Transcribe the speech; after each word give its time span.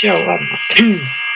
все, 0.00 0.12
ладно. 0.12 0.48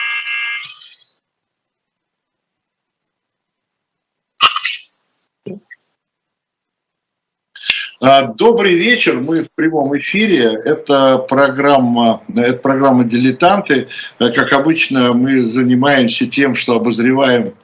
добрый 8.37 8.75
вечер, 8.75 9.19
мы 9.19 9.41
в 9.41 9.47
прямом 9.55 9.97
эфире. 9.97 10.59
Это 10.63 11.17
программа, 11.17 12.21
это 12.35 12.57
программа 12.57 13.03
«Дилетанты». 13.03 13.87
Как 14.19 14.53
обычно, 14.53 15.13
мы 15.13 15.41
занимаемся 15.41 16.27
тем, 16.27 16.53
что 16.53 16.75
обозреваем 16.75 17.55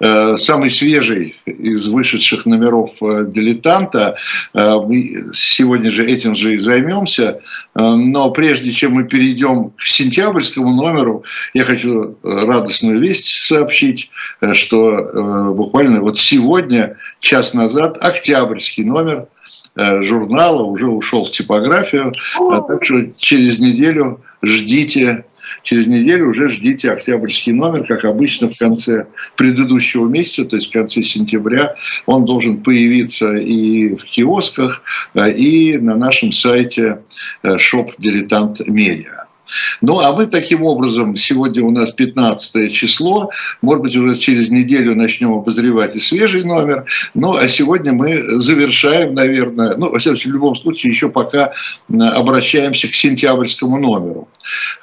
э, 0.00 0.36
самый 0.36 0.68
свежий 0.68 1.40
из 1.46 1.88
вышедших 1.88 2.44
номеров 2.44 2.90
э, 3.00 3.24
«Дилетанта». 3.26 4.16
Э, 4.52 4.74
мы 4.86 5.30
сегодня 5.32 5.90
же 5.90 6.04
этим 6.04 6.34
же 6.34 6.56
и 6.56 6.58
займемся. 6.58 7.40
Но 7.74 8.30
прежде 8.32 8.72
чем 8.72 8.92
мы 8.92 9.04
перейдем 9.04 9.70
к 9.70 9.82
сентябрьскому 9.82 10.74
номеру, 10.74 11.24
я 11.54 11.64
хочу 11.64 12.18
радостную 12.22 13.00
весть 13.00 13.28
сообщить, 13.46 14.10
что 14.52 15.52
буквально 15.54 16.02
вот 16.02 16.18
сегодня, 16.18 16.98
час 17.18 17.54
назад, 17.54 17.96
октябрьский 18.02 18.84
номер– 18.84 19.28
Э, 19.35 19.35
журнала, 19.76 20.62
уже 20.62 20.88
ушел 20.88 21.24
в 21.24 21.30
типографию, 21.30 22.12
а 22.38 22.60
так 22.62 22.84
что 22.84 23.02
через 23.16 23.58
неделю 23.58 24.20
ждите, 24.42 25.24
через 25.62 25.86
неделю 25.86 26.30
уже 26.30 26.50
ждите 26.50 26.90
октябрьский 26.90 27.52
номер, 27.52 27.84
как 27.86 28.04
обычно 28.04 28.48
в 28.48 28.56
конце 28.56 29.06
предыдущего 29.36 30.08
месяца, 30.08 30.44
то 30.44 30.56
есть 30.56 30.68
в 30.68 30.72
конце 30.72 31.02
сентября, 31.02 31.76
он 32.06 32.24
должен 32.24 32.58
появиться 32.62 33.36
и 33.36 33.94
в 33.94 34.04
киосках, 34.04 34.82
э, 35.14 35.30
и 35.32 35.78
на 35.78 35.96
нашем 35.96 36.32
сайте 36.32 37.00
э, 37.42 37.56
shop 37.56 37.92
Дилетант 37.98 38.66
Медиа. 38.66 39.25
Ну, 39.80 40.00
а 40.00 40.12
мы 40.12 40.26
таким 40.26 40.62
образом, 40.62 41.16
сегодня 41.16 41.62
у 41.64 41.70
нас 41.70 41.90
15 41.92 42.72
число, 42.72 43.30
может 43.62 43.82
быть, 43.82 43.96
уже 43.96 44.14
через 44.16 44.50
неделю 44.50 44.94
начнем 44.94 45.32
обозревать 45.34 45.96
и 45.96 46.00
свежий 46.00 46.44
номер. 46.44 46.84
Ну, 47.14 47.36
а 47.36 47.46
сегодня 47.48 47.92
мы 47.92 48.22
завершаем, 48.38 49.14
наверное, 49.14 49.76
ну, 49.76 49.92
в 49.92 50.26
любом 50.26 50.56
случае, 50.56 50.92
еще 50.92 51.08
пока 51.08 51.52
обращаемся 51.88 52.88
к 52.88 52.94
сентябрьскому 52.94 53.78
номеру. 53.78 54.28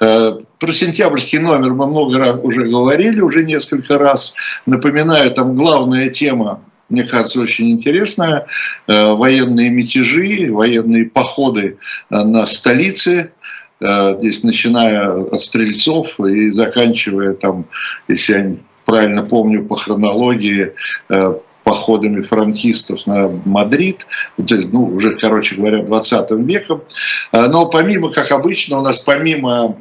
Э, 0.00 0.32
про 0.58 0.72
сентябрьский 0.72 1.38
номер 1.38 1.74
мы 1.74 1.86
много 1.86 2.18
раз 2.18 2.38
уже 2.42 2.68
говорили, 2.68 3.20
уже 3.20 3.44
несколько 3.44 3.98
раз. 3.98 4.34
Напоминаю, 4.66 5.30
там 5.30 5.54
главная 5.54 6.10
тема 6.10 6.60
мне 6.90 7.04
кажется, 7.04 7.40
очень 7.40 7.70
интересная. 7.70 8.46
Э, 8.86 9.14
военные 9.14 9.70
мятежи, 9.70 10.52
военные 10.52 11.06
походы 11.06 11.78
э, 12.10 12.22
на 12.22 12.46
столицы 12.46 13.32
Э, 13.42 13.43
здесь 13.80 14.42
начиная 14.42 15.08
от 15.24 15.40
стрельцов 15.40 16.18
и 16.20 16.50
заканчивая 16.50 17.34
там, 17.34 17.66
если 18.08 18.32
я 18.32 18.56
правильно 18.84 19.22
помню 19.22 19.64
по 19.64 19.76
хронологии, 19.76 20.74
э, 21.08 21.34
походами 21.64 22.22
франкистов 22.22 23.06
на 23.06 23.28
Мадрид, 23.44 24.06
то 24.36 24.54
есть, 24.54 24.72
ну, 24.72 24.84
уже, 24.84 25.16
короче 25.16 25.56
говоря, 25.56 25.82
20 25.82 26.30
веком. 26.32 26.82
Э, 27.32 27.46
но 27.48 27.66
помимо, 27.66 28.10
как 28.10 28.30
обычно, 28.30 28.78
у 28.78 28.82
нас 28.82 28.98
помимо 29.00 29.76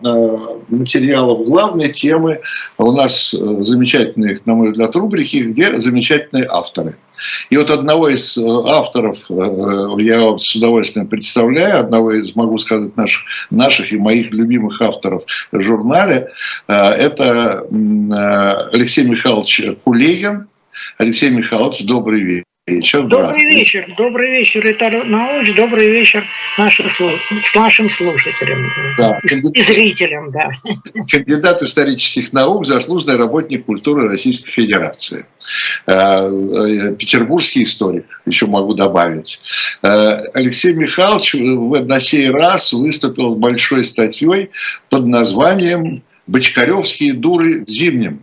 материалов 0.69 1.45
главной 1.45 1.89
темы, 1.89 2.39
у 2.77 2.91
нас 2.91 3.31
замечательные, 3.31 4.39
на 4.45 4.55
мой 4.55 4.71
взгляд, 4.71 4.95
рубрики, 4.95 5.37
где 5.37 5.79
замечательные 5.79 6.47
авторы. 6.49 6.97
И 7.49 7.57
вот 7.57 7.69
одного 7.69 8.09
из 8.09 8.37
э, 8.37 8.41
авторов 8.41 9.17
э, 9.29 9.33
я 9.99 10.37
с 10.37 10.55
удовольствием 10.55 11.07
представляю, 11.07 11.79
одного 11.79 12.11
из, 12.11 12.35
могу 12.35 12.57
сказать, 12.57 12.95
наших, 12.97 13.23
наших 13.49 13.91
и 13.91 13.97
моих 13.97 14.31
любимых 14.31 14.81
авторов 14.81 15.23
в 15.51 15.61
журнале. 15.61 16.31
Э, 16.67 16.89
это 16.91 17.65
Алексей 18.73 19.05
Михайлович 19.05 19.61
Кулегин. 19.83 20.47
Алексей 20.97 21.29
Михайлович, 21.29 21.83
добрый 21.85 22.21
вечер. 22.21 23.03
Добрый 23.07 23.45
вечер. 23.45 23.93
Добрый 23.97 24.31
вечер, 24.31 24.65
Виталий 24.65 25.03
Наумович. 25.03 25.53
Добрый 25.55 25.89
вечер 25.89 26.23
нашим, 26.57 26.87
с 26.89 27.55
нашим 27.55 27.89
слушателям 27.91 28.71
да. 28.97 29.19
и 29.25 29.73
зрителям. 29.73 30.31
Да. 30.31 30.49
Кандидат 31.09 31.61
исторических 31.61 32.31
наук, 32.31 32.65
заслуженный 32.65 33.17
работник 33.17 33.65
культуры 33.65 34.07
Российской 34.07 34.49
Федерации. 34.49 35.25
Э, 35.87 36.27
э, 36.27 36.95
петербургский 36.95 37.63
историк, 37.63 38.05
еще 38.25 38.47
могу 38.47 38.73
добавить. 38.73 39.41
Э, 39.81 40.19
Алексей 40.33 40.73
Михайлович 40.73 41.33
на 41.33 41.99
сей 41.99 42.29
раз 42.29 42.71
выступил 42.71 43.35
с 43.35 43.37
большой 43.37 43.83
статьей 43.83 44.51
под 44.89 45.07
названием 45.07 46.03
«Бочкаревские 46.27 47.13
дуры 47.13 47.65
в 47.65 47.69
зимнем» 47.69 48.21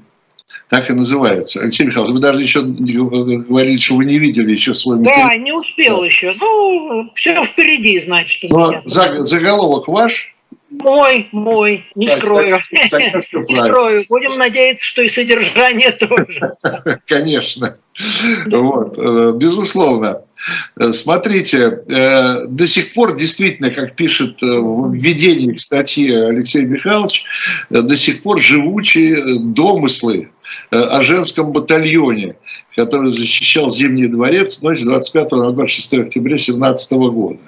так 0.70 0.88
и 0.88 0.92
называется. 0.92 1.60
Алексей 1.60 1.84
Михайлович, 1.84 2.14
вы 2.14 2.20
даже 2.20 2.41
еще 2.41 2.62
говорили, 2.62 3.76
что 3.76 3.97
вы 3.97 4.04
не 4.04 4.19
видели 4.19 4.53
еще 4.53 4.75
свой 4.75 4.98
материал. 4.98 5.28
Да, 5.28 5.34
не 5.34 5.53
успел 5.53 6.04
еще. 6.04 6.32
Ну, 6.34 7.10
все 7.16 7.44
впереди, 7.47 8.04
значит. 8.06 8.50
Но 8.50 8.82
заголовок 8.86 9.88
ваш? 9.88 10.32
Мой, 10.70 11.28
мой, 11.32 11.84
не 11.97 12.06
так, 12.06 12.19
скрою. 12.19 12.56
Так, 12.70 12.91
так, 12.91 13.00
не 13.48 13.56
скрою. 13.56 14.04
Будем 14.08 14.38
надеяться, 14.38 14.84
что 14.84 15.03
и 15.03 15.10
содержание 15.10 15.91
тоже. 15.91 17.00
Конечно. 17.06 17.75
Вот, 18.47 18.97
э, 18.97 19.32
безусловно. 19.34 20.22
Э, 20.78 20.92
смотрите, 20.92 21.81
э, 21.88 22.47
до 22.47 22.69
сих 22.69 22.94
пор 22.94 23.16
действительно, 23.16 23.70
как 23.70 23.97
пишет 23.97 24.41
в 24.41 24.92
введении 24.92 25.54
к 25.54 25.60
статье 25.60 26.28
Алексей 26.28 26.64
Михайлович, 26.64 27.25
до 27.70 27.97
сих 27.97 28.22
пор 28.22 28.41
живучие 28.41 29.41
домыслы 29.41 30.31
о 30.71 31.03
женском 31.03 31.53
батальоне, 31.53 32.37
который 32.77 33.11
защищал 33.11 33.71
Зимний 33.71 34.06
дворец 34.06 34.62
ночь 34.62 34.83
25 34.83 35.33
на 35.33 35.53
26 35.53 35.94
октября 35.94 36.38
17 36.38 36.93
года. 36.93 37.41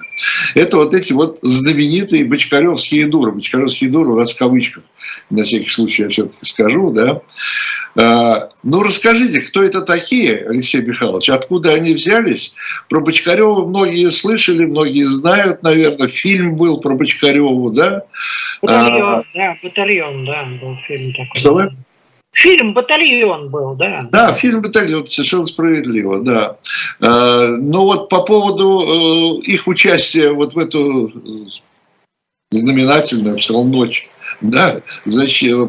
Это 0.55 0.77
вот 0.77 0.93
эти 0.93 1.13
вот 1.13 1.39
знаменитые 1.41 2.25
бочкаревские 2.25 3.07
дуры. 3.07 3.31
Бочкаревские 3.31 3.89
дуры 3.89 4.11
у 4.11 4.19
нас 4.19 4.33
в 4.33 4.37
кавычках, 4.37 4.83
на 5.29 5.43
всякий 5.43 5.69
случай 5.69 6.03
я 6.03 6.09
все-таки 6.09 6.45
скажу, 6.45 6.91
да. 6.91 7.21
А, 7.95 8.49
ну, 8.63 8.81
расскажите, 8.81 9.41
кто 9.41 9.63
это 9.63 9.81
такие, 9.81 10.45
Алексей 10.47 10.81
Михайлович, 10.81 11.29
откуда 11.29 11.73
они 11.73 11.93
взялись? 11.93 12.55
Про 12.89 13.01
Бочкарева 13.01 13.65
многие 13.67 14.09
слышали, 14.09 14.65
многие 14.65 15.03
знают, 15.03 15.61
наверное, 15.61 16.07
фильм 16.07 16.55
был 16.55 16.79
про 16.79 16.95
Бочкареву, 16.95 17.71
да? 17.71 18.03
Батальон, 18.61 19.15
а, 19.15 19.23
да, 19.35 19.57
батальон, 19.61 20.25
да, 20.25 20.43
был 20.59 20.75
фильм 20.87 21.13
такой. 21.13 21.39
Что 21.39 21.53
вы? 21.53 21.71
Фильм 22.33 22.73
«Батальон» 22.73 23.49
был, 23.49 23.75
да. 23.75 24.07
Да, 24.11 24.33
фильм 24.35 24.61
«Батальон», 24.61 25.07
совершенно 25.07 25.45
справедливо, 25.45 26.19
да. 26.19 26.57
А, 26.99 27.47
но 27.47 27.85
вот 27.85 28.09
по 28.09 28.23
поводу 28.23 29.39
э, 29.39 29.51
их 29.51 29.67
участия 29.67 30.31
вот 30.31 30.55
в 30.55 30.57
эту 30.57 31.11
знаменательную 32.49 33.37
все 33.37 33.53
равно 33.53 33.77
ночь, 33.77 34.09
да, 34.41 34.81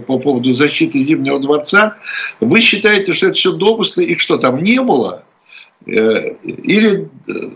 по 0.07 0.19
поводу 0.19 0.53
защиты 0.53 0.99
Зимнего 0.99 1.39
дворца, 1.39 1.99
вы 2.41 2.61
считаете, 2.61 3.13
что 3.13 3.27
это 3.27 3.35
все 3.35 3.53
домыслы, 3.53 4.05
их 4.05 4.21
что, 4.21 4.39
там 4.39 4.63
не 4.63 4.81
было? 4.81 5.23
Э, 5.87 6.35
или 6.43 7.11
э, 7.29 7.51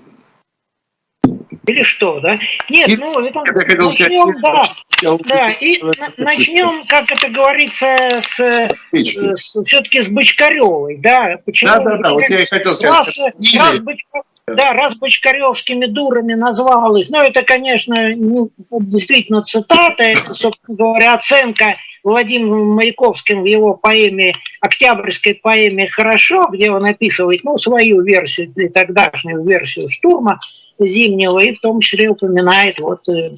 или 1.68 1.82
что, 1.82 2.20
да? 2.20 2.38
Нет, 2.68 2.88
и, 2.88 2.96
ну, 2.96 3.20
это, 3.20 3.40
начнем, 3.40 4.38
сказать, 4.38 4.82
да, 5.02 5.16
да, 5.24 5.50
и 5.60 5.80
начнем, 6.16 6.84
как 6.86 7.10
это 7.12 7.28
говорится, 7.28 7.96
с, 8.36 8.68
с 8.92 9.64
все-таки 9.66 10.02
с 10.02 10.08
Бочкаревой, 10.08 10.96
да? 10.98 11.36
Почему? 11.44 11.70
Да, 11.72 11.80
да, 11.80 11.96
да, 11.98 12.12
вот 12.12 12.24
я 12.28 12.40
и 12.40 12.46
хотел 12.46 12.74
сказать. 12.74 13.16
Раз, 13.16 13.34
раз 13.54 13.78
Бочкарев, 13.80 14.24
да, 14.46 14.72
раз 14.72 14.96
Бочкаревскими 14.96 15.86
дурами 15.86 16.34
назвалась, 16.34 17.08
ну, 17.10 17.18
это, 17.18 17.42
конечно, 17.42 18.14
ну, 18.16 18.50
действительно 18.80 19.42
цитата, 19.42 20.02
это, 20.02 20.34
собственно 20.34 20.76
говоря, 20.76 21.14
оценка 21.14 21.76
Владимиром 22.04 22.74
Маяковским 22.74 23.42
в 23.42 23.46
его 23.46 23.74
поэме, 23.74 24.32
октябрьской 24.60 25.34
поэме 25.34 25.88
«Хорошо», 25.88 26.48
где 26.50 26.70
он 26.70 26.84
описывает, 26.84 27.44
ну, 27.44 27.58
свою 27.58 28.02
версию, 28.02 28.52
или 28.56 28.68
тогдашнюю 28.68 29.44
версию 29.44 29.88
штурма, 29.90 30.38
Зимнего, 30.78 31.38
и 31.42 31.54
в 31.54 31.60
том 31.60 31.80
числе 31.80 32.08
упоминает 32.08 32.78
вот 32.78 33.08
э, 33.08 33.34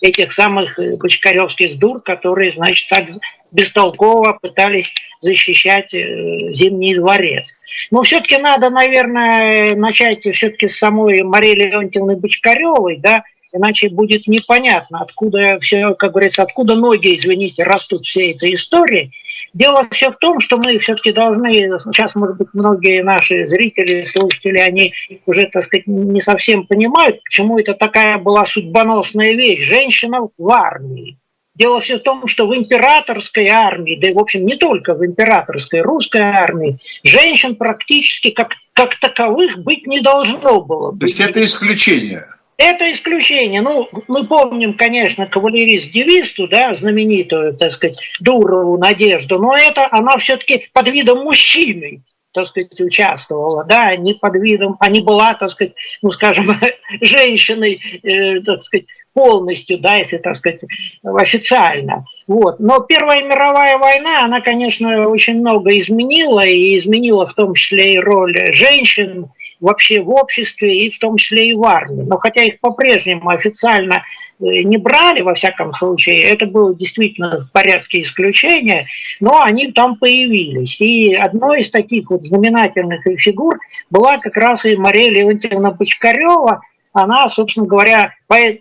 этих 0.00 0.32
самых 0.32 0.78
бочкаревских 0.98 1.78
дур, 1.78 2.00
которые, 2.00 2.52
значит, 2.52 2.88
так 2.88 3.04
бестолково 3.52 4.38
пытались 4.40 4.86
защищать 5.20 5.92
э, 5.94 6.52
Зимний 6.52 6.96
дворец. 6.96 7.46
Но 7.90 8.02
все-таки 8.02 8.36
надо, 8.38 8.70
наверное, 8.70 9.76
начать 9.76 10.20
все-таки 10.20 10.68
с 10.68 10.78
самой 10.78 11.22
Марии 11.22 11.54
Леонтьевны 11.54 12.16
Бочкаревой, 12.16 12.98
да, 12.98 13.22
иначе 13.52 13.88
будет 13.88 14.26
непонятно, 14.26 15.00
откуда 15.00 15.58
все, 15.60 15.94
как 15.94 16.12
говорится, 16.12 16.42
откуда 16.42 16.74
ноги, 16.74 17.16
извините, 17.16 17.62
растут 17.62 18.04
все 18.04 18.32
этой 18.32 18.54
истории. 18.54 19.12
Дело 19.54 19.86
все 19.90 20.10
в 20.10 20.16
том, 20.16 20.40
что 20.40 20.56
мы 20.56 20.78
все-таки 20.78 21.12
должны, 21.12 21.52
сейчас, 21.52 22.14
может 22.14 22.38
быть, 22.38 22.48
многие 22.54 23.02
наши 23.02 23.46
зрители, 23.46 24.04
слушатели, 24.04 24.58
они 24.58 24.94
уже, 25.26 25.46
так 25.52 25.64
сказать, 25.64 25.86
не 25.86 26.22
совсем 26.22 26.66
понимают, 26.66 27.22
почему 27.22 27.58
это 27.58 27.74
такая 27.74 28.18
была 28.18 28.46
судьбоносная 28.46 29.32
вещь. 29.32 29.68
Женщина 29.68 30.20
в 30.36 30.50
армии. 30.50 31.18
Дело 31.54 31.80
все 31.80 31.98
в 31.98 32.02
том, 32.02 32.26
что 32.28 32.46
в 32.46 32.56
императорской 32.56 33.48
армии, 33.48 33.98
да 34.00 34.10
и, 34.10 34.14
в 34.14 34.18
общем, 34.18 34.46
не 34.46 34.56
только 34.56 34.94
в 34.94 35.04
императорской 35.04 35.82
русской 35.82 36.22
армии, 36.22 36.78
женщин 37.04 37.56
практически 37.56 38.30
как, 38.30 38.52
как 38.72 38.98
таковых 38.98 39.58
быть 39.58 39.86
не 39.86 40.00
должно 40.00 40.62
было. 40.62 40.96
То 40.96 41.04
есть 41.04 41.20
это 41.20 41.44
исключение? 41.44 42.26
Это 42.64 42.92
исключение. 42.92 43.60
Ну, 43.60 43.88
мы 44.06 44.24
помним, 44.24 44.74
конечно, 44.74 45.26
кавалерист-девисту, 45.26 46.46
да, 46.46 46.74
знаменитую, 46.74 47.56
так 47.56 47.72
сказать, 47.72 47.96
Дурову 48.20 48.78
Надежду, 48.78 49.38
но 49.40 49.56
это 49.56 49.88
она 49.90 50.12
все-таки 50.18 50.68
под 50.72 50.88
видом 50.90 51.24
мужчины 51.24 52.02
так 52.34 52.46
сказать, 52.46 52.80
участвовала, 52.80 53.62
да, 53.64 53.94
не 53.96 54.14
под 54.14 54.36
видом, 54.36 54.78
а 54.80 54.90
не 54.90 55.02
была, 55.02 55.34
так 55.34 55.50
сказать, 55.50 55.74
ну, 56.00 56.10
скажем, 56.12 56.48
женщиной, 57.02 57.78
э, 58.02 58.40
так 58.40 58.62
сказать, 58.62 58.86
полностью, 59.12 59.78
да, 59.78 59.96
если, 59.96 60.16
так 60.16 60.36
сказать, 60.36 60.60
официально. 61.04 62.06
Вот. 62.26 62.58
Но 62.58 62.80
Первая 62.80 63.22
мировая 63.22 63.76
война, 63.76 64.24
она, 64.24 64.40
конечно, 64.40 65.08
очень 65.08 65.40
много 65.40 65.78
изменила, 65.78 66.46
и 66.46 66.78
изменила 66.78 67.26
в 67.26 67.34
том 67.34 67.52
числе 67.52 67.92
и 67.92 67.98
роль 67.98 68.34
женщин 68.54 69.26
вообще 69.62 70.02
в 70.02 70.10
обществе, 70.10 70.86
и 70.86 70.90
в 70.90 70.98
том 70.98 71.16
числе 71.16 71.50
и 71.50 71.54
в 71.54 71.64
армии. 71.64 72.02
Но 72.02 72.18
хотя 72.18 72.42
их 72.42 72.60
по-прежнему 72.60 73.30
официально 73.30 73.94
э, 73.94 74.62
не 74.64 74.76
брали, 74.76 75.22
во 75.22 75.34
всяком 75.34 75.72
случае, 75.74 76.24
это 76.24 76.46
было 76.46 76.74
действительно 76.74 77.46
в 77.46 77.52
порядке 77.52 78.02
исключения, 78.02 78.86
но 79.20 79.40
они 79.40 79.72
там 79.72 79.96
появились. 79.96 80.78
И 80.80 81.14
одной 81.14 81.62
из 81.62 81.70
таких 81.70 82.10
вот 82.10 82.22
знаменательных 82.22 83.02
фигур 83.20 83.58
была 83.88 84.18
как 84.18 84.36
раз 84.36 84.64
и 84.64 84.76
Мария 84.76 85.10
Леонтьевна 85.10 85.70
Бочкарева, 85.70 86.60
она, 86.92 87.28
собственно 87.30 87.66
говоря, 87.66 88.12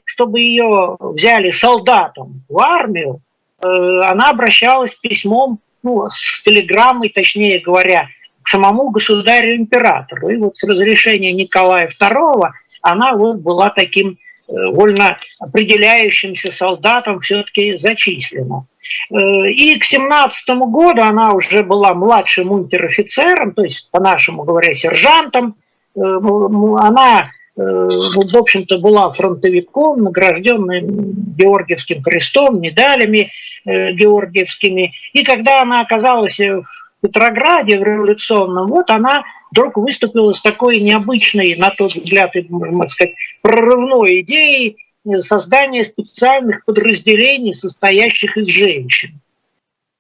чтобы 0.06 0.39
ее 0.39 0.95
взяли 1.00 1.51
солдатом 1.51 2.44
в 2.47 2.59
армию, 2.59 3.21
э, 3.63 3.68
она 3.68 4.30
обращалась 4.30 4.94
письмом, 5.01 5.59
ну, 5.83 6.07
с 6.07 6.44
телеграммой, 6.44 7.09
точнее 7.09 7.59
говоря, 7.59 8.07
самому 8.48 8.90
государю-императору. 8.90 10.30
И 10.30 10.38
вот 10.38 10.56
с 10.56 10.64
разрешения 10.64 11.34
Николая 11.34 11.92
II 12.00 12.50
она 12.82 13.14
вот 13.14 13.38
была 13.38 13.70
таким 13.70 14.18
э, 14.48 14.54
вольно 14.72 15.18
определяющимся 15.40 16.52
солдатом 16.52 17.20
все-таки 17.22 17.78
зачислена. 17.78 18.66
Э, 19.12 19.50
и 19.50 19.78
к 19.80 19.84
17 19.84 20.50
году 20.68 21.02
она 21.02 21.34
уже 21.34 21.64
была 21.64 21.94
младшим 21.94 22.52
унтер-офицером, 22.52 23.54
то 23.54 23.64
есть, 23.64 23.90
по-нашему 23.92 24.44
говоря, 24.44 24.74
сержантом. 24.74 25.56
Она 25.94 27.32
ну, 27.58 28.22
в 28.28 28.38
общем-то, 28.38 28.80
была 28.80 29.14
фронтовиком, 29.14 30.04
награжденным 30.04 31.36
Георгиевским 31.38 32.02
крестом, 32.02 32.62
медалями 32.62 33.30
э, 33.66 33.92
георгиевскими. 33.92 34.94
И 35.12 35.24
когда 35.24 35.62
она 35.62 35.82
оказалась 35.82 36.40
в 36.40 36.64
Петрограде, 37.01 37.80
в 37.80 37.83
революционном, 37.83 38.68
вот 38.68 38.89
она 38.92 39.24
вдруг 39.51 39.77
выступила 39.77 40.33
с 40.33 40.42
такой 40.42 40.80
необычной, 40.80 41.56
на 41.57 41.69
тот 41.69 41.94
взгляд, 41.95 42.31
можно 42.50 42.88
сказать, 42.89 43.15
прорывной 43.42 44.21
идеей 44.21 44.77
создания 45.21 45.86
специальных 45.86 46.63
подразделений, 46.65 47.53
состоящих 47.53 48.38
из 48.38 48.48
женщин. 48.48 49.19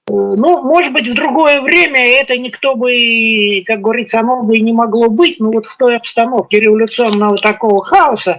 Ну, 0.07 0.63
может 0.63 0.91
быть, 0.91 1.07
в 1.07 1.13
другое 1.13 1.61
время 1.61 2.19
это 2.19 2.35
никто 2.35 2.75
бы, 2.75 3.63
как 3.65 3.79
говорится, 3.79 4.19
оно 4.19 4.43
бы 4.43 4.57
и 4.57 4.61
не 4.61 4.73
могло 4.73 5.09
быть, 5.09 5.39
но 5.39 5.51
вот 5.51 5.65
в 5.65 5.77
той 5.77 5.95
обстановке 5.95 6.59
революционного 6.59 7.37
такого 7.37 7.83
хаоса 7.85 8.37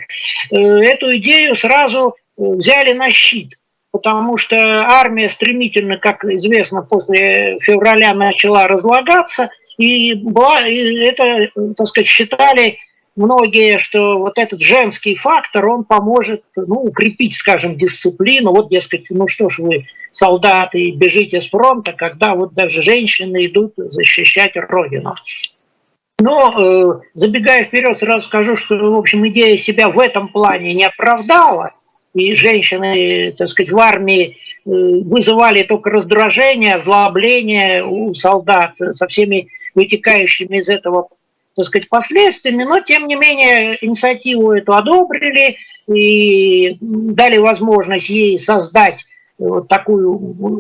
э, 0.51 0.57
эту 0.59 1.17
идею 1.17 1.57
сразу 1.57 2.15
э, 2.37 2.43
взяли 2.43 2.93
на 2.93 3.09
щит, 3.11 3.55
потому 3.93 4.37
что 4.39 4.57
армия 4.57 5.31
стремительно, 5.31 5.99
как 5.99 6.25
известно, 6.25 6.83
после 6.83 7.59
февраля 7.61 8.15
начала 8.15 8.67
разлагаться, 8.67 9.51
и, 9.79 10.15
была, 10.15 10.67
и 10.67 11.05
это, 11.05 11.51
так 11.77 11.87
сказать, 11.87 12.09
считали 12.09 12.79
многие, 13.17 13.79
что 13.79 14.19
вот 14.19 14.39
этот 14.39 14.61
женский 14.61 15.17
фактор, 15.17 15.67
он 15.67 15.85
поможет 15.85 16.43
ну, 16.57 16.77
укрепить, 16.77 17.37
скажем, 17.37 17.77
дисциплину. 17.77 18.51
Вот, 18.51 18.71
дескать, 18.71 19.07
ну 19.11 19.29
что 19.29 19.51
ж 19.51 19.59
вы, 19.59 19.87
солдаты, 20.13 20.93
бежите 20.93 21.43
с 21.43 21.49
фронта, 21.51 21.93
когда 21.93 22.35
вот 22.35 22.55
даже 22.55 22.83
женщины 22.83 23.47
идут 23.47 23.75
защищать 23.77 24.53
Родину. 24.55 25.15
Но, 26.21 26.53
э, 26.57 27.01
забегая 27.15 27.65
вперед, 27.65 27.99
сразу 27.99 28.27
скажу, 28.27 28.57
что, 28.57 28.77
в 28.77 28.97
общем, 28.97 29.27
идея 29.29 29.57
себя 29.59 29.89
в 29.89 29.99
этом 29.99 30.29
плане 30.29 30.73
не 30.75 30.85
оправдала, 30.85 31.73
и 32.15 32.35
женщины, 32.35 33.33
так 33.37 33.49
сказать, 33.49 33.73
в 33.73 33.79
армии 33.79 34.37
э, 34.65 34.71
вызывали 34.71 35.63
только 35.63 35.91
раздражение, 35.91 36.75
озлобление 36.75 37.85
у 37.85 38.15
солдат 38.15 38.75
со 38.79 39.07
всеми 39.07 39.49
вытекающими 39.75 40.59
из 40.59 40.69
этого 40.69 41.09
так 41.55 41.67
сказать, 41.67 41.89
последствиями, 41.89 42.65
но, 42.65 42.81
тем 42.81 43.07
не 43.07 43.15
менее, 43.15 43.77
инициативу 43.83 44.53
эту 44.53 44.73
одобрили 44.73 45.57
и 45.87 46.79
дали 46.81 47.39
возможность 47.39 48.09
ей 48.09 48.39
создать 48.41 48.99
вот 49.39 49.69
такое 49.69 50.19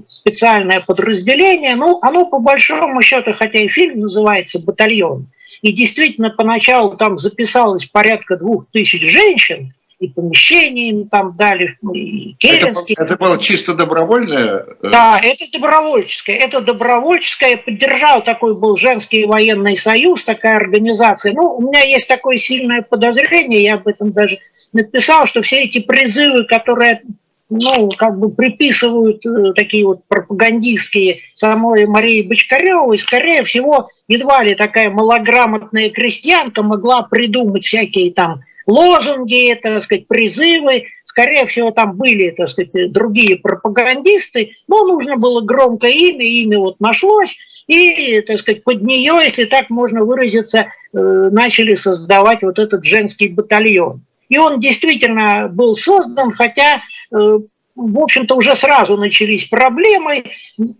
специальное 0.09 0.81
подразделение. 0.81 1.77
Ну, 1.77 1.99
оно 2.03 2.27
по 2.27 2.39
большому 2.39 3.01
счету, 3.01 3.33
хотя 3.33 3.59
и 3.59 3.69
фильм 3.69 4.01
называется 4.01 4.59
«Батальон», 4.59 5.29
и 5.63 5.73
действительно 5.73 6.31
поначалу 6.31 6.97
там 6.97 7.19
записалось 7.19 7.87
порядка 7.87 8.37
двух 8.37 8.67
тысяч 8.71 9.01
женщин, 9.01 9.73
и 10.03 10.09
помещения 10.09 10.91
им 10.91 11.09
там 11.09 11.37
дали, 11.37 11.77
и 11.95 12.35
Керенский. 12.35 12.95
Это, 12.95 13.05
это 13.05 13.17
было 13.17 13.39
чисто 13.39 13.75
добровольное? 13.75 14.67
Э? 14.83 14.89
Да, 14.91 15.21
это 15.23 15.45
добровольческое. 15.53 16.37
Это 16.37 16.61
добровольческое. 16.61 17.57
Поддержал 17.57 18.25
такой 18.25 18.57
был 18.57 18.77
женский 18.77 19.25
военный 19.27 19.79
союз, 19.79 20.25
такая 20.25 20.57
организация. 20.57 21.33
Ну, 21.35 21.57
у 21.57 21.63
меня 21.63 21.83
есть 21.83 22.09
такое 22.09 22.39
сильное 22.39 22.83
подозрение, 22.83 23.63
я 23.63 23.75
об 23.75 23.87
этом 23.87 24.13
даже 24.13 24.39
написал, 24.73 25.27
что 25.29 25.43
все 25.43 25.63
эти 25.63 25.79
призывы, 25.79 26.45
которые 26.47 27.03
ну, 27.49 27.91
как 27.99 28.19
бы 28.19 28.31
приписывают 28.31 29.25
э, 29.27 29.53
такие 29.55 29.87
вот 29.87 30.01
пропагандистские 30.09 31.21
самой 31.35 31.87
Марии 31.87 32.23
Бочкаревой, 32.23 32.99
скорее 32.99 33.45
всего, 33.45 33.89
едва 34.09 34.43
ли 34.43 34.55
такая 34.55 34.91
малограмотная 34.91 35.91
крестьянка 35.91 36.63
могла 36.63 37.03
придумать 37.03 37.65
всякие 37.65 38.13
там 38.13 38.41
лозунги, 38.73 39.55
так 39.63 39.83
сказать, 39.83 40.07
призывы. 40.09 40.85
Скорее 41.05 41.47
всего, 41.47 41.71
там 41.71 41.97
были, 41.97 42.31
так 42.31 42.49
сказать, 42.49 42.93
другие 42.93 43.37
пропагандисты, 43.37 44.53
но 44.67 44.85
нужно 44.85 45.17
было 45.17 45.43
громкое 45.43 45.93
имя, 45.93 46.25
имя 46.25 46.59
вот 46.59 46.81
нашлось, 46.81 47.31
и, 47.67 48.21
так 48.23 48.39
сказать, 48.39 48.65
под 48.65 48.83
нее, 48.83 49.13
если 49.23 49.45
так 49.45 49.69
можно 49.71 50.05
выразиться, 50.05 50.67
э, 50.93 50.99
начали 51.31 51.75
создавать 51.75 52.43
вот 52.43 52.59
этот 52.59 52.85
женский 52.85 53.29
батальон. 53.29 54.03
И 54.29 54.39
он 54.39 54.61
действительно 54.61 55.49
был 55.49 55.77
создан, 55.77 56.33
хотя 56.33 56.83
э, 57.15 57.39
в 57.75 57.99
общем-то, 57.99 58.37
уже 58.37 58.55
сразу 58.57 58.97
начались 58.97 59.49
проблемы, 59.49 60.25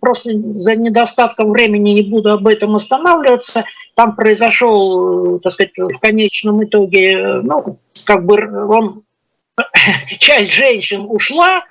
просто 0.01 0.31
за 0.33 0.77
недостатком 0.77 1.53
времени 1.53 1.91
не 1.91 2.03
буду 2.03 2.33
об 2.33 2.47
этом 2.47 2.77
останавливаться. 2.77 3.65
Там 3.95 4.15
произошел, 4.15 5.39
так 5.41 5.53
сказать, 5.53 5.73
в 5.77 5.99
конечном 5.99 6.65
итоге, 6.65 7.41
ну, 7.43 7.79
как 8.07 8.25
бы 8.25 8.37
он, 8.69 9.03
часть 10.19 10.53
женщин 10.53 11.07
ушла, 11.09 11.65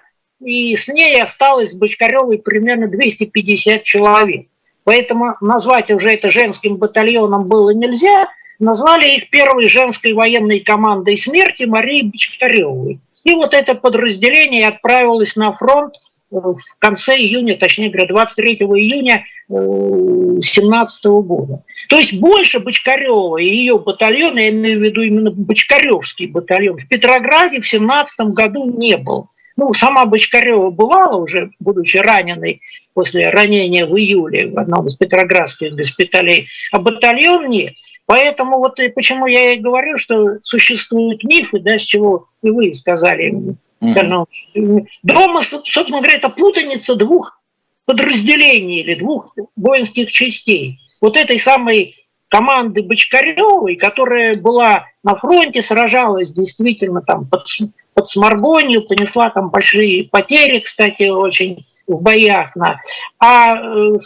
и 0.44 0.76
с 0.76 0.88
ней 0.88 1.22
осталось 1.22 1.74
Бочкаревой 1.74 2.40
примерно 2.40 2.88
250 2.88 3.84
человек. 3.84 4.48
Поэтому 4.84 5.36
назвать 5.42 5.92
уже 5.92 6.08
это 6.08 6.32
женским 6.32 6.78
батальоном 6.78 7.48
было 7.48 7.70
нельзя. 7.72 8.28
Назвали 8.58 9.18
их 9.18 9.30
первой 9.30 9.68
женской 9.70 10.14
военной 10.14 10.62
командой 10.62 11.18
смерти 11.20 11.64
Марии 11.64 12.04
Бочкаревой. 12.04 13.00
И 13.24 13.34
вот 13.36 13.54
это 13.54 13.76
подразделение 13.76 14.68
отправилось 14.68 15.36
на 15.36 15.54
фронт 15.54 15.94
э, 16.32 16.36
в 16.36 16.58
конце 16.80 17.18
июня, 17.18 17.58
точнее 17.58 17.90
говоря, 17.90 18.08
23 18.08 18.56
июня 18.56 19.24
2017 19.48 21.06
э, 21.06 21.10
года. 21.10 21.64
То 21.90 21.98
есть 21.98 22.14
больше 22.14 22.60
Бочкарева 22.60 23.38
и 23.38 23.46
ее 23.46 23.78
батальона, 23.80 24.40
я 24.40 24.50
имею 24.50 24.80
в 24.80 24.84
виду 24.84 25.02
именно 25.02 25.32
Бочкаревский 25.32 26.28
батальон, 26.28 26.78
в 26.78 26.88
Петрограде 26.88 27.62
в 27.62 27.68
17 27.68 28.20
году 28.34 28.66
не 28.78 28.98
был. 28.98 29.30
Ну, 29.58 29.74
сама 29.74 30.06
Бочкарева 30.06 30.70
бывала 30.70 31.18
уже, 31.18 31.52
будучи 31.60 31.98
раненой 31.98 32.62
после 32.94 33.30
ранения 33.30 33.86
в 33.86 33.96
июле 33.96 34.48
в 34.48 34.58
одном 34.58 34.88
из 34.88 34.96
петроградских 34.96 35.76
госпиталей, 35.76 36.48
а 36.72 36.80
батальон 36.80 37.50
нет. 37.50 37.74
Поэтому 38.12 38.58
вот 38.58 38.78
и 38.82 38.90
почему 38.90 39.26
я 39.26 39.54
и 39.54 39.60
говорю, 39.60 39.98
что 39.98 40.40
существуют 40.44 41.24
мифы, 41.24 41.62
да, 41.62 41.78
с 41.78 41.84
чего 41.84 42.28
и 42.44 42.50
вы 42.50 42.74
сказали. 42.74 43.56
Mm-hmm. 43.82 44.86
Дома, 45.04 45.42
собственно 45.44 46.02
говоря, 46.02 46.18
это 46.18 46.28
путаница 46.28 46.96
двух 46.96 47.40
подразделений 47.86 48.82
или 48.82 48.96
двух 48.96 49.34
воинских 49.56 50.12
частей. 50.12 50.78
Вот 51.00 51.18
этой 51.18 51.40
самой 51.40 51.96
команды 52.28 52.84
Бочкаревой, 52.84 53.78
которая 53.78 54.36
была 54.36 54.88
на 55.06 55.16
фронте, 55.16 55.64
сражалась 55.64 56.34
действительно 56.34 57.02
там 57.02 57.30
под, 57.30 57.46
под 57.94 58.10
Сморгонью, 58.10 58.86
понесла 58.90 59.30
там 59.30 59.52
большие 59.52 60.10
потери, 60.10 60.60
кстати, 60.60 61.08
очень 61.08 61.66
в 61.88 62.02
боях. 62.02 62.54
На. 62.58 62.78
А 63.20 63.56
э, 63.56 64.00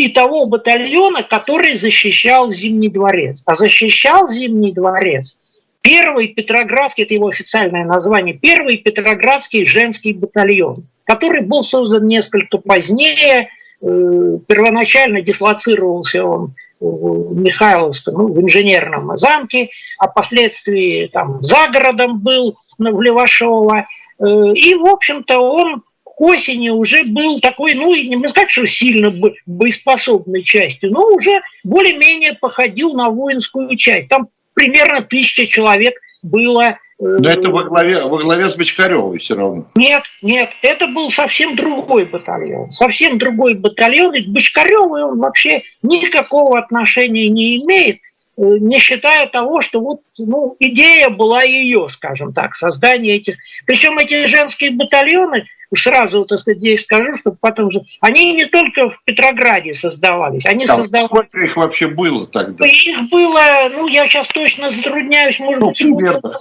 и 0.00 0.08
того 0.08 0.46
батальона, 0.46 1.22
который 1.22 1.78
защищал 1.78 2.50
Зимний 2.52 2.88
дворец. 2.88 3.42
А 3.44 3.56
защищал 3.56 4.28
Зимний 4.30 4.72
дворец 4.72 5.34
первый 5.82 6.28
Петроградский, 6.28 7.04
это 7.04 7.14
его 7.14 7.28
официальное 7.28 7.84
название, 7.84 8.34
первый 8.34 8.78
Петроградский 8.78 9.66
женский 9.66 10.12
батальон, 10.12 10.84
который 11.04 11.42
был 11.42 11.64
создан 11.64 12.06
несколько 12.06 12.58
позднее, 12.58 13.48
э, 13.82 14.38
первоначально 14.46 15.22
дислоцировался 15.22 16.24
он 16.24 16.54
в 16.80 17.38
Михайловском, 17.38 18.14
ну, 18.14 18.32
в 18.32 18.40
инженерном 18.40 19.16
замке, 19.18 19.68
а 19.98 20.08
впоследствии 20.08 21.10
там 21.12 21.42
за 21.42 21.66
городом 21.72 22.20
был 22.20 22.56
в 22.78 23.00
Левашово. 23.00 23.86
Э, 24.18 24.24
и, 24.54 24.74
в 24.76 24.86
общем-то, 24.86 25.38
он 25.40 25.82
к 26.20 26.22
осени 26.22 26.68
уже 26.68 27.02
был 27.04 27.40
такой, 27.40 27.72
ну, 27.72 27.94
не 27.94 28.28
сказать, 28.28 28.50
что 28.50 28.66
сильно 28.66 29.10
боеспособной 29.46 30.42
частью, 30.42 30.90
но 30.90 31.00
уже 31.14 31.30
более-менее 31.64 32.34
походил 32.34 32.92
на 32.92 33.08
воинскую 33.08 33.74
часть. 33.78 34.08
Там 34.08 34.28
примерно 34.52 35.00
тысяча 35.00 35.46
человек 35.46 35.94
было 36.22 36.76
но 36.98 37.30
это 37.30 37.48
во 37.48 37.64
главе, 37.64 38.02
во 38.02 38.18
главе 38.18 38.50
с 38.50 38.56
Бочкаревой 38.58 39.18
все 39.20 39.34
равно. 39.34 39.64
Нет, 39.74 40.02
нет, 40.20 40.50
это 40.60 40.86
был 40.88 41.10
совсем 41.12 41.56
другой 41.56 42.04
батальон. 42.04 42.70
Совсем 42.72 43.16
другой 43.16 43.54
батальон. 43.54 44.14
И 44.14 44.24
к 44.24 44.28
Бочкаревой 44.28 45.04
он 45.04 45.18
вообще 45.18 45.62
никакого 45.82 46.58
отношения 46.58 47.30
не 47.30 47.56
имеет, 47.56 47.96
э, 47.96 48.00
не 48.40 48.78
считая 48.78 49.26
того, 49.28 49.60
что 49.60 49.80
вот 49.80 50.00
ну, 50.18 50.56
идея 50.58 51.10
была 51.10 51.42
ее, 51.42 51.88
скажем 51.92 52.32
так, 52.32 52.54
создание 52.56 53.16
этих. 53.16 53.36
Причем 53.66 53.98
эти 53.98 54.26
женские 54.26 54.70
батальоны, 54.70 55.44
сразу, 55.76 56.24
так 56.24 56.38
сказать, 56.38 56.58
здесь 56.58 56.82
скажу, 56.82 57.16
чтобы 57.18 57.36
потом 57.40 57.70
же... 57.70 57.82
Они 58.00 58.32
не 58.32 58.46
только 58.46 58.90
в 58.90 59.04
Петрограде 59.04 59.74
создавались, 59.74 60.44
они 60.46 60.66
да, 60.66 60.76
создавались... 60.76 61.06
Сколько 61.06 61.38
их 61.38 61.56
вообще 61.56 61.88
было 61.88 62.26
тогда? 62.26 62.66
Их 62.66 63.10
было, 63.10 63.68
ну, 63.72 63.86
я 63.88 64.08
сейчас 64.08 64.26
точно 64.28 64.70
затрудняюсь, 64.70 65.38
может 65.38 65.60
ну, 65.60 65.68
быть... 65.68 65.78
Примерно. 65.78 66.32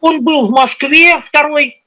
Он 0.00 0.24
был 0.24 0.46
в 0.46 0.50
Москве, 0.50 1.12
второй 1.28 1.80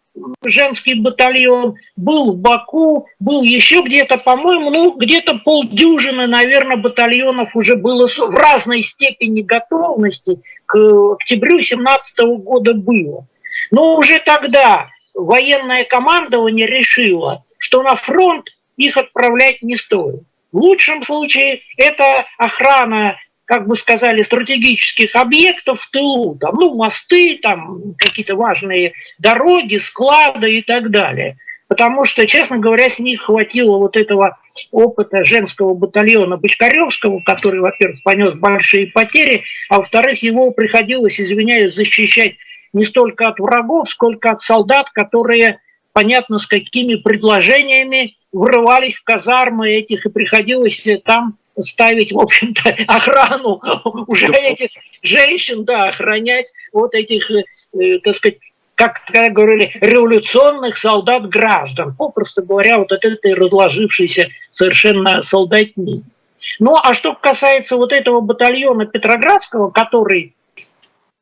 женский 0.46 0.96
батальон, 0.96 1.76
был 1.96 2.34
в 2.34 2.38
Баку, 2.38 3.08
был 3.20 3.42
еще 3.42 3.82
где-то, 3.82 4.18
по-моему, 4.18 4.70
ну, 4.70 4.92
где-то 4.98 5.36
полдюжины, 5.40 6.28
наверное, 6.28 6.78
батальонов 6.78 7.56
уже 7.56 7.76
было 7.76 8.08
в 8.08 8.36
разной 8.36 8.84
степени 8.84 9.42
готовности 9.42 10.40
к 10.66 10.78
октябрю 11.14 11.62
17 11.62 12.20
года 12.40 12.74
было. 12.74 13.28
Но 13.72 13.96
уже 13.98 14.20
тогда 14.26 14.90
военное 15.14 15.86
командование 15.86 16.68
решило, 16.68 17.44
что 17.58 17.82
на 17.82 17.96
фронт 17.98 18.46
их 18.78 18.98
отправлять 18.98 19.62
не 19.62 19.76
стоит. 19.76 20.22
В 20.52 20.58
лучшем 20.58 21.04
случае 21.04 21.62
это 21.78 22.26
охрана, 22.38 23.18
как 23.54 23.68
бы 23.68 23.76
сказали, 23.76 24.24
стратегических 24.24 25.16
объектов 25.16 25.80
в 25.80 25.92
тылу, 25.92 26.36
там, 26.40 26.56
ну, 26.56 26.74
мосты, 26.74 27.38
там, 27.40 27.94
какие-то 28.00 28.36
важные 28.36 28.94
дороги, 29.20 29.78
склады 29.90 30.58
и 30.58 30.64
так 30.64 30.90
далее. 30.90 31.38
Потому 31.68 32.04
что, 32.06 32.26
честно 32.26 32.58
говоря, 32.58 32.90
с 32.90 32.98
них 32.98 33.22
хватило 33.22 33.78
вот 33.78 33.96
этого 33.96 34.40
опыта 34.72 35.24
женского 35.24 35.76
батальона 35.76 36.38
Бочкаревского, 36.38 37.22
который, 37.24 37.60
во-первых, 37.60 38.02
понес 38.04 38.34
большие 38.34 38.88
потери, 38.88 39.44
а 39.70 39.78
во-вторых, 39.78 40.24
его 40.24 40.50
приходилось, 40.50 41.20
извиняюсь, 41.20 41.76
защищать 41.76 42.34
не 42.74 42.86
столько 42.86 43.28
от 43.28 43.40
врагов, 43.40 43.88
сколько 43.90 44.32
от 44.32 44.42
солдат, 44.42 44.90
которые, 44.94 45.60
понятно, 45.94 46.40
с 46.40 46.48
какими 46.48 46.96
предложениями 46.96 48.16
врывались 48.32 48.96
в 48.96 49.04
казармы 49.04 49.70
этих, 49.74 50.08
и 50.08 50.10
приходилось 50.10 50.84
там 51.06 51.38
ставить, 51.60 52.12
в 52.12 52.20
общем-то, 52.20 52.70
охрану 52.88 53.62
уже 54.08 54.28
этих 54.28 54.70
женщин, 55.02 55.66
да, 55.66 55.90
охранять 55.90 56.48
вот 56.72 56.94
этих, 56.94 57.30
э, 57.32 58.00
так 58.04 58.16
сказать, 58.16 58.38
как 58.76 59.06
тогда 59.06 59.30
говорили, 59.30 59.72
революционных 59.82 60.78
солдат-граждан, 60.78 61.96
попросту 61.96 62.44
говоря, 62.44 62.80
вот 62.80 62.92
от 62.92 63.06
этой 63.06 63.34
разложившейся 63.34 64.28
совершенно 64.52 65.22
солдатни. 65.24 66.04
Ну, 66.60 66.76
а 66.76 66.96
что 66.96 67.14
касается 67.14 67.76
вот 67.76 67.94
этого 67.94 68.22
батальона 68.22 68.86
Петроградского, 68.86 69.70
который 69.70 70.34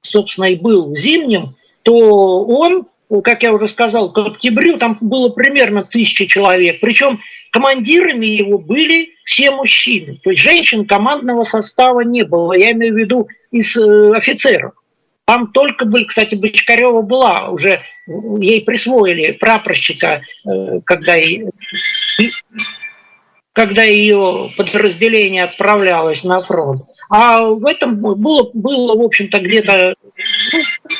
собственно, 0.01 0.45
и 0.45 0.55
был 0.55 0.95
зимним, 0.95 1.55
то 1.83 2.45
он, 2.45 2.87
как 3.19 3.43
я 3.43 3.51
уже 3.51 3.67
сказал, 3.67 4.13
к 4.13 4.17
октябрю 4.17 4.77
там 4.77 4.97
было 5.01 5.29
примерно 5.29 5.83
тысяча 5.83 6.25
человек. 6.27 6.79
Причем 6.79 7.19
командирами 7.51 8.25
его 8.25 8.57
были 8.57 9.09
все 9.25 9.51
мужчины. 9.51 10.19
То 10.23 10.31
есть 10.31 10.41
женщин 10.41 10.85
командного 10.85 11.43
состава 11.43 12.01
не 12.01 12.23
было. 12.23 12.53
Я 12.53 12.71
имею 12.71 12.93
в 12.93 12.97
виду 12.97 13.27
из 13.51 13.75
э, 13.75 14.15
офицеров. 14.15 14.73
Там 15.25 15.51
только 15.51 15.85
были, 15.85 16.05
кстати, 16.05 16.35
Бочкарева 16.35 17.01
была 17.01 17.49
уже, 17.49 17.81
ей 18.39 18.61
присвоили 18.61 19.33
прапорщика, 19.33 20.21
э, 20.45 20.79
когда, 20.85 21.15
когда 23.53 23.83
ее 23.83 24.51
подразделение 24.57 25.43
отправлялось 25.43 26.23
на 26.23 26.43
фронт. 26.43 26.83
А 27.09 27.41
в 27.43 27.65
этом 27.65 27.97
было, 27.97 28.49
было 28.53 28.97
в 28.97 29.01
общем-то, 29.01 29.41
где-то 29.41 29.95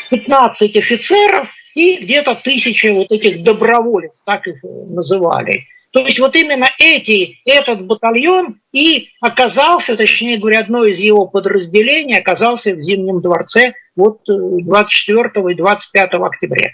15 0.09 0.75
офицеров 0.75 1.47
и 1.75 1.97
где-то 1.97 2.35
тысяча 2.43 2.93
вот 2.93 3.11
этих 3.11 3.43
доброволец, 3.43 4.21
так 4.25 4.45
их 4.47 4.63
называли. 4.63 5.65
То 5.91 6.05
есть 6.05 6.19
вот 6.19 6.35
именно 6.35 6.67
эти, 6.79 7.39
этот 7.45 7.85
батальон 7.85 8.61
и 8.71 9.09
оказался, 9.19 9.97
точнее 9.97 10.37
говоря, 10.37 10.59
одно 10.59 10.85
из 10.85 10.97
его 10.97 11.27
подразделений 11.27 12.17
оказался 12.17 12.71
в 12.71 12.81
Зимнем 12.81 13.21
дворце 13.21 13.73
вот 13.95 14.21
24 14.25 15.51
и 15.51 15.55
25 15.55 16.13
октября. 16.13 16.71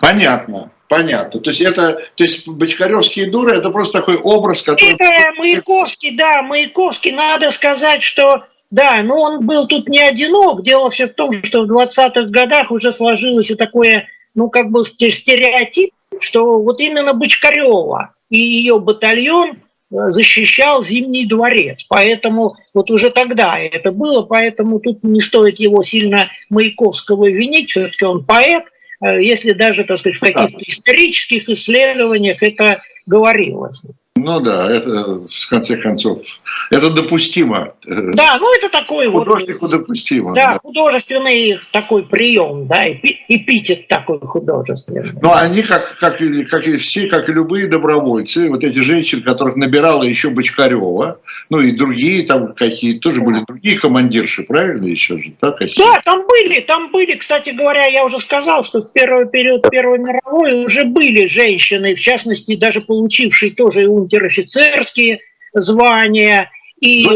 Понятно. 0.00 0.72
Понятно. 0.88 1.40
То 1.40 1.50
есть 1.50 1.60
это, 1.60 1.94
то 2.14 2.24
есть 2.24 2.46
Бочкаревские 2.46 3.28
дуры 3.28 3.56
это 3.56 3.70
просто 3.70 3.98
такой 3.98 4.16
образ, 4.16 4.62
который... 4.62 4.94
Это 4.94 5.32
Маяковский, 5.36 6.16
да, 6.16 6.42
Маяковский, 6.42 7.12
надо 7.12 7.50
сказать, 7.52 8.02
что 8.02 8.44
да, 8.70 9.02
но 9.02 9.20
он 9.20 9.46
был 9.46 9.66
тут 9.66 9.88
не 9.88 10.00
одинок. 10.00 10.62
Дело 10.62 10.90
все 10.90 11.08
в 11.08 11.14
том, 11.14 11.42
что 11.44 11.64
в 11.64 11.70
20-х 11.70 12.22
годах 12.26 12.70
уже 12.70 12.92
сложилось 12.92 13.50
и 13.50 13.54
такое, 13.54 14.06
ну, 14.34 14.50
как 14.50 14.70
бы 14.70 14.84
стереотип, 14.84 15.92
что 16.20 16.60
вот 16.60 16.80
именно 16.80 17.14
Бочкарева 17.14 18.14
и 18.30 18.38
ее 18.38 18.78
батальон 18.78 19.50
э, 19.50 19.56
защищал 19.90 20.84
Зимний 20.84 21.26
дворец. 21.26 21.84
Поэтому 21.88 22.56
вот 22.74 22.90
уже 22.90 23.10
тогда 23.10 23.52
это 23.56 23.92
было, 23.92 24.22
поэтому 24.22 24.80
тут 24.80 25.04
не 25.04 25.20
стоит 25.20 25.60
его 25.60 25.82
сильно 25.84 26.30
Маяковского 26.50 27.26
винить, 27.26 27.70
все-таки 27.70 28.04
он 28.04 28.24
поэт, 28.24 28.64
Э, 29.00 29.22
если 29.22 29.52
даже, 29.52 29.84
так 29.84 29.98
сказать, 29.98 30.16
в 30.16 30.20
каких-то 30.20 30.64
исторических 30.66 31.48
исследованиях 31.48 32.42
это 32.42 32.82
говорилось. 33.06 33.80
Ну 34.16 34.40
да, 34.40 34.70
это 34.70 35.20
в 35.30 35.50
конце 35.50 35.76
концов, 35.76 36.22
это 36.70 36.90
допустимо. 36.90 37.74
Да, 37.84 38.36
ну 38.38 38.50
это 38.56 38.70
такой 38.70 39.08
Художнику 39.08 39.66
вот... 39.66 39.70
допустимо. 39.70 40.34
Да, 40.34 40.52
да, 40.52 40.58
художественный 40.62 41.60
такой 41.72 42.04
прием, 42.04 42.66
да, 42.66 42.82
эпитет 43.28 43.88
такой 43.88 44.18
художественный. 44.20 45.12
Ну 45.20 45.32
они, 45.32 45.62
как, 45.62 45.96
как, 45.98 46.18
как 46.50 46.66
и 46.66 46.76
все, 46.78 47.08
как 47.08 47.28
и 47.28 47.32
любые 47.32 47.68
добровольцы, 47.68 48.48
вот 48.48 48.64
эти 48.64 48.78
женщины, 48.78 49.22
которых 49.22 49.56
набирала 49.56 50.02
еще 50.02 50.30
Бочкарева, 50.30 51.18
ну 51.50 51.60
и 51.60 51.72
другие 51.72 52.24
там 52.26 52.54
какие 52.54 52.98
тоже 52.98 53.20
были 53.20 53.44
другие 53.46 53.78
командирши, 53.78 54.44
правильно 54.44 54.86
еще 54.86 55.18
же? 55.18 55.32
Да, 55.42 55.52
какие? 55.52 55.84
да, 55.84 56.00
там 56.04 56.26
были, 56.26 56.60
там 56.62 56.90
были, 56.90 57.16
кстати 57.16 57.50
говоря, 57.50 57.86
я 57.86 58.04
уже 58.04 58.18
сказал, 58.20 58.64
что 58.64 58.80
в 58.80 58.92
первый 58.92 59.28
период 59.28 59.68
Первой 59.70 59.98
мировой 59.98 60.64
уже 60.64 60.84
были 60.84 61.26
женщины, 61.26 61.94
в 61.94 62.00
частности, 62.00 62.56
даже 62.56 62.80
получившие 62.80 63.52
тоже 63.52 63.82
и 63.82 63.86
унтер-офицерские 64.06 65.20
звания. 65.52 66.50
И, 66.80 67.06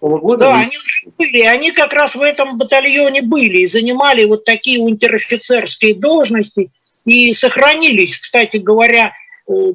года 0.00 0.46
да, 0.46 0.58
они 0.58 0.76
были, 1.18 1.40
они 1.40 1.72
как 1.72 1.92
раз 1.92 2.14
в 2.14 2.20
этом 2.20 2.58
батальоне 2.58 3.22
были 3.22 3.64
и 3.64 3.70
занимали 3.70 4.24
вот 4.24 4.44
такие 4.44 4.78
унтер-офицерские 4.80 5.94
должности 5.94 6.70
и 7.04 7.34
сохранились, 7.34 8.16
кстати 8.20 8.58
говоря, 8.58 9.06
э, 9.06 9.10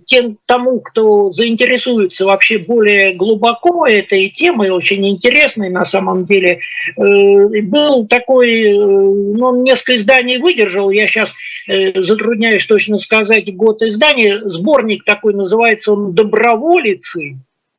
тем, 0.05 0.37
тому, 0.45 0.79
кто 0.79 1.31
заинтересуется 1.31 2.25
вообще 2.25 2.57
более 2.57 3.13
глубоко 3.13 3.85
этой 3.85 4.29
темой, 4.29 4.69
очень 4.69 5.07
интересной 5.07 5.69
на 5.69 5.85
самом 5.85 6.25
деле, 6.25 6.59
э, 6.97 7.61
был 7.63 8.07
такой, 8.07 8.47
э, 8.47 8.73
ну, 8.73 9.63
несколько 9.63 9.97
изданий 9.97 10.37
выдержал, 10.37 10.89
я 10.91 11.07
сейчас 11.07 11.29
затрудняюсь 11.67 12.67
точно 12.67 12.99
сказать 12.99 13.51
год 13.55 13.81
издания, 13.81 14.39
сборник 14.45 15.03
такой 15.03 15.33
называется 15.33 15.93
он 15.93 16.13
«Доброволицы», 16.13 17.37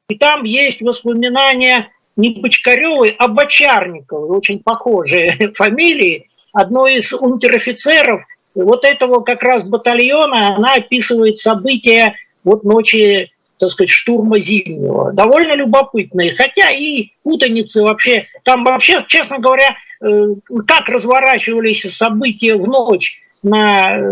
и 0.09 0.19
там 0.19 0.45
есть 0.45 0.83
воспоминания 0.83 1.89
не 2.17 2.31
Бочкаревой, 2.31 3.15
а 3.19 3.29
Бочарниковой, 3.29 4.37
очень 4.37 4.61
похожие 4.61 5.53
фамилии. 5.57 6.29
одной 6.53 6.97
из 6.97 7.13
унтер-офицеров 7.13 8.23
вот 8.65 8.85
этого 8.85 9.21
как 9.21 9.43
раз 9.43 9.63
батальона, 9.65 10.57
она 10.57 10.75
описывает 10.75 11.39
события 11.39 12.15
вот 12.45 12.65
ночи 12.65 13.31
так 13.59 13.71
сказать, 13.71 13.91
штурма 13.91 14.39
Зимнего. 14.39 15.13
Довольно 15.13 15.55
любопытные, 15.55 16.35
хотя 16.37 16.69
и 16.77 17.13
путаницы 17.23 17.83
вообще, 17.83 18.27
там 18.45 18.65
вообще, 18.65 19.03
честно 19.09 19.39
говоря, 19.39 19.69
э, 20.03 20.35
как 20.67 20.89
разворачивались 20.89 21.97
события 21.97 22.55
в 22.55 22.67
ночь 22.67 23.19
на 23.43 23.97
э, 23.97 24.11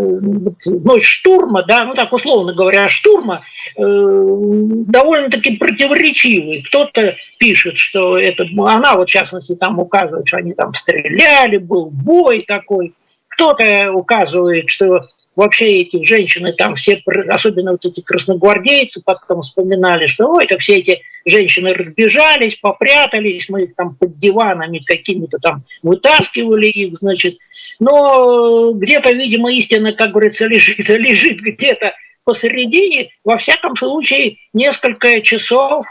ночь 0.65 1.05
штурма, 1.05 1.63
да, 1.67 1.85
ну 1.85 1.93
так 1.93 2.11
условно 2.13 2.53
говоря, 2.53 2.89
штурма, 2.89 3.43
э, 3.77 3.81
довольно-таки 3.83 5.57
противоречивый. 5.57 6.63
Кто-то 6.63 7.15
пишет, 7.37 7.77
что 7.77 8.17
это, 8.17 8.45
она 8.65 8.95
вот 8.95 9.09
в 9.09 9.11
частности 9.11 9.55
там 9.55 9.79
указывает, 9.79 10.27
что 10.27 10.37
они 10.37 10.53
там 10.53 10.73
стреляли, 10.73 11.57
был 11.57 11.89
бой 11.91 12.45
такой. 12.47 12.93
Кто-то 13.35 13.91
указывает, 13.93 14.69
что 14.69 15.07
вообще 15.35 15.81
эти 15.81 16.03
женщины 16.03 16.53
там 16.53 16.75
все, 16.75 17.01
особенно 17.29 17.71
вот 17.71 17.85
эти 17.85 18.01
красногвардейцы, 18.01 19.01
потом 19.03 19.41
вспоминали, 19.41 20.07
что 20.07 20.27
ой, 20.27 20.45
это 20.45 20.57
все 20.59 20.75
эти 20.75 21.01
женщины 21.25 21.73
разбежались, 21.73 22.55
попрятались, 22.61 23.47
мы 23.49 23.63
их 23.63 23.75
там 23.75 23.95
под 23.95 24.17
диванами 24.19 24.79
какими-то 24.85 25.37
там 25.39 25.63
вытаскивали 25.83 26.67
их, 26.67 26.97
значит. 26.99 27.37
Но 27.79 28.71
где-то, 28.73 29.11
видимо, 29.11 29.51
истина, 29.51 29.93
как 29.93 30.11
говорится, 30.11 30.45
лежит, 30.45 30.79
лежит 30.89 31.39
где-то 31.39 31.93
посередине. 32.23 33.09
Во 33.23 33.37
всяком 33.37 33.75
случае, 33.75 34.37
несколько 34.53 35.21
часов 35.21 35.85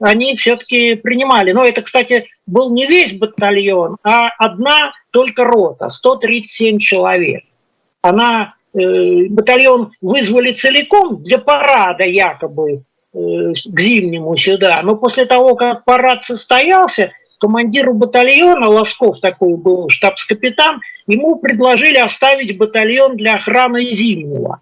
они 0.00 0.36
все-таки 0.36 0.94
принимали. 0.96 1.52
Но 1.52 1.64
это, 1.64 1.82
кстати, 1.82 2.26
был 2.46 2.72
не 2.72 2.86
весь 2.86 3.18
батальон, 3.18 3.96
а 4.02 4.28
одна 4.38 4.92
только 5.10 5.44
рота, 5.44 5.90
137 5.90 6.78
человек. 6.78 7.44
Она 8.02 8.56
Э, 8.76 9.28
батальон 9.30 9.92
вызвали 10.02 10.52
целиком 10.52 11.22
для 11.22 11.38
парада 11.38 12.04
якобы 12.04 12.72
э, 12.74 12.78
к 13.14 13.80
зимнему 13.80 14.36
сюда. 14.36 14.82
Но 14.82 14.96
после 14.96 15.24
того, 15.24 15.54
как 15.54 15.84
парад 15.84 16.22
состоялся, 16.24 17.10
командиру 17.38 17.94
батальона, 17.94 18.68
Лосков 18.68 19.20
такой 19.20 19.56
был 19.56 19.88
штабс-капитан, 19.88 20.80
ему 21.06 21.36
предложили 21.36 21.98
оставить 21.98 22.58
батальон 22.58 23.16
для 23.16 23.34
охраны 23.34 23.82
зимнего. 23.96 24.60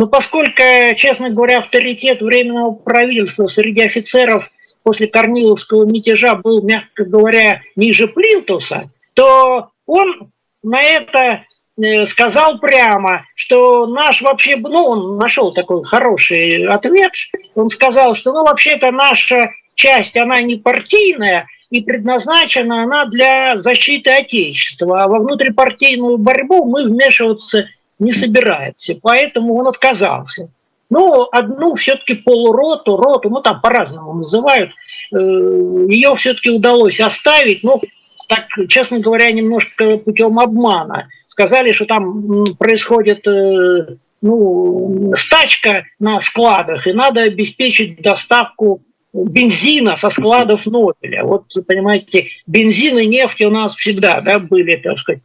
Но 0.00 0.08
поскольку, 0.08 0.62
честно 0.96 1.30
говоря, 1.30 1.58
авторитет 1.58 2.20
Временного 2.20 2.72
правительства 2.72 3.46
среди 3.46 3.84
офицеров 3.84 4.50
после 4.82 5.06
Корниловского 5.06 5.84
мятежа 5.84 6.34
был, 6.34 6.62
мягко 6.62 7.04
говоря, 7.04 7.62
ниже 7.76 8.08
Плинтуса, 8.08 8.90
то 9.14 9.70
он 9.86 10.30
на 10.62 10.80
это 10.80 11.44
Э, 11.80 12.06
сказал 12.06 12.58
прямо, 12.58 13.24
что 13.34 13.86
наш 13.86 14.20
вообще, 14.20 14.56
ну, 14.56 14.84
он 14.84 15.16
нашел 15.16 15.54
такой 15.54 15.82
хороший 15.84 16.66
ответ, 16.66 17.10
он 17.54 17.70
сказал, 17.70 18.14
что, 18.14 18.32
ну, 18.32 18.44
вообще-то 18.44 18.90
наша 18.90 19.50
часть, 19.74 20.14
она 20.18 20.42
не 20.42 20.56
партийная, 20.56 21.46
и 21.70 21.80
предназначена 21.80 22.82
она 22.82 23.06
для 23.06 23.58
защиты 23.58 24.10
Отечества, 24.10 25.04
а 25.04 25.08
во 25.08 25.20
внутрипартийную 25.20 26.18
борьбу 26.18 26.66
мы 26.66 26.84
вмешиваться 26.84 27.66
не 27.98 28.12
собираемся, 28.12 28.98
поэтому 29.00 29.54
он 29.54 29.68
отказался. 29.68 30.50
Ну, 30.92 31.28
одну 31.32 31.74
все-таки 31.76 32.14
полуроту, 32.14 32.96
роту, 32.96 33.30
ну 33.30 33.40
там 33.40 33.60
по-разному 33.60 34.14
называют, 34.14 34.70
э, 34.70 35.16
ее 35.16 36.14
все-таки 36.16 36.50
удалось 36.50 37.00
оставить, 37.00 37.62
ну, 37.62 37.80
так, 38.28 38.44
честно 38.68 39.00
говоря, 39.00 39.30
немножко 39.30 39.98
путем 39.98 40.38
обмана– 40.38 41.08
сказали, 41.32 41.72
что 41.72 41.86
там 41.86 42.44
происходит 42.58 43.26
э, 43.26 43.96
ну, 44.20 45.12
стачка 45.16 45.84
на 45.98 46.20
складах, 46.20 46.86
и 46.86 46.92
надо 46.92 47.22
обеспечить 47.22 48.00
доставку 48.02 48.82
бензина 49.12 49.96
со 49.96 50.10
складов 50.10 50.64
Нобеля. 50.66 51.24
Вот, 51.24 51.44
понимаете, 51.66 52.28
бензин 52.46 52.98
и 52.98 53.06
нефть 53.06 53.42
у 53.42 53.50
нас 53.50 53.74
всегда 53.76 54.20
да, 54.20 54.38
были, 54.38 54.76
так 54.76 54.98
сказать, 54.98 55.22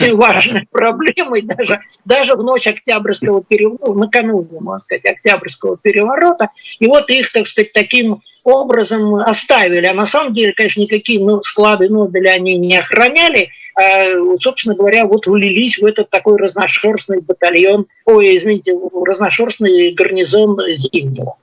важной 0.12 0.66
проблемой, 0.70 1.42
даже, 1.42 1.80
даже 2.04 2.32
в 2.36 2.42
ночь 2.42 2.66
Октябрьского 2.66 3.42
переворота, 3.42 3.84
ну, 3.86 3.94
накануне, 3.94 4.60
можно 4.60 4.78
сказать, 4.84 5.04
Октябрьского 5.04 5.76
переворота. 5.76 6.50
И 6.78 6.86
вот 6.86 7.10
их, 7.10 7.32
так 7.32 7.46
сказать, 7.48 7.72
таким 7.72 8.20
образом 8.44 9.16
оставили. 9.16 9.86
А 9.86 9.94
на 9.94 10.06
самом 10.06 10.34
деле, 10.34 10.52
конечно, 10.52 10.80
никакие 10.80 11.18
ну, 11.18 11.42
склады 11.42 11.88
Нобеля 11.88 12.32
они 12.32 12.56
не 12.56 12.76
охраняли, 12.76 13.48
а, 13.74 14.36
собственно 14.40 14.76
говоря, 14.76 15.06
вот 15.06 15.26
влились 15.26 15.76
в 15.78 15.84
этот 15.84 16.10
такой 16.10 16.38
разношерстный 16.38 17.20
батальон, 17.20 17.86
ой, 18.04 18.36
извините, 18.36 18.72
разношерстный 19.04 19.92
гарнизон 19.92 20.58
Зимнего. 20.76 21.36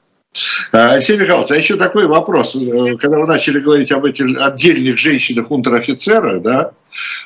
А, 0.71 0.93
Алексей 0.93 1.17
Михайлович, 1.17 1.51
а 1.51 1.55
еще 1.57 1.75
такой 1.75 2.07
вопрос. 2.07 2.55
Э, 2.55 2.95
когда 2.97 3.19
вы 3.19 3.27
начали 3.27 3.59
говорить 3.59 3.91
об 3.91 4.05
этих 4.05 4.25
отдельных 4.41 4.97
женщинах 4.97 5.51
унтер-офицера, 5.51 6.39
да, 6.39 6.71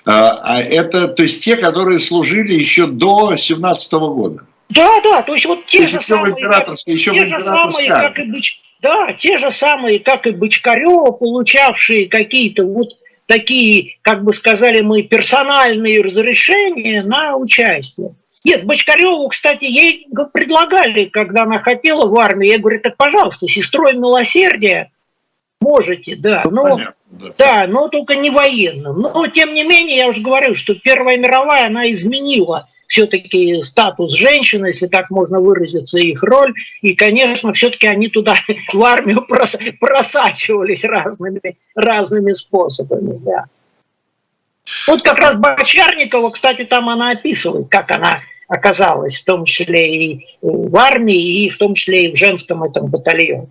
а, 0.05 0.39
а 0.43 0.61
это, 0.61 1.07
то 1.07 1.23
есть 1.23 1.43
те, 1.43 1.55
которые 1.55 1.99
служили 1.99 2.53
еще 2.53 2.87
до 2.87 3.35
17 3.35 3.93
года? 3.93 4.45
Да, 4.69 4.99
да, 5.03 5.21
то 5.21 5.33
есть 5.33 5.45
вот 5.45 5.65
те 5.67 5.81
то 5.81 5.87
же 5.87 5.99
самые, 6.05 6.35
как, 6.49 6.69
еще 6.87 7.11
те 7.11 7.27
же 7.27 7.43
самые, 7.43 7.91
как 7.91 8.17
и 8.17 8.23
Быч, 8.23 8.59
да, 8.81 9.13
те 9.19 9.37
же 9.37 9.51
самые, 9.59 9.99
как 9.99 10.25
и 10.25 10.31
Бочкарева, 10.31 11.11
получавшие 11.11 12.07
какие-то 12.07 12.63
вот 12.63 12.89
такие, 13.27 13.97
как 14.01 14.23
бы 14.23 14.33
сказали 14.33 14.81
мы, 14.81 15.03
персональные 15.03 16.01
разрешения 16.01 17.03
на 17.03 17.35
участие. 17.35 18.15
Нет, 18.45 18.63
Бочкареву, 18.63 19.27
кстати, 19.29 19.63
ей 19.63 20.07
предлагали, 20.31 21.05
когда 21.05 21.43
она 21.43 21.59
хотела 21.59 22.05
в 22.05 22.15
армию, 22.19 22.51
я 22.51 22.59
говорю, 22.59 22.79
так, 22.79 22.95
пожалуйста, 22.95 23.47
сестрой 23.47 23.95
милосердия 23.95 24.91
можете, 25.59 26.15
да, 26.15 26.43
но, 26.51 26.63
Понятно, 26.63 26.93
да, 27.09 27.33
да, 27.39 27.67
но 27.67 27.87
только 27.87 28.15
не 28.15 28.29
военным. 28.29 29.01
Но, 29.01 29.27
тем 29.27 29.55
не 29.55 29.63
менее, 29.63 29.97
я 29.97 30.07
уже 30.07 30.21
говорю, 30.21 30.55
что 30.55 30.75
Первая 30.75 31.17
мировая, 31.17 31.65
она 31.65 31.91
изменила 31.91 32.69
все-таки 32.87 33.63
статус 33.63 34.13
женщины, 34.13 34.67
если 34.67 34.85
так 34.85 35.09
можно 35.09 35.39
выразиться, 35.39 35.97
их 35.97 36.21
роль. 36.21 36.53
И, 36.81 36.93
конечно, 36.93 37.51
все-таки 37.53 37.87
они 37.87 38.09
туда 38.09 38.35
в 38.73 38.83
армию 38.83 39.25
просачивались 39.25 40.83
разными, 40.83 41.57
разными 41.73 42.33
способами. 42.33 43.17
Да. 43.25 43.45
Вот 44.87 45.01
как 45.01 45.17
раз 45.19 45.35
Бочарникова, 45.39 46.29
кстати, 46.29 46.63
там 46.65 46.89
она 46.89 47.09
описывает, 47.09 47.69
как 47.69 47.89
она 47.89 48.21
оказалась, 48.47 49.19
в 49.19 49.25
том 49.25 49.45
числе 49.45 50.13
и 50.13 50.27
в 50.41 50.75
армии, 50.77 51.45
и 51.45 51.49
в 51.49 51.57
том 51.57 51.75
числе 51.75 52.07
и 52.09 52.15
в 52.15 52.17
женском 52.17 52.63
этом 52.63 52.87
батальоне. 52.87 53.47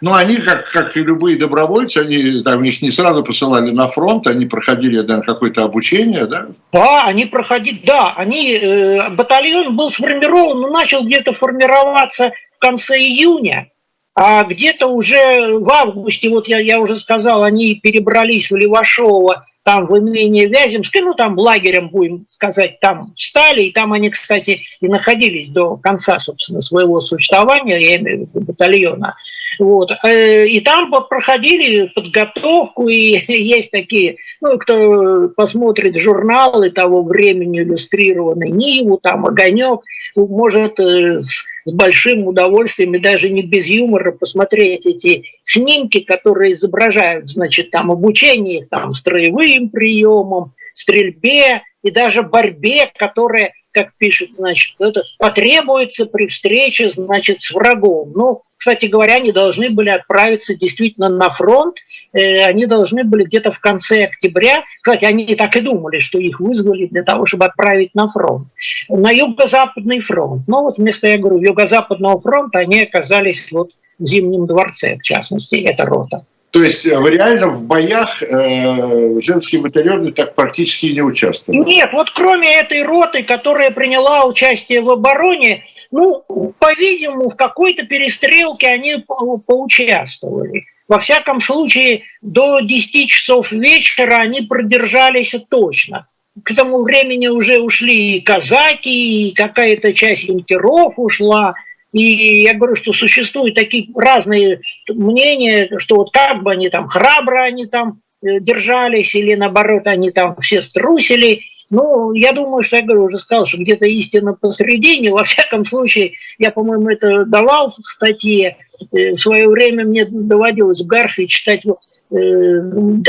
Ну, 0.00 0.12
они, 0.12 0.36
как, 0.36 0.70
как 0.70 0.96
и 0.96 1.00
любые 1.00 1.38
добровольцы, 1.38 1.98
они 1.98 2.42
там 2.42 2.62
их 2.62 2.82
не 2.82 2.90
сразу 2.90 3.24
посылали 3.24 3.70
на 3.70 3.88
фронт, 3.88 4.26
они 4.26 4.46
проходили 4.46 5.00
да, 5.00 5.20
какое-то 5.20 5.64
обучение, 5.64 6.26
да? 6.26 6.48
Да, 6.72 7.02
они 7.04 7.26
проходили, 7.26 7.80
да, 7.86 8.14
они, 8.16 8.52
э, 8.52 9.10
батальон 9.10 9.74
был 9.76 9.90
сформирован, 9.92 10.60
ну, 10.60 10.70
начал 10.70 11.04
где-то 11.04 11.32
формироваться 11.34 12.32
в 12.56 12.58
конце 12.58 12.98
июня, 12.98 13.68
а 14.14 14.44
где-то 14.44 14.88
уже 14.88 15.58
в 15.58 15.70
августе, 15.70 16.28
вот 16.28 16.46
я, 16.46 16.58
я 16.58 16.80
уже 16.80 16.98
сказал, 17.00 17.42
они 17.42 17.76
перебрались 17.76 18.50
в 18.50 18.56
Левашово, 18.56 19.46
там 19.64 19.86
в 19.86 19.98
имение 19.98 20.48
Вяземской, 20.48 21.02
ну 21.02 21.14
там 21.14 21.38
лагерем, 21.38 21.88
будем 21.88 22.26
сказать, 22.28 22.80
там 22.80 23.14
стали, 23.16 23.62
и 23.62 23.72
там 23.72 23.92
они, 23.92 24.10
кстати, 24.10 24.62
и 24.80 24.88
находились 24.88 25.50
до 25.50 25.76
конца, 25.76 26.18
собственно, 26.18 26.60
своего 26.60 27.00
существования, 27.00 27.80
я 27.80 27.96
имею 27.98 28.26
в 28.26 28.34
виду 28.34 28.40
батальона. 28.40 29.14
Вот. 29.58 29.90
Э, 30.04 30.46
и 30.46 30.60
там 30.60 30.90
проходили 31.08 31.86
подготовку, 31.94 32.88
и 32.88 33.22
есть 33.28 33.70
такие, 33.70 34.16
ну, 34.40 34.58
кто 34.58 35.28
посмотрит 35.36 36.00
журналы 36.00 36.70
того 36.70 37.02
времени, 37.02 37.60
иллюстрированный 37.60 38.50
Ниву, 38.50 38.98
там 38.98 39.26
Огонек, 39.26 39.80
может 40.16 40.80
э, 40.80 41.20
с 41.64 41.72
большим 41.72 42.26
удовольствием 42.26 42.94
и 42.94 42.98
даже 42.98 43.28
не 43.28 43.42
без 43.42 43.66
юмора 43.66 44.12
посмотреть 44.12 44.86
эти 44.86 45.24
снимки, 45.44 46.00
которые 46.00 46.54
изображают, 46.54 47.30
значит, 47.30 47.70
там 47.70 47.90
обучение 47.90 48.66
там, 48.66 48.94
строевым 48.94 49.70
приемам, 49.70 50.52
стрельбе 50.74 51.62
и 51.82 51.90
даже 51.90 52.22
борьбе, 52.22 52.90
которая, 52.96 53.52
как 53.72 53.96
пишет, 53.98 54.32
значит, 54.32 54.74
это 54.80 55.02
потребуется 55.18 56.06
при 56.06 56.28
встрече, 56.28 56.90
значит, 56.90 57.40
с 57.40 57.52
врагом. 57.52 58.12
Ну, 58.14 58.42
кстати 58.62 58.86
говоря, 58.86 59.16
они 59.16 59.32
должны 59.32 59.70
были 59.70 59.90
отправиться 59.90 60.54
действительно 60.54 61.08
на 61.08 61.30
фронт, 61.30 61.74
э, 62.12 62.42
они 62.44 62.66
должны 62.66 63.02
были 63.02 63.24
где-то 63.24 63.50
в 63.50 63.58
конце 63.58 64.02
октября, 64.02 64.62
кстати, 64.80 65.04
они 65.04 65.26
так 65.34 65.56
и 65.56 65.60
думали, 65.60 65.98
что 65.98 66.18
их 66.18 66.38
вызвали 66.38 66.86
для 66.86 67.02
того, 67.02 67.26
чтобы 67.26 67.46
отправить 67.46 67.92
на 67.96 68.08
фронт, 68.12 68.48
на 68.88 69.10
юго-западный 69.10 70.00
фронт. 70.02 70.44
Но 70.46 70.62
вот 70.62 70.78
вместо, 70.78 71.08
я 71.08 71.18
говорю, 71.18 71.38
юго-западного 71.38 72.20
фронта 72.20 72.60
они 72.60 72.84
оказались 72.84 73.40
вот 73.50 73.70
в 73.98 74.06
Зимнем 74.06 74.46
дворце, 74.46 74.96
в 74.96 75.02
частности, 75.02 75.56
эта 75.56 75.84
рота. 75.84 76.24
То 76.52 76.62
есть 76.62 76.86
реально 76.86 77.48
в 77.48 77.64
боях 77.64 78.22
э, 78.22 79.20
женские 79.22 79.60
батальоны 79.60 80.12
так 80.12 80.36
практически 80.36 80.86
не 80.86 81.02
участвовали? 81.02 81.68
Нет, 81.68 81.90
вот 81.92 82.10
кроме 82.10 82.60
этой 82.60 82.84
роты, 82.84 83.24
которая 83.24 83.70
приняла 83.70 84.24
участие 84.26 84.82
в 84.82 84.90
обороне, 84.90 85.64
ну, 85.92 86.24
по-видимому, 86.58 87.30
в 87.30 87.36
какой-то 87.36 87.84
перестрелке 87.84 88.66
они 88.68 88.96
по 89.06 89.36
поучаствовали. 89.36 90.64
Во 90.88 90.98
всяком 91.00 91.40
случае, 91.42 92.02
до 92.22 92.60
10 92.60 93.08
часов 93.08 93.52
вечера 93.52 94.16
они 94.16 94.40
продержались 94.40 95.32
точно. 95.48 96.08
К 96.42 96.54
тому 96.56 96.82
времени 96.82 97.28
уже 97.28 97.60
ушли 97.60 98.16
и 98.16 98.20
казаки, 98.22 99.28
и 99.28 99.34
какая-то 99.34 99.92
часть 99.92 100.24
юнкеров 100.24 100.94
ушла. 100.96 101.54
И 101.92 102.42
я 102.42 102.54
говорю, 102.54 102.76
что 102.76 102.94
существуют 102.94 103.54
такие 103.54 103.88
разные 103.94 104.60
мнения, 104.88 105.68
что 105.78 105.96
вот 105.96 106.10
как 106.10 106.42
бы 106.42 106.52
они 106.52 106.70
там 106.70 106.88
храбро 106.88 107.42
они 107.42 107.66
там 107.66 108.00
э, 108.22 108.40
держались, 108.40 109.14
или 109.14 109.34
наоборот 109.34 109.86
они 109.86 110.10
там 110.10 110.36
все 110.40 110.62
струсили. 110.62 111.42
Ну, 111.72 112.12
я 112.12 112.32
думаю, 112.32 112.62
что 112.62 112.76
я 112.76 112.82
говорю, 112.82 113.04
уже 113.04 113.18
сказал, 113.18 113.46
что 113.46 113.56
где-то 113.56 113.88
истина 113.88 114.34
посередине. 114.34 115.10
Во 115.10 115.24
всяком 115.24 115.64
случае, 115.64 116.12
я, 116.36 116.50
по-моему, 116.50 116.90
это 116.90 117.24
давал 117.24 117.70
в 117.70 117.94
статье. 117.96 118.58
Э, 118.92 119.12
в 119.12 119.18
свое 119.18 119.48
время 119.48 119.86
мне 119.86 120.04
доводилось 120.04 120.82
в 120.82 120.86
Гарфе 120.86 121.26
читать 121.26 121.64
э, 121.64 121.70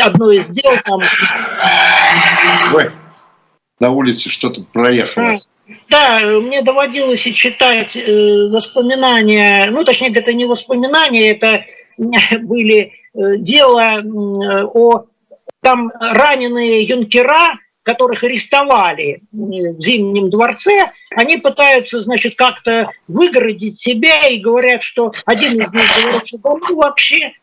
одно 0.01 0.31
из 0.31 0.47
дел 0.47 0.71
там. 0.85 1.01
Ой, 2.73 2.89
на 3.81 3.91
улице 3.91 4.29
что-то 4.29 4.63
проехало. 4.71 5.41
Да, 5.89 6.19
мне 6.21 6.61
доводилось 6.61 7.25
и 7.27 7.33
читать 7.33 7.93
э, 7.97 8.47
воспоминания, 8.49 9.67
ну, 9.71 9.83
точнее, 9.83 10.13
это 10.15 10.31
не 10.31 10.45
воспоминания, 10.45 11.31
это 11.31 11.65
были 12.43 12.93
э, 13.13 13.37
дела 13.39 13.99
э, 13.99 14.63
о 14.73 15.05
там 15.61 15.91
раненые 15.99 16.83
юнкера, 16.83 17.59
которых 17.83 18.23
арестовали 18.23 19.21
в 19.31 19.81
Зимнем 19.81 20.29
дворце, 20.29 20.91
они 21.15 21.37
пытаются, 21.37 21.99
значит, 22.01 22.35
как-то 22.35 22.89
выгородить 23.07 23.79
себя 23.79 24.27
и 24.27 24.39
говорят, 24.39 24.81
что 24.83 25.11
один 25.25 25.61
из 25.61 25.71
них 25.71 26.03
говорит, 26.03 26.27
что 26.27 26.39
ну 26.43 26.75
вообще... 26.77 27.33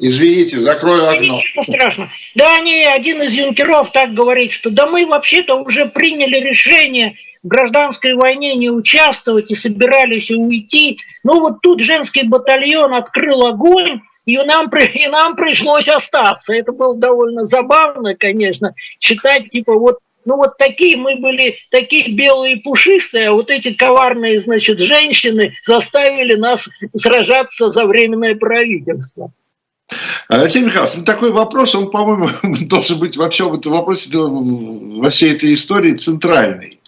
Извините, 0.00 0.60
закрою 0.60 1.08
окно. 1.08 1.38
Ничего 1.38 1.64
страшного. 1.64 2.10
Да, 2.36 2.52
они, 2.56 2.84
один 2.84 3.20
из 3.22 3.32
юнкеров 3.32 3.90
так 3.92 4.14
говорит, 4.14 4.52
что 4.52 4.70
да 4.70 4.86
мы 4.86 5.06
вообще-то 5.06 5.56
уже 5.56 5.86
приняли 5.86 6.38
решение 6.38 7.16
в 7.42 7.48
гражданской 7.48 8.14
войне 8.14 8.54
не 8.54 8.70
участвовать 8.70 9.50
и 9.50 9.56
собирались 9.56 10.30
уйти. 10.30 10.98
Ну 11.24 11.40
вот 11.40 11.60
тут 11.62 11.80
женский 11.80 12.24
батальон 12.24 12.94
открыл 12.94 13.46
огонь, 13.46 14.00
и 14.28 14.36
нам, 14.44 14.68
и 14.68 15.06
нам 15.08 15.36
пришлось 15.36 15.88
остаться. 15.88 16.52
Это 16.52 16.72
было 16.72 16.94
довольно 16.96 17.46
забавно, 17.46 18.14
конечно, 18.14 18.74
читать, 18.98 19.48
типа, 19.50 19.72
вот 19.72 19.98
ну 20.26 20.36
вот 20.36 20.58
такие 20.58 20.98
мы 20.98 21.16
были, 21.16 21.56
такие 21.70 22.14
белые 22.14 22.58
пушистые, 22.58 23.28
а 23.28 23.32
вот 23.32 23.48
эти 23.48 23.72
коварные, 23.72 24.42
значит, 24.42 24.78
женщины 24.78 25.54
заставили 25.66 26.34
нас 26.34 26.60
сражаться 26.94 27.70
за 27.70 27.86
временное 27.86 28.34
правительство. 28.34 29.32
Алексей 30.28 30.62
Михайлович, 30.62 30.94
ну 30.96 31.04
такой 31.04 31.32
вопрос, 31.32 31.74
он, 31.74 31.90
по-моему, 31.90 32.28
должен 32.66 32.98
быть 32.98 33.16
во 33.16 33.30
всем 33.30 33.54
этом 33.54 33.72
вопросе, 33.72 34.10
во 34.14 35.08
всей 35.08 35.32
этой 35.32 35.54
истории 35.54 35.94
центральный. 35.94 36.80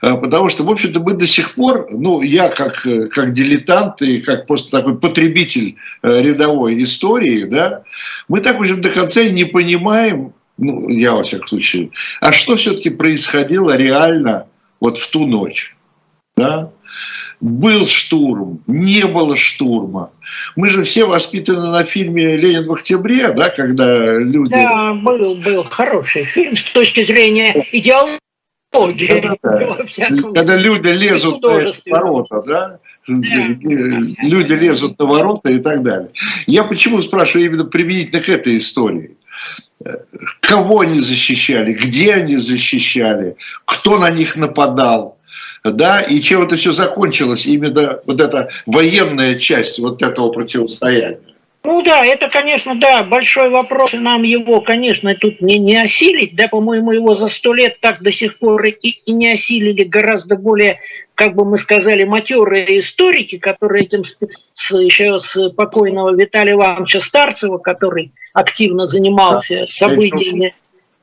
А, 0.00 0.16
потому 0.16 0.48
что, 0.48 0.62
в 0.62 0.70
общем-то, 0.70 1.00
мы 1.00 1.14
до 1.14 1.26
сих 1.26 1.54
пор, 1.54 1.88
ну, 1.90 2.22
я 2.22 2.48
как, 2.48 2.86
как 3.10 3.32
дилетант 3.32 4.00
и 4.00 4.20
как 4.20 4.46
просто 4.46 4.70
такой 4.70 4.96
потребитель 4.98 5.76
э, 6.02 6.22
рядовой 6.22 6.82
истории, 6.84 7.42
да, 7.42 7.82
мы 8.28 8.40
так 8.40 8.60
уже 8.60 8.76
до 8.76 8.90
конца 8.90 9.20
и 9.22 9.32
не 9.32 9.44
понимаем, 9.44 10.32
ну, 10.56 10.88
я 10.88 11.14
во 11.14 11.24
всяком 11.24 11.48
случае, 11.48 11.90
а 12.20 12.30
что 12.32 12.54
все-таки 12.54 12.90
происходило 12.90 13.76
реально 13.76 14.46
вот 14.78 14.98
в 14.98 15.10
ту 15.10 15.26
ночь, 15.26 15.74
да, 16.36 16.70
был 17.44 17.86
штурм, 17.86 18.62
не 18.66 19.04
было 19.04 19.36
штурма. 19.36 20.10
Мы 20.56 20.70
же 20.70 20.82
все 20.82 21.04
воспитаны 21.04 21.68
на 21.68 21.84
фильме 21.84 22.38
«Ленин 22.38 22.66
в 22.66 22.72
октябре», 22.72 23.32
да, 23.32 23.50
когда 23.50 24.14
люди... 24.18 24.54
Да, 24.54 24.94
был, 24.94 25.34
был 25.34 25.64
хороший 25.64 26.24
фильм 26.24 26.56
с 26.56 26.72
точки 26.72 27.04
зрения 27.04 27.66
идеологии. 27.70 29.20
Да, 29.20 29.36
да. 29.42 29.76
Когда 30.34 30.56
люди 30.56 30.88
лезут 30.88 31.42
на 31.42 31.50
ворота, 31.92 32.42
да? 32.46 32.78
Люди 33.06 34.52
лезут 34.52 34.98
на 34.98 35.04
ворота 35.04 35.50
и 35.50 35.58
так 35.58 35.82
далее. 35.82 36.12
Я 36.46 36.64
почему 36.64 37.02
спрашиваю 37.02 37.46
именно 37.46 37.64
применительно 37.64 38.22
к 38.22 38.28
этой 38.30 38.56
истории? 38.56 39.18
Кого 40.40 40.80
они 40.80 41.00
защищали, 41.00 41.74
где 41.74 42.14
они 42.14 42.38
защищали, 42.38 43.36
кто 43.66 43.98
на 43.98 44.08
них 44.08 44.34
нападал, 44.34 45.13
да, 45.64 46.00
и 46.00 46.20
чем 46.20 46.42
это 46.42 46.56
все 46.56 46.72
закончилось, 46.72 47.46
именно 47.46 48.00
вот 48.06 48.20
эта 48.20 48.50
военная 48.66 49.36
часть 49.36 49.78
вот 49.78 50.02
этого 50.02 50.30
противостояния. 50.30 51.20
Ну 51.64 51.80
да, 51.80 52.02
это, 52.04 52.28
конечно, 52.28 52.78
да, 52.78 53.02
большой 53.04 53.48
вопрос, 53.48 53.94
и 53.94 53.96
нам 53.96 54.22
его, 54.22 54.60
конечно, 54.60 55.10
тут 55.18 55.40
не, 55.40 55.58
не 55.58 55.80
осилить, 55.80 56.36
да, 56.36 56.46
по-моему, 56.48 56.92
его 56.92 57.16
за 57.16 57.28
сто 57.28 57.54
лет 57.54 57.80
так 57.80 58.02
до 58.02 58.12
сих 58.12 58.38
пор 58.38 58.62
и, 58.66 58.70
и 58.90 59.12
не 59.12 59.32
осилили 59.32 59.84
гораздо 59.84 60.36
более, 60.36 60.80
как 61.14 61.34
бы 61.34 61.46
мы 61.46 61.58
сказали, 61.58 62.04
матерые 62.04 62.80
историки, 62.80 63.38
которые 63.38 63.84
этим 63.84 64.04
с, 64.04 64.78
еще 64.78 65.18
с 65.18 65.50
покойного 65.52 66.14
Виталия 66.14 66.52
Ивановича 66.52 67.00
Старцева, 67.00 67.56
который 67.56 68.12
активно 68.34 68.86
занимался 68.86 69.66
событиями, 69.70 70.54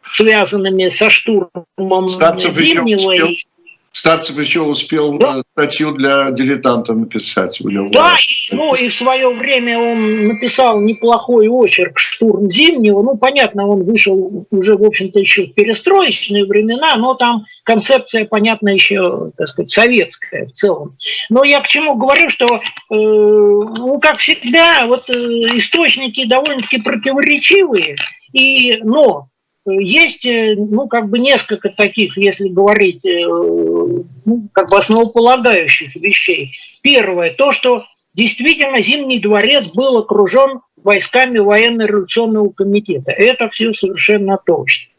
связанными 0.03 0.89
со 0.89 1.09
штурмом 1.09 2.07
Старцев 2.07 2.55
Зимнего. 2.55 3.13
И, 3.13 3.45
Старцев 3.93 4.39
еще 4.39 4.61
успел 4.61 5.17
да. 5.17 5.39
Э, 5.39 5.41
статью 5.51 5.91
для 5.91 6.31
дилетанта 6.31 6.93
написать. 6.93 7.59
Да, 7.91 8.15
ну 8.51 8.73
и 8.73 8.87
в 8.87 8.95
свое 8.95 9.29
время 9.29 9.77
он 9.77 10.27
написал 10.27 10.79
неплохой 10.79 11.49
очерк 11.49 11.99
«Штурм 11.99 12.49
зимнего». 12.49 13.01
Ну, 13.01 13.17
понятно, 13.17 13.67
он 13.67 13.83
вышел 13.83 14.45
уже, 14.49 14.77
в 14.77 14.83
общем-то, 14.83 15.19
еще 15.19 15.47
в 15.47 15.53
перестроечные 15.53 16.45
времена, 16.45 16.95
но 16.95 17.15
там 17.15 17.43
концепция, 17.65 18.25
понятно, 18.25 18.69
еще, 18.69 19.31
так 19.37 19.49
сказать, 19.49 19.69
советская 19.69 20.45
в 20.45 20.51
целом. 20.53 20.95
Но 21.29 21.43
я 21.43 21.59
к 21.59 21.67
чему 21.67 21.95
говорю, 21.95 22.29
что, 22.29 22.45
э, 22.55 22.59
ну, 22.89 23.99
как 23.99 24.19
всегда, 24.19 24.85
вот 24.87 25.09
э, 25.09 25.13
источники 25.13 26.25
довольно-таки 26.25 26.81
противоречивые, 26.81 27.97
и, 28.31 28.77
но 28.83 29.27
есть, 29.65 30.25
э, 30.25 30.55
ну, 30.57 30.87
как 30.87 31.09
бы 31.09 31.19
несколько 31.19 31.69
таких, 31.69 32.17
если 32.17 32.47
говорить, 32.47 33.05
э, 33.05 33.25
ну, 33.27 34.49
как 34.53 34.69
бы 34.69 34.77
основополагающих 34.77 35.95
вещей. 35.95 36.53
Первое, 36.81 37.33
то, 37.33 37.51
что 37.51 37.85
действительно 38.13 38.81
Зимний 38.81 39.19
дворец 39.19 39.67
был 39.73 39.97
окружен 39.97 40.61
войсками 40.77 41.39
военно-революционного 41.39 42.49
комитета. 42.49 43.11
Это 43.11 43.49
все 43.49 43.73
совершенно 43.73 44.39
точно. 44.45 44.90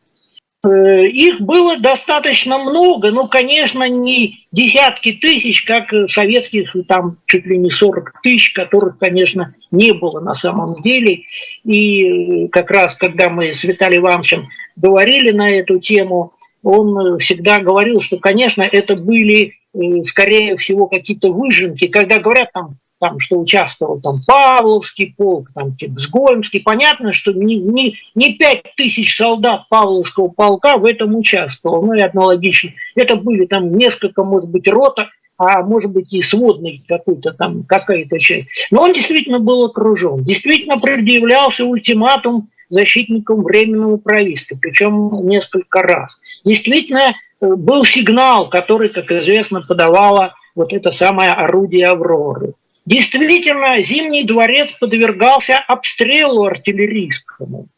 Э, 0.65 1.07
их 1.07 1.41
было 1.41 1.77
достаточно 1.79 2.59
много, 2.59 3.11
но, 3.11 3.27
конечно, 3.27 3.89
не 3.89 4.47
десятки 4.53 5.13
тысяч, 5.13 5.65
как 5.65 5.93
советских, 6.11 6.73
там 6.87 7.19
чуть 7.27 7.47
ли 7.47 7.59
не 7.59 7.71
40 7.71 8.21
тысяч, 8.23 8.53
которых, 8.53 8.99
конечно, 8.99 9.55
не 9.73 9.93
было 9.93 10.21
на 10.21 10.35
самом 10.35 10.81
деле. 10.83 11.23
И 11.65 12.47
как 12.49 12.71
раз, 12.71 12.95
когда 12.97 13.29
мы 13.29 13.55
с 13.55 13.65
Виталием 13.65 14.03
Ивановичем 14.03 14.49
говорили 14.77 15.33
на 15.33 15.51
эту 15.51 15.81
тему, 15.81 16.35
он 16.63 17.19
всегда 17.19 17.59
говорил, 17.59 18.01
что, 18.01 18.19
конечно, 18.19 18.63
это 18.63 18.95
были, 18.95 19.55
э, 19.75 20.03
скорее 20.05 20.57
всего, 20.59 20.87
какие-то 20.87 21.33
выжимки. 21.33 21.89
Когда 21.89 22.21
говорят 22.21 22.53
там 22.53 22.77
там, 23.03 23.19
что 23.19 23.41
участвовал 23.41 24.01
там 24.01 24.21
Павловский 24.25 25.13
полк, 25.19 25.49
там 25.53 25.77
Типсгольмский. 25.77 26.61
Понятно, 26.61 27.13
что 27.13 27.33
не, 27.33 27.57
не, 27.57 27.97
не 28.15 28.35
5 28.35 28.77
тысяч 28.77 29.17
солдат 29.17 29.69
Павловского 29.69 30.29
полка 30.29 30.79
в 30.79 30.85
этом 30.85 31.17
участвовал, 31.17 31.83
ну 31.85 31.95
и 31.95 32.01
аналогично. 32.01 32.71
Это 32.95 33.17
были 33.17 33.47
там 33.47 33.73
несколько, 33.73 34.23
может 34.23 34.49
быть, 34.49 34.69
рота, 34.71 35.11
а 35.37 35.63
может 35.63 35.91
быть 35.91 36.13
и 36.13 36.23
сводный 36.23 36.85
какой-то 36.87 37.33
там, 37.33 37.65
какая-то 37.65 38.21
часть. 38.21 38.47
Но 38.71 38.83
он 38.83 38.93
действительно 38.93 39.41
был 39.41 39.65
окружен. 39.65 40.23
Действительно 40.23 40.79
предъявлялся 40.79 41.65
ультиматум 41.65 42.51
защитникам 42.69 43.43
временного 43.43 43.97
правительства, 43.97 44.57
причем 44.63 45.27
несколько 45.27 45.83
раз. 45.83 46.17
Действительно 46.45 47.09
э, 47.41 47.47
был 47.57 47.85
сигнал, 47.85 48.49
который, 48.49 48.91
как 48.91 49.11
известно, 49.11 49.61
подавало 49.63 50.35
вот 50.55 50.73
это 50.73 50.93
самое 50.93 51.33
орудие 51.33 51.89
«Авроры». 51.89 52.55
Действительно, 52.85 53.83
Зимний 53.83 54.25
дворец 54.25 54.69
подвергался 54.81 55.59
обстрелу 55.69 56.45
артиллерийскому. 56.45 57.69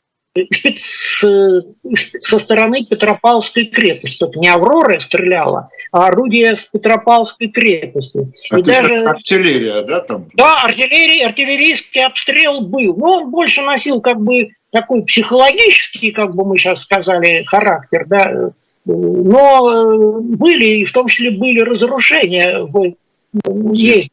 со 1.20 2.38
стороны 2.40 2.84
Петропавловской 2.84 3.66
крепости. 3.66 4.16
Только 4.18 4.38
не 4.40 4.48
Аврора 4.48 4.98
стреляла, 5.00 5.68
а 5.92 6.08
орудие 6.08 6.56
с 6.56 6.64
Петропавловской 6.72 7.48
крепости. 7.48 8.32
А 8.50 8.58
и 8.58 8.62
даже... 8.62 9.04
артиллерия, 9.04 9.82
да, 9.82 10.00
там? 10.00 10.26
Да, 10.34 10.62
артиллерия, 10.64 11.26
артиллерийский 11.26 12.04
обстрел 12.04 12.62
был. 12.62 12.96
Но 12.96 13.18
он 13.18 13.30
больше 13.30 13.62
носил 13.62 14.00
как 14.00 14.20
бы 14.20 14.48
такой 14.72 15.04
психологический, 15.04 16.10
как 16.10 16.34
бы 16.34 16.44
мы 16.44 16.58
сейчас 16.58 16.82
сказали, 16.82 17.44
характер, 17.44 18.04
да. 18.06 18.50
Но 18.86 20.20
были, 20.20 20.84
в 20.84 20.92
том 20.92 21.06
числе 21.06 21.30
были 21.30 21.60
разрушения. 21.60 22.68
Есть, 23.72 24.10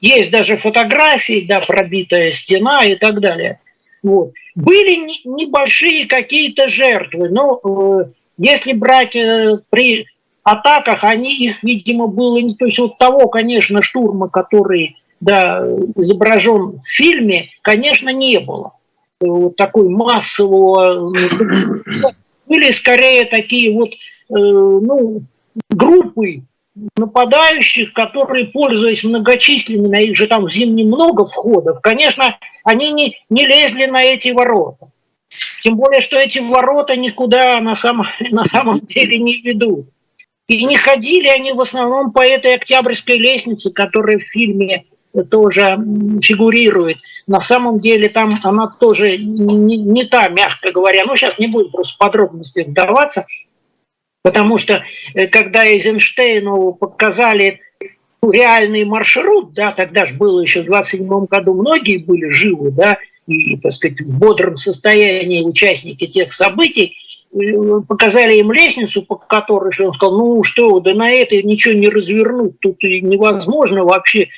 есть 0.00 0.30
даже 0.30 0.58
фотографии, 0.58 1.46
да, 1.48 1.60
пробитая 1.60 2.32
стена 2.32 2.84
и 2.84 2.94
так 2.96 3.20
далее. 3.20 3.60
Вот. 4.02 4.32
Были 4.54 4.96
небольшие 5.24 6.06
какие-то 6.06 6.68
жертвы, 6.68 7.28
но 7.28 7.60
э, 7.62 8.10
если 8.38 8.72
брать 8.72 9.14
э, 9.16 9.58
при 9.70 10.06
атаках, 10.42 11.04
они 11.04 11.36
их, 11.36 11.62
видимо, 11.62 12.06
было 12.06 12.38
не... 12.38 12.54
То 12.54 12.66
есть 12.66 12.78
вот 12.78 12.98
того, 12.98 13.28
конечно, 13.28 13.82
штурма, 13.82 14.28
который 14.28 14.96
да, 15.20 15.64
изображен 15.96 16.80
в 16.80 16.88
фильме, 16.96 17.50
конечно, 17.62 18.10
не 18.10 18.38
было. 18.38 18.72
Вот 19.20 19.56
такой 19.56 19.88
массового... 19.88 21.12
Были 22.46 22.72
скорее 22.72 23.26
такие 23.26 23.74
вот, 23.74 23.90
э, 23.90 23.94
ну, 24.30 25.22
группы 25.68 26.42
нападающих, 26.96 27.92
которые, 27.92 28.46
пользуясь 28.46 29.04
многочисленными, 29.04 29.98
а 29.98 30.02
их 30.02 30.16
же 30.16 30.26
там 30.26 30.44
в 30.44 30.50
зимне 30.50 30.84
много 30.84 31.26
входов, 31.26 31.80
конечно, 31.82 32.38
они 32.64 32.90
не, 32.92 33.16
не 33.30 33.46
лезли 33.46 33.86
на 33.86 34.02
эти 34.02 34.32
ворота. 34.32 34.88
Тем 35.62 35.76
более, 35.76 36.02
что 36.02 36.16
эти 36.16 36.38
ворота 36.38 36.96
никуда 36.96 37.60
на 37.60 37.76
самом, 37.76 38.06
на 38.30 38.44
самом 38.44 38.78
деле 38.78 39.18
не 39.18 39.40
ведут. 39.42 39.86
И 40.48 40.64
не 40.64 40.76
ходили 40.76 41.28
они 41.28 41.52
в 41.52 41.60
основном 41.60 42.12
по 42.12 42.24
этой 42.24 42.54
Октябрьской 42.54 43.18
лестнице, 43.18 43.70
которая 43.70 44.18
в 44.18 44.30
фильме 44.32 44.84
тоже 45.30 45.78
фигурирует. 46.22 46.98
На 47.26 47.42
самом 47.42 47.80
деле 47.80 48.08
там 48.08 48.40
она 48.42 48.68
тоже 48.80 49.18
не, 49.18 49.76
не 49.76 50.04
та, 50.04 50.28
мягко 50.28 50.72
говоря. 50.72 51.02
Ну, 51.04 51.16
сейчас 51.16 51.38
не 51.38 51.48
будем 51.48 51.70
просто 51.70 51.94
в 51.94 51.98
подробности 51.98 52.64
вдаваться. 52.66 53.26
Потому 54.22 54.58
что 54.58 54.82
э, 55.14 55.26
когда 55.28 55.66
Эйзенштейну 55.66 56.72
показали 56.74 57.60
реальный 58.22 58.84
маршрут, 58.84 59.52
да, 59.54 59.72
тогда 59.72 60.06
же 60.06 60.14
было 60.14 60.40
еще 60.40 60.62
в 60.62 60.66
27 60.66 61.26
году, 61.26 61.54
многие 61.54 61.98
были 61.98 62.28
живы, 62.30 62.70
да, 62.72 62.98
и, 63.26 63.56
так 63.58 63.72
сказать, 63.72 64.00
в 64.00 64.18
бодром 64.18 64.56
состоянии 64.56 65.42
участники 65.42 66.06
тех 66.06 66.32
событий, 66.32 66.96
э, 67.32 67.36
показали 67.86 68.38
им 68.38 68.52
лестницу, 68.52 69.02
по 69.02 69.16
которой 69.16 69.72
он 69.78 69.94
сказал, 69.94 70.18
ну 70.18 70.42
что, 70.44 70.80
да 70.80 70.94
на 70.94 71.10
этой 71.10 71.42
ничего 71.42 71.74
не 71.74 71.88
развернуть, 71.88 72.58
тут 72.60 72.82
невозможно 72.82 73.84
вообще 73.84 74.28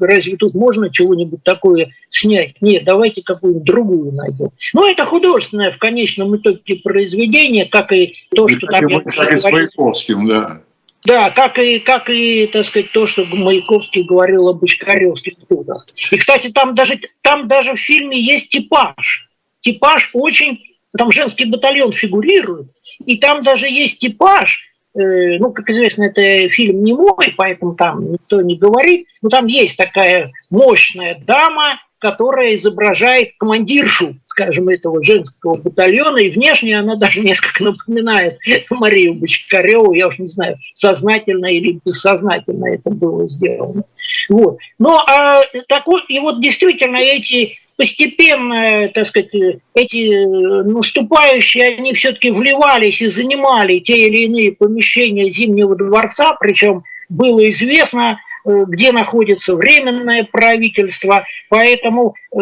разве 0.00 0.36
тут 0.36 0.54
можно 0.54 0.90
чего-нибудь 0.90 1.42
такое 1.42 1.92
снять? 2.10 2.54
Нет, 2.60 2.84
давайте 2.84 3.22
какую-нибудь 3.22 3.66
другую 3.66 4.12
найдем. 4.12 4.50
Ну, 4.72 4.90
это 4.90 5.04
художественное 5.06 5.72
в 5.72 5.78
конечном 5.78 6.36
итоге 6.36 6.76
произведение, 6.76 7.66
как 7.66 7.92
и 7.92 8.14
то, 8.34 8.48
что 8.48 8.66
там... 8.66 8.86
Как 8.88 9.32
и 9.32 9.36
с 9.36 9.50
Маяковским, 9.50 10.28
да. 10.28 10.62
Да, 11.06 11.30
как 11.30 11.58
и, 11.58 11.80
как 11.80 12.08
и, 12.08 12.46
так 12.46 12.66
сказать, 12.66 12.92
то, 12.92 13.06
что 13.06 13.24
Маяковский 13.24 14.04
говорил 14.04 14.48
об 14.48 14.60
Бочкаревских 14.60 15.34
трудах. 15.48 15.86
И, 16.10 16.16
кстати, 16.16 16.50
там 16.50 16.74
даже, 16.74 16.98
там 17.22 17.48
даже 17.48 17.74
в 17.74 17.80
фильме 17.80 18.20
есть 18.20 18.48
типаж. 18.48 19.28
Типаж 19.60 20.10
очень... 20.12 20.60
Там 20.96 21.10
женский 21.10 21.46
батальон 21.46 21.92
фигурирует, 21.92 22.68
и 23.04 23.18
там 23.18 23.42
даже 23.42 23.66
есть 23.66 23.98
типаж, 23.98 24.60
ну, 24.94 25.52
как 25.52 25.68
известно, 25.68 26.04
это 26.04 26.48
фильм 26.50 26.84
не 26.84 26.94
мой, 26.94 27.34
поэтому 27.36 27.74
там 27.74 28.12
никто 28.12 28.40
не 28.40 28.56
говорит, 28.56 29.06
но 29.22 29.28
там 29.28 29.46
есть 29.46 29.76
такая 29.76 30.32
мощная 30.50 31.20
дама, 31.26 31.80
которая 31.98 32.56
изображает 32.56 33.30
командиршу, 33.38 34.16
скажем, 34.26 34.68
этого 34.68 35.02
женского 35.02 35.56
батальона, 35.56 36.18
и 36.18 36.30
внешне 36.30 36.78
она 36.78 36.96
даже 36.96 37.20
несколько 37.20 37.64
напоминает 37.64 38.38
Марию 38.70 39.14
Бочкареву, 39.14 39.94
я 39.94 40.08
уж 40.08 40.18
не 40.18 40.28
знаю, 40.28 40.58
сознательно 40.74 41.46
или 41.46 41.80
бессознательно 41.84 42.66
это 42.66 42.90
было 42.90 43.26
сделано. 43.28 43.84
Вот. 44.28 44.58
Ну, 44.78 44.96
а 44.96 45.40
такой, 45.68 46.02
и 46.08 46.18
вот 46.18 46.40
действительно 46.40 46.96
эти 46.96 47.58
постепенно, 47.76 48.88
так 48.94 49.06
сказать, 49.08 49.34
эти 49.74 50.06
э, 50.06 50.62
наступающие, 50.62 51.76
они 51.76 51.94
все-таки 51.94 52.30
вливались 52.30 53.00
и 53.00 53.08
занимали 53.08 53.80
те 53.80 54.06
или 54.06 54.24
иные 54.24 54.52
помещения 54.52 55.30
Зимнего 55.30 55.74
дворца, 55.74 56.36
причем 56.40 56.84
было 57.08 57.40
известно, 57.50 58.20
э, 58.44 58.64
где 58.68 58.92
находится 58.92 59.54
временное 59.54 60.24
правительство, 60.30 61.24
поэтому 61.48 62.14
э, 62.32 62.38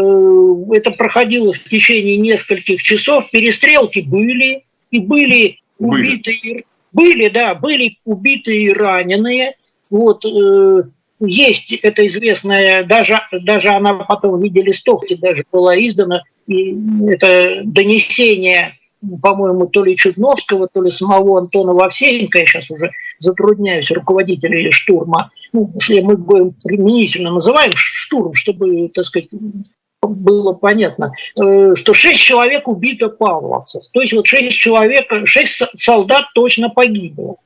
это 0.75 0.93
проходило 0.93 1.55
в 1.55 1.65
течение 1.65 2.19
нескольких 2.19 2.83
часов, 2.83 3.31
перестрелки 3.31 4.01
были, 4.01 4.65
и 4.91 5.01
были, 5.01 5.59
были. 5.79 6.09
убитые, 6.09 6.65
были, 6.93 7.29
да, 7.31 7.55
были 7.55 7.97
убитые 8.05 8.65
и 8.65 8.73
раненые, 8.73 9.55
вот, 9.89 10.25
э, 10.25 10.83
есть 11.27 11.73
это 11.73 12.07
известная, 12.07 12.85
даже, 12.85 13.15
даже 13.43 13.69
она 13.69 13.95
потом 13.95 14.39
в 14.39 14.43
виде 14.43 14.63
листовки 14.63 15.15
даже 15.15 15.45
была 15.51 15.75
издана, 15.75 16.23
и 16.47 16.77
это 17.09 17.63
донесение, 17.65 18.75
по-моему, 19.21 19.67
то 19.67 19.85
ли 19.85 19.97
Чудновского, 19.97 20.69
то 20.69 20.83
ли 20.83 20.91
самого 20.91 21.39
Антона 21.39 21.73
Вовсеенко, 21.73 22.39
я 22.39 22.47
сейчас 22.47 22.71
уже 22.71 22.91
затрудняюсь, 23.19 23.91
руководителей 23.91 24.71
штурма, 24.71 25.31
ну, 25.53 25.73
если 25.81 26.01
мы 26.01 26.17
будем 26.17 26.55
применительно 26.63 27.33
называем 27.33 27.73
штурм, 27.75 28.35
чтобы, 28.35 28.89
так 28.89 29.05
сказать, 29.05 29.29
было 30.03 30.53
понятно, 30.53 31.13
э, 31.41 31.75
что 31.77 31.95
шесть 31.95 32.21
человек 32.21 32.67
убито 32.67 33.09
павловцев. 33.09 33.83
То 33.93 34.01
есть 34.01 34.13
вот 34.13 34.27
шесть 34.27 34.59
человек, 34.59 35.07
шесть 35.27 35.61
солдат 35.79 36.25
точно 36.35 36.71
погибло 36.71 37.37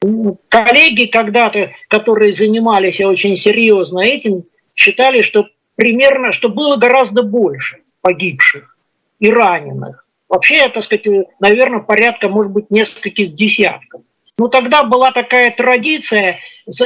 коллеги 0.00 1.06
когда-то, 1.06 1.72
которые 1.88 2.34
занимались 2.34 3.00
очень 3.00 3.36
серьезно 3.36 4.00
этим, 4.00 4.44
считали, 4.74 5.22
что 5.22 5.46
примерно, 5.76 6.32
что 6.32 6.48
было 6.48 6.76
гораздо 6.76 7.22
больше 7.22 7.78
погибших 8.02 8.76
и 9.18 9.30
раненых. 9.30 10.06
Вообще, 10.28 10.68
так 10.68 10.84
сказать, 10.84 11.06
наверное, 11.40 11.80
порядка, 11.80 12.28
может 12.28 12.52
быть, 12.52 12.70
нескольких 12.70 13.34
десятков. 13.34 14.02
Но 14.38 14.48
тогда 14.48 14.84
была 14.84 15.10
такая 15.10 15.50
традиция, 15.50 16.38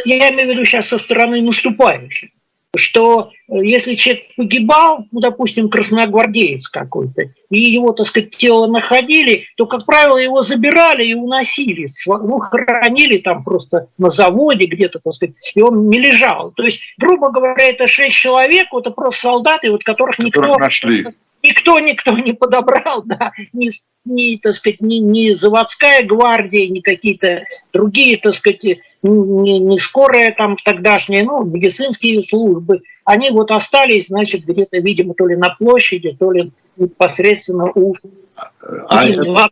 я 0.05 0.31
имею 0.31 0.49
в 0.49 0.53
виду 0.53 0.65
сейчас 0.65 0.89
со 0.89 0.99
стороны 0.99 1.43
наступающих, 1.43 2.31
что 2.77 3.31
э, 3.49 3.55
если 3.65 3.95
человек 3.97 4.25
погибал, 4.37 5.05
ну, 5.13 5.21
допустим, 5.21 5.69
красногвардеец 5.69 6.69
какой-то, 6.69 7.23
и 7.51 7.61
его, 7.61 7.93
так 7.93 8.07
сказать, 8.07 8.37
тело 8.37 8.67
находили, 8.67 9.45
то, 9.57 9.67
как 9.67 9.85
правило, 9.85 10.17
его 10.17 10.43
забирали 10.43 11.05
и 11.05 11.15
уносили, 11.15 11.89
ну, 12.07 12.39
хоронили 12.39 13.19
там 13.19 13.45
просто 13.45 13.89
на 13.99 14.11
заводе 14.11 14.67
где-то, 14.67 15.01
так 15.01 15.13
сказать, 15.13 15.35
и 15.55 15.61
он 15.61 15.89
не 15.89 15.99
лежал. 15.99 16.53
То 16.53 16.65
есть, 16.65 16.81
грубо 16.99 17.31
говоря, 17.31 17.67
это 17.67 17.87
шесть 17.87 18.17
человек, 18.17 18.69
это 18.73 18.91
просто 18.91 19.21
солдаты, 19.21 19.71
вот 19.71 19.85
которых, 19.85 20.17
которых 20.17 20.35
никто... 20.35 20.59
Нашли 20.59 21.05
никто 21.43 21.79
никто 21.79 22.17
не 22.17 22.33
подобрал, 22.33 23.03
да, 23.05 23.33
ни, 23.53 23.71
ни, 24.05 24.37
так 24.37 24.55
сказать, 24.55 24.81
ни, 24.81 24.97
ни 24.97 25.33
заводская 25.33 26.05
гвардия, 26.05 26.69
ни 26.69 26.81
какие-то 26.81 27.45
другие, 27.73 28.19
так 28.19 28.35
сказать, 28.35 28.63
не, 29.03 29.59
не 29.59 29.79
скорая 29.81 30.35
там 30.37 30.57
тогдашняя, 30.65 31.25
ну, 31.25 31.45
медицинские 31.45 32.23
службы, 32.25 32.81
они 33.05 33.31
вот 33.31 33.51
остались, 33.51 34.07
значит, 34.09 34.45
где-то, 34.45 34.79
видимо, 34.79 35.15
то 35.15 35.27
ли 35.27 35.37
на 35.37 35.55
площади, 35.59 36.17
то 36.19 36.33
ли 36.33 36.53
непосредственно 36.77 37.71
у 37.75 37.95
а, 38.35 39.03
а, 39.03 39.49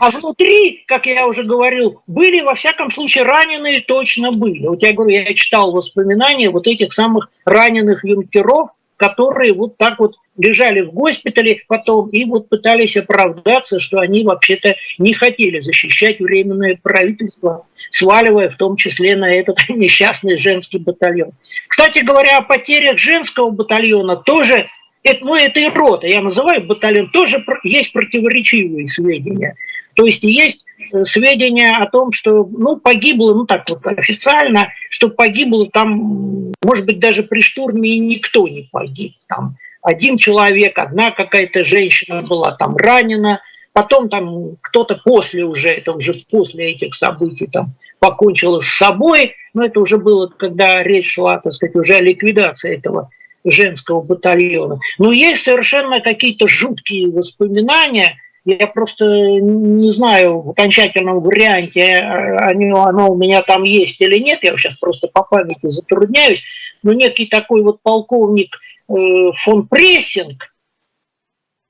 а 0.00 0.10
внутри, 0.10 0.84
как 0.88 1.06
я 1.06 1.28
уже 1.28 1.44
говорил, 1.44 2.02
были, 2.08 2.40
во 2.40 2.56
всяком 2.56 2.90
случае, 2.90 3.24
раненые 3.24 3.82
точно 3.86 4.32
были. 4.32 4.66
Вот 4.66 4.82
я 4.82 4.92
говорю, 4.92 5.12
я 5.12 5.34
читал 5.34 5.70
воспоминания 5.70 6.50
вот 6.50 6.66
этих 6.66 6.92
самых 6.92 7.28
раненых 7.44 8.04
юнкеров, 8.04 8.70
которые 8.96 9.52
вот 9.54 9.76
так 9.76 9.98
вот 9.98 10.14
лежали 10.38 10.82
в 10.82 10.92
госпитале 10.92 11.62
потом 11.66 12.08
и 12.10 12.24
вот 12.24 12.48
пытались 12.48 12.96
оправдаться, 12.96 13.80
что 13.80 13.98
они 13.98 14.24
вообще-то 14.24 14.74
не 14.98 15.14
хотели 15.14 15.60
защищать 15.60 16.20
временное 16.20 16.78
правительство, 16.82 17.66
сваливая 17.92 18.50
в 18.50 18.56
том 18.56 18.76
числе 18.76 19.16
на 19.16 19.30
этот 19.30 19.56
несчастный 19.68 20.38
женский 20.38 20.78
батальон. 20.78 21.32
Кстати 21.68 22.04
говоря, 22.04 22.38
о 22.38 22.42
потерях 22.42 22.98
женского 22.98 23.50
батальона 23.50 24.16
тоже, 24.16 24.68
это, 25.02 25.24
ну 25.24 25.34
это 25.34 25.60
и 25.60 25.68
рота, 25.68 26.06
я 26.06 26.20
называю 26.20 26.66
батальон, 26.66 27.10
тоже 27.10 27.44
есть 27.64 27.92
противоречивые 27.92 28.88
сведения. 28.88 29.54
То 29.96 30.04
есть 30.04 30.22
есть 30.22 30.64
э, 30.92 31.04
сведения 31.04 31.72
о 31.72 31.90
том, 31.90 32.12
что 32.12 32.44
ну, 32.44 32.76
погибло, 32.76 33.34
ну 33.34 33.46
так 33.46 33.64
вот 33.68 33.84
официально, 33.86 34.68
что 34.90 35.08
погибло 35.08 35.68
там, 35.70 36.52
может 36.64 36.86
быть, 36.86 37.00
даже 37.00 37.22
при 37.22 37.40
штурме 37.40 37.98
никто 37.98 38.46
не 38.46 38.68
погиб. 38.70 39.14
Там 39.26 39.56
один 39.82 40.18
человек, 40.18 40.78
одна 40.78 41.10
какая-то 41.10 41.64
женщина 41.64 42.22
была 42.22 42.52
там 42.52 42.76
ранена, 42.76 43.40
потом 43.72 44.08
там 44.08 44.56
кто-то 44.60 45.00
после 45.04 45.44
уже, 45.44 45.68
это 45.68 45.92
уже 45.92 46.24
после 46.30 46.72
этих 46.72 46.94
событий 46.94 47.46
там 47.46 47.74
покончила 47.98 48.60
с 48.60 48.78
собой, 48.78 49.34
но 49.54 49.64
это 49.64 49.80
уже 49.80 49.96
было, 49.96 50.26
когда 50.26 50.82
речь 50.82 51.14
шла, 51.14 51.38
так 51.38 51.52
сказать, 51.52 51.74
уже 51.76 51.94
о 51.94 52.02
ликвидации 52.02 52.76
этого 52.76 53.10
женского 53.44 54.02
батальона. 54.02 54.78
Но 54.98 55.12
есть 55.12 55.44
совершенно 55.44 56.00
какие-то 56.00 56.48
жуткие 56.48 57.10
воспоминания, 57.10 58.16
я 58.46 58.68
просто 58.68 59.04
не 59.04 59.92
знаю 59.92 60.40
в 60.40 60.50
окончательном 60.50 61.20
варианте, 61.20 61.96
оно, 61.96 62.84
оно 62.84 63.10
у 63.10 63.16
меня 63.16 63.42
там 63.42 63.64
есть 63.64 64.00
или 64.00 64.20
нет, 64.20 64.38
я 64.42 64.56
сейчас 64.56 64.76
просто 64.78 65.08
по 65.08 65.24
памяти 65.24 65.66
затрудняюсь, 65.68 66.40
но 66.82 66.92
некий 66.92 67.26
такой 67.26 67.62
вот 67.62 67.82
полковник 67.82 68.54
э, 68.88 68.92
фон 69.44 69.66
Прессинг, 69.66 70.44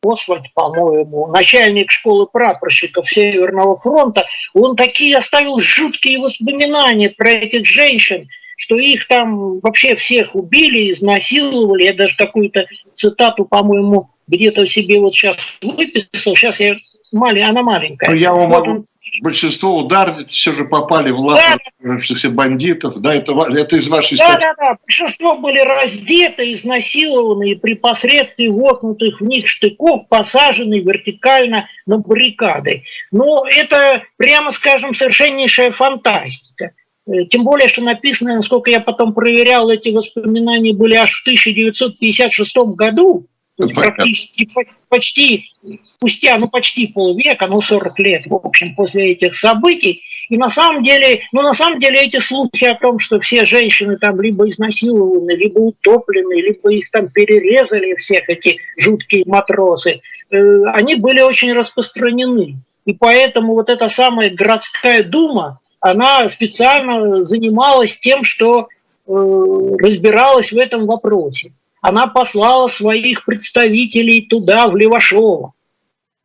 Освальд, 0.04 0.52
по-моему, 0.54 1.28
начальник 1.28 1.90
школы 1.90 2.26
прапорщиков 2.26 3.08
Северного 3.08 3.80
фронта, 3.80 4.26
он 4.52 4.76
такие 4.76 5.16
оставил 5.16 5.58
жуткие 5.60 6.18
воспоминания 6.18 7.08
про 7.08 7.30
этих 7.30 7.66
женщин, 7.66 8.28
что 8.56 8.78
их 8.78 9.06
там 9.08 9.60
вообще 9.60 9.96
всех 9.96 10.34
убили, 10.34 10.92
изнасиловали. 10.92 11.84
Я 11.84 11.94
даже 11.94 12.16
какую-то 12.16 12.66
цитату, 12.94 13.44
по-моему, 13.44 14.10
где-то 14.26 14.66
себе 14.66 14.98
вот 14.98 15.14
сейчас 15.14 15.36
выписал. 15.62 16.34
Сейчас 16.34 16.58
я 16.58 16.76
мали, 17.12 17.40
она 17.40 17.62
маленькая. 17.62 18.10
Ну, 18.10 18.16
я 18.16 18.32
вам 18.32 18.50
вот 18.50 18.66
могу... 18.66 18.70
Он... 18.78 18.86
Большинство 19.22 19.78
ударниц 19.78 20.30
все 20.30 20.52
же 20.52 20.64
попали 20.64 21.10
в 21.10 21.18
лапы 21.20 21.40
да. 21.80 22.30
бандитов. 22.30 22.96
Да, 22.96 23.14
это, 23.14 23.32
это 23.56 23.76
из 23.76 23.88
вашей 23.88 24.18
да, 24.18 24.24
статьи. 24.24 24.40
Да, 24.40 24.54
да, 24.58 24.70
да. 24.72 24.78
Большинство 24.84 25.38
были 25.38 25.60
раздеты, 25.60 26.52
изнасилованы 26.54 27.50
и 27.50 27.54
при 27.54 27.74
посредстве 27.74 28.50
воткнутых 28.50 29.20
в 29.20 29.24
них 29.24 29.46
штыков 29.46 30.08
посажены 30.08 30.80
вертикально 30.80 31.68
на 31.86 31.98
баррикады. 31.98 32.82
Но 33.12 33.44
это, 33.48 34.02
прямо 34.16 34.52
скажем, 34.52 34.94
совершеннейшая 34.94 35.72
фантастика. 35.72 36.72
Э, 37.06 37.24
тем 37.30 37.44
более, 37.44 37.68
что 37.68 37.82
написано, 37.82 38.36
насколько 38.36 38.70
я 38.70 38.80
потом 38.80 39.14
проверял, 39.14 39.68
эти 39.70 39.90
воспоминания 39.90 40.74
были 40.74 40.96
аж 40.96 41.10
в 41.10 41.22
1956 41.22 42.56
году, 42.74 43.26
есть 43.58 43.74
практически 43.74 44.48
почти 44.88 45.44
спустя, 45.82 46.36
ну 46.36 46.48
почти 46.48 46.88
полвека, 46.88 47.46
ну 47.46 47.62
40 47.62 47.98
лет, 48.00 48.26
в 48.26 48.34
общем, 48.34 48.74
после 48.74 49.12
этих 49.12 49.34
событий. 49.36 50.02
И 50.28 50.36
на 50.36 50.50
самом 50.50 50.82
деле, 50.82 51.22
ну 51.32 51.42
на 51.42 51.54
самом 51.54 51.80
деле 51.80 52.00
эти 52.02 52.20
слухи 52.20 52.64
о 52.64 52.78
том, 52.78 52.98
что 52.98 53.18
все 53.20 53.46
женщины 53.46 53.96
там 53.96 54.20
либо 54.20 54.48
изнасилованы, 54.48 55.30
либо 55.30 55.58
утоплены, 55.58 56.34
либо 56.34 56.70
их 56.70 56.90
там 56.90 57.08
перерезали, 57.08 57.94
всех 57.94 58.28
эти 58.28 58.58
жуткие 58.76 59.24
матросы, 59.26 60.00
э, 60.30 60.62
они 60.74 60.96
были 60.96 61.22
очень 61.22 61.52
распространены. 61.52 62.56
И 62.84 62.92
поэтому 62.92 63.54
вот 63.54 63.70
эта 63.70 63.88
самая 63.88 64.30
городская 64.30 65.02
дума, 65.02 65.60
она 65.80 66.28
специально 66.30 67.24
занималась 67.24 67.96
тем, 68.00 68.24
что 68.24 68.62
э, 68.62 68.66
разбиралась 69.06 70.50
в 70.50 70.56
этом 70.56 70.86
вопросе. 70.86 71.52
Она 71.80 72.06
послала 72.06 72.68
своих 72.68 73.24
представителей 73.24 74.26
туда, 74.28 74.66
в 74.68 74.76
Левашово. 74.76 75.52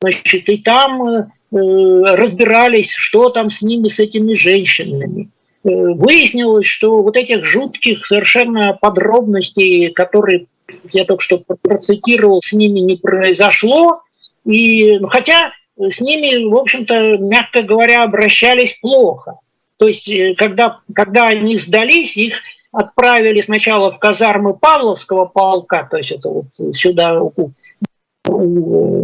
Значит, 0.02 0.50
и 0.50 0.58
там 0.58 1.02
э, 1.04 1.26
разбирались, 1.52 2.90
что 2.98 3.30
там 3.30 3.52
с 3.52 3.62
ними, 3.62 3.90
с 3.90 4.00
этими 4.00 4.34
женщинами. 4.34 5.30
Э, 5.64 5.70
выяснилось, 5.70 6.66
что 6.66 7.04
вот 7.04 7.16
этих 7.16 7.46
жутких 7.46 8.06
совершенно 8.08 8.74
подробностей, 8.82 9.92
которые 9.92 10.48
я 10.92 11.06
только 11.06 11.24
что 11.24 11.44
процитировал, 11.62 12.42
с 12.44 12.52
ними 12.54 12.80
не 12.80 12.96
произошло. 12.96 14.02
И, 14.46 14.98
ну, 14.98 15.08
хотя 15.08 15.52
с 15.90 16.00
ними, 16.00 16.50
в 16.50 16.56
общем-то, 16.56 17.18
мягко 17.18 17.64
говоря, 17.64 18.04
обращались 18.04 18.78
плохо. 18.82 19.40
То 19.78 19.88
есть, 19.88 20.08
э, 20.08 20.36
когда, 20.36 20.80
когда 20.94 21.26
они 21.26 21.58
сдались, 21.58 22.16
их 22.16 22.36
отправили 22.72 23.42
сначала 23.42 23.92
в 23.92 24.00
казармы 24.00 24.54
Павловского 24.54 25.26
полка, 25.26 25.88
то 25.90 25.98
есть 25.98 26.12
это 26.12 26.30
вот 26.30 26.46
сюда, 26.76 27.22
у, 27.22 27.52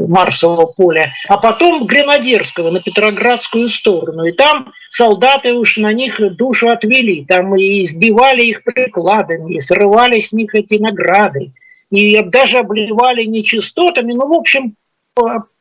Марсового 0.07 0.67
поля, 0.67 1.11
а 1.27 1.37
потом 1.37 1.85
Гренадерского 1.85 2.69
на 2.69 2.81
Петроградскую 2.81 3.69
сторону. 3.69 4.25
И 4.25 4.31
там 4.31 4.71
солдаты 4.91 5.53
уж 5.53 5.77
на 5.77 5.91
них 5.91 6.19
душу 6.35 6.69
отвели, 6.69 7.25
там 7.25 7.55
и 7.55 7.85
избивали 7.85 8.43
их 8.43 8.63
прикладами, 8.63 9.55
и 9.55 9.61
срывали 9.61 10.21
с 10.21 10.31
них 10.31 10.53
эти 10.53 10.77
награды, 10.79 11.51
и 11.89 12.21
даже 12.23 12.57
обливали 12.57 13.25
нечистотами, 13.25 14.13
ну, 14.13 14.27
в 14.27 14.33
общем, 14.33 14.75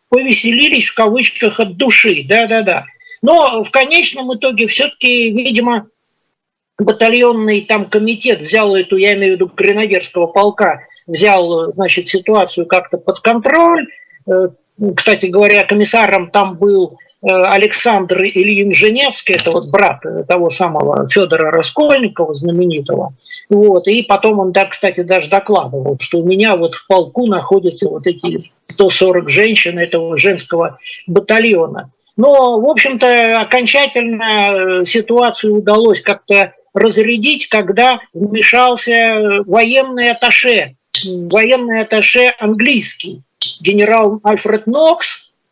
повеселились 0.09 0.89
в 0.89 0.95
кавычках 0.95 1.59
от 1.61 1.77
души, 1.77 2.25
да-да-да. 2.29 2.85
Но 3.23 3.65
в 3.65 3.71
конечном 3.71 4.35
итоге 4.37 4.69
все-таки, 4.69 5.31
видимо, 5.31 5.89
батальонный 6.79 7.63
там 7.63 7.89
комитет 7.89 8.41
взял 8.41 8.75
эту, 8.77 8.97
я 8.97 9.15
имею 9.15 9.33
в 9.33 9.37
виду 9.37 9.51
гренадерского 9.55 10.27
полка, 10.27 10.81
взял, 11.07 11.73
значит, 11.73 12.09
ситуацию 12.09 12.67
как-то 12.67 12.99
под 12.99 13.21
контроль. 13.21 13.87
Э, 14.29 14.49
кстати 14.97 15.27
говоря, 15.27 15.65
комиссаром 15.65 16.31
там 16.31 16.57
был 16.57 16.99
э, 17.23 17.27
Александр 17.29 18.25
Ильин 18.25 18.75
Женевский, 18.75 19.35
это 19.35 19.51
вот 19.51 19.71
брат 19.71 20.03
того 20.29 20.51
самого 20.51 21.09
Федора 21.09 21.51
Раскольникова, 21.51 22.35
знаменитого. 22.35 23.15
Вот, 23.49 23.87
и 23.87 24.03
потом 24.03 24.41
он, 24.41 24.53
да, 24.53 24.67
кстати, 24.67 25.03
даже 25.03 25.29
докладывал, 25.29 25.97
что 26.01 26.19
у 26.19 26.27
меня 26.27 26.57
вот 26.57 26.75
в 26.75 26.87
полку 26.87 27.27
находятся 27.27 27.89
вот 27.89 28.07
эти 28.07 28.51
140 28.73 29.31
женщин 29.31 29.79
этого 29.79 30.19
женского 30.19 30.79
батальона. 31.07 31.93
Но, 32.17 32.61
в 32.61 32.69
общем-то, 32.69 33.41
окончательно 33.41 34.23
э, 34.83 34.85
ситуацию 34.87 35.57
удалось 35.57 36.01
как-то 36.01 36.55
разрядить, 36.73 37.49
когда 37.49 38.01
вмешался 38.15 39.43
военный 39.47 40.11
аташе, 40.11 40.77
военный 41.31 41.83
аташе 41.83 42.33
английский, 42.39 43.23
генерал 43.61 44.21
Альфред 44.23 44.67
Нокс. 44.67 45.07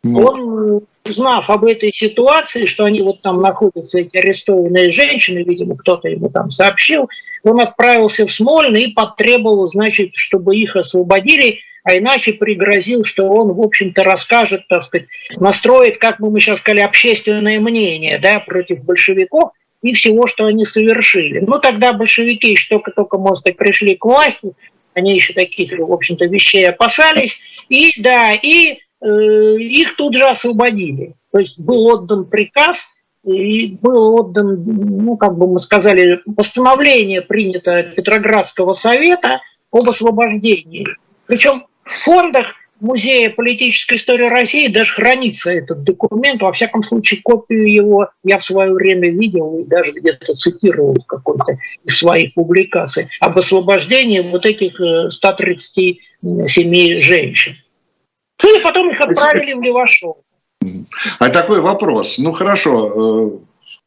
Он, 0.05 0.83
узнав 1.07 1.49
об 1.49 1.65
этой 1.65 1.91
ситуации, 1.95 2.67
что 2.67 2.85
они 2.85 3.01
вот 3.01 3.23
там 3.23 3.37
находятся, 3.37 3.99
эти 3.99 4.19
арестованные 4.19 4.93
женщины, 4.93 5.43
видимо, 5.45 5.77
кто-то 5.77 6.09
ему 6.09 6.29
там 6.29 6.51
сообщил, 6.51 7.09
он 7.43 7.61
отправился 7.61 8.27
в 8.27 8.33
Смольный 8.33 8.85
и 8.85 8.93
потребовал, 8.93 9.67
значит, 9.69 10.11
чтобы 10.15 10.57
их 10.57 10.77
освободили, 10.77 11.59
а 11.85 11.99
иначе 11.99 12.33
пригрозил, 12.33 13.05
что 13.05 13.29
он, 13.29 13.53
в 13.53 13.61
общем-то, 13.61 14.03
расскажет, 14.03 14.67
так 14.69 14.85
сказать, 14.85 15.07
настроит, 15.37 15.99
как 15.99 16.19
мы 16.19 16.41
сейчас 16.41 16.59
сказали, 16.61 16.81
общественное 16.81 17.61
мнение 17.61 18.19
да, 18.19 18.41
против 18.41 18.83
большевиков 18.83 19.53
и 19.83 19.93
всего, 19.93 20.27
что 20.27 20.47
они 20.47 20.65
совершили. 20.65 21.41
Ну, 21.41 21.59
тогда 21.59 21.93
большевики 21.93 22.53
еще 22.53 22.67
только-только, 22.71 23.19
быть, 23.19 23.57
пришли 23.57 23.97
к 23.97 24.05
власти, 24.07 24.55
они 24.95 25.15
еще 25.15 25.35
таких, 25.35 25.79
в 25.79 25.93
общем-то, 25.93 26.25
вещей 26.25 26.65
опасались, 26.65 27.33
и, 27.69 28.01
да, 28.01 28.33
и 28.33 28.79
э, 29.03 29.57
их 29.59 29.95
тут 29.97 30.15
же 30.15 30.23
освободили. 30.23 31.15
То 31.33 31.41
есть 31.41 31.59
был 31.59 31.85
отдан 31.87 32.25
приказ, 32.25 32.77
и 33.25 33.77
был 33.81 34.15
отдан, 34.15 34.63
ну, 34.65 35.17
как 35.19 35.37
бы 35.37 35.53
мы 35.53 35.61
сказали, 35.61 36.23
постановление 36.35 37.21
принято 37.21 37.83
Петроградского 37.83 38.73
совета 38.73 39.41
об 39.71 39.89
освобождении. 39.89 40.87
Причем 41.27 41.65
в 41.85 41.93
фондах 42.05 42.47
Музея 42.81 43.31
политической 43.31 43.97
истории 43.97 44.29
России 44.29 44.67
даже 44.69 44.93
хранится 44.93 45.49
этот 45.49 45.85
документ. 45.85 46.43
Во 46.43 46.53
всяком 46.53 46.83
случае, 46.83 47.23
копию 47.23 47.73
его 47.73 48.11
я 48.25 48.39
в 48.39 48.45
свое 48.45 48.73
время 48.73 49.11
видел 49.11 49.59
и 49.59 49.65
даже 49.65 49.93
где-то 49.93 50.35
цитировал 50.35 50.95
в 50.95 51.07
какой-то 51.07 51.57
из 51.85 51.97
своих 51.97 52.35
публикаций 52.35 53.09
об 53.21 53.39
освобождении 53.39 54.21
вот 54.21 54.45
этих 54.45 54.75
137 55.13 55.97
э, 56.23 57.03
женщин. 57.03 57.57
Ну 58.43 58.59
и 58.59 58.63
потом 58.63 58.91
их 58.91 59.01
отправили 59.01 59.55
в 59.55 59.63
Левашов. 59.63 60.17
А 61.21 61.31
такой 61.31 61.61
вопрос. 61.61 62.19
Ну 62.19 62.33
хорошо, 62.33 63.31
э, 63.31 63.31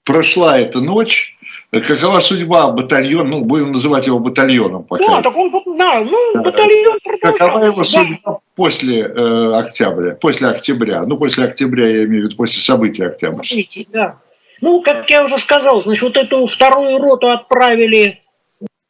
прошла 0.05 0.57
эта 0.57 0.79
ночь, 0.79 1.36
Какова 1.69 2.21
судьба 2.21 2.71
батальона, 2.71 3.29
ну, 3.29 3.43
будем 3.43 3.73
называть 3.73 4.07
его 4.07 4.19
батальоном 4.19 4.83
пока. 4.83 5.05
Да, 5.05 5.21
так 5.21 5.35
он, 5.35 5.51
да, 5.77 5.99
ну, 5.99 6.41
батальон 6.41 6.97
Какова 7.21 7.65
его 7.65 7.83
судьба 7.83 8.17
да. 8.25 8.37
после 8.55 9.01
э, 9.01 9.53
октября, 9.53 10.15
после 10.15 10.47
октября, 10.47 11.03
ну, 11.03 11.17
после 11.17 11.43
октября, 11.43 11.87
я 11.87 12.05
имею 12.05 12.23
в 12.23 12.25
виду, 12.27 12.37
после 12.37 12.61
событий 12.61 13.03
октября. 13.03 13.43
Да. 13.91 14.17
Ну, 14.61 14.81
как 14.81 15.09
я 15.09 15.25
уже 15.25 15.39
сказал, 15.39 15.83
значит, 15.83 16.03
вот 16.03 16.15
эту 16.15 16.47
вторую 16.47 16.99
роту 16.99 17.29
отправили 17.29 18.21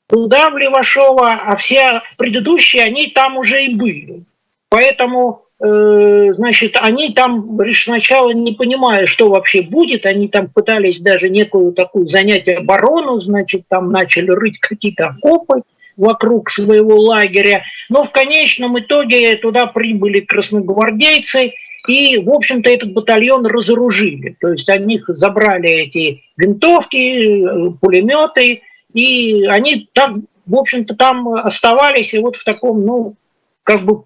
туда, 0.07 0.51
в 0.51 0.57
Левашова, 0.57 1.31
а 1.31 1.57
все 1.57 2.03
предыдущие, 2.17 2.83
они 2.83 3.07
там 3.07 3.37
уже 3.37 3.65
и 3.65 3.73
были. 3.73 4.23
Поэтому 4.69 5.46
Э, 5.46 5.46
значит, 5.59 6.77
они 6.81 7.13
там 7.13 7.57
сначала 7.83 8.31
не 8.31 8.53
понимая, 8.53 9.07
что 9.07 9.29
вообще 9.29 9.61
будет, 9.61 10.05
они 10.05 10.27
там 10.27 10.49
пытались 10.49 11.01
даже 11.01 11.29
некую 11.29 11.73
такую 11.73 12.07
занять 12.07 12.47
оборону, 12.47 13.19
значит, 13.21 13.63
там 13.67 13.91
начали 13.91 14.29
рыть 14.29 14.59
какие-то 14.59 15.15
окопы, 15.17 15.63
вокруг 15.97 16.51
своего 16.51 16.95
лагеря. 16.95 17.63
Но 17.89 18.05
в 18.05 18.11
конечном 18.11 18.79
итоге 18.79 19.35
туда 19.37 19.65
прибыли 19.65 20.21
красногвардейцы, 20.21 21.53
и, 21.87 22.17
в 22.17 22.29
общем-то, 22.29 22.69
этот 22.69 22.93
батальон 22.93 23.45
разоружили. 23.45 24.35
То 24.39 24.49
есть 24.49 24.69
они 24.69 25.01
забрали 25.07 25.69
эти 25.69 26.21
винтовки, 26.37 27.73
пулеметы, 27.79 28.61
и 28.93 29.45
они 29.47 29.89
там, 29.93 30.25
в 30.45 30.55
общем-то, 30.55 30.95
там 30.95 31.27
оставались 31.29 32.13
и 32.13 32.19
вот 32.19 32.35
в 32.35 32.43
таком, 32.43 32.85
ну, 32.85 33.15
как 33.63 33.83
бы 33.85 34.01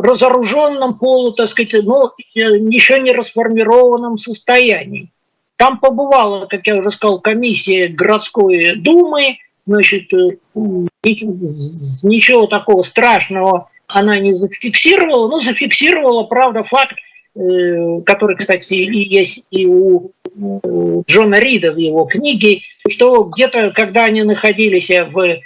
полуразоруженном, 0.00 0.98
полу, 0.98 1.32
так 1.32 1.48
сказать, 1.50 1.72
но 1.84 2.12
еще 2.34 3.00
не 3.00 3.12
расформированном 3.12 4.18
состоянии. 4.18 5.10
Там 5.56 5.78
побывала, 5.78 6.46
как 6.46 6.66
я 6.66 6.76
уже 6.76 6.90
сказал, 6.90 7.20
комиссия 7.20 7.88
городской 7.88 8.76
думы, 8.76 9.36
значит, 9.66 10.12
э, 10.14 10.38
ничего 11.04 12.46
такого 12.46 12.82
страшного 12.82 13.68
она 13.86 14.16
не 14.16 14.32
зафиксировала, 14.34 15.28
но 15.28 15.40
зафиксировала, 15.42 16.22
правда, 16.24 16.64
факт, 16.64 16.96
э, 17.36 18.00
который, 18.06 18.36
кстати, 18.36 18.72
и 18.72 19.14
есть 19.14 19.44
и 19.50 19.66
у 19.66 20.12
Джона 21.08 21.40
Рида 21.40 21.72
в 21.72 21.76
его 21.76 22.04
книге, 22.04 22.62
что 22.88 23.24
где-то, 23.24 23.72
когда 23.72 24.04
они 24.04 24.22
находились 24.22 24.88
в 25.12 25.20
Э, 25.24 25.40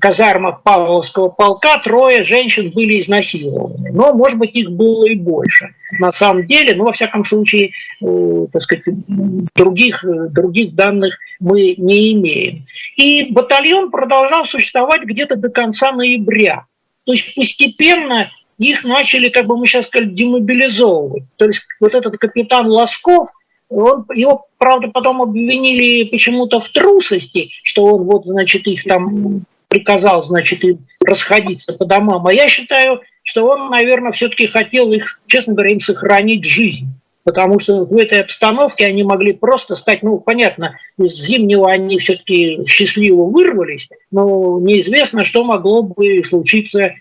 казармах 0.00 0.62
Павловского 0.62 1.30
полка 1.30 1.78
трое 1.78 2.24
женщин 2.24 2.70
были 2.70 3.02
изнасилованы. 3.02 3.90
Но, 3.92 4.12
может 4.14 4.38
быть, 4.38 4.54
их 4.54 4.70
было 4.70 5.06
и 5.06 5.14
больше. 5.14 5.74
На 5.98 6.12
самом 6.12 6.46
деле, 6.46 6.76
ну, 6.76 6.84
во 6.84 6.92
всяком 6.92 7.24
случае, 7.24 7.70
э, 8.02 8.46
так 8.52 8.62
сказать, 8.62 8.84
других, 9.54 10.04
других 10.32 10.74
данных 10.74 11.16
мы 11.40 11.74
не 11.76 12.12
имеем. 12.12 12.66
И 12.96 13.32
батальон 13.32 13.90
продолжал 13.90 14.44
существовать 14.46 15.02
где-то 15.02 15.36
до 15.36 15.48
конца 15.48 15.92
ноября. 15.92 16.66
То 17.04 17.12
есть 17.12 17.34
постепенно 17.34 18.30
их 18.58 18.84
начали, 18.84 19.28
как 19.30 19.46
бы 19.46 19.56
мы 19.56 19.66
сейчас 19.66 19.86
сказали, 19.86 20.10
демобилизовывать. 20.10 21.24
То 21.36 21.46
есть 21.46 21.60
вот 21.80 21.94
этот 21.94 22.16
капитан 22.18 22.66
Лосков, 22.66 23.28
он, 23.68 24.04
его, 24.14 24.46
правда, 24.58 24.88
потом 24.88 25.22
обвинили 25.22 26.04
почему-то 26.04 26.60
в 26.60 26.68
трусости, 26.70 27.50
что 27.64 27.84
он 27.84 28.04
вот, 28.04 28.24
значит, 28.24 28.66
их 28.66 28.84
там 28.84 29.44
приказал, 29.74 30.24
значит, 30.24 30.62
им 30.64 30.86
расходиться 31.04 31.72
по 31.72 31.84
домам. 31.84 32.26
А 32.26 32.32
я 32.32 32.46
считаю, 32.48 33.00
что 33.24 33.48
он, 33.48 33.70
наверное, 33.70 34.12
все-таки 34.12 34.46
хотел 34.46 34.92
их, 34.92 35.20
честно 35.26 35.54
говоря, 35.54 35.72
им 35.72 35.80
сохранить 35.80 36.44
жизнь. 36.44 36.86
Потому 37.24 37.58
что 37.58 37.86
в 37.86 37.96
этой 37.96 38.20
обстановке 38.20 38.86
они 38.86 39.02
могли 39.02 39.32
просто 39.32 39.76
стать, 39.76 40.02
ну, 40.02 40.18
понятно, 40.18 40.76
из 40.98 41.12
зимнего 41.26 41.70
они 41.70 41.98
все-таки 41.98 42.66
счастливо 42.66 43.24
вырвались, 43.24 43.88
но 44.10 44.60
неизвестно, 44.60 45.24
что 45.24 45.42
могло 45.42 45.82
бы 45.82 46.22
случиться, 46.28 46.92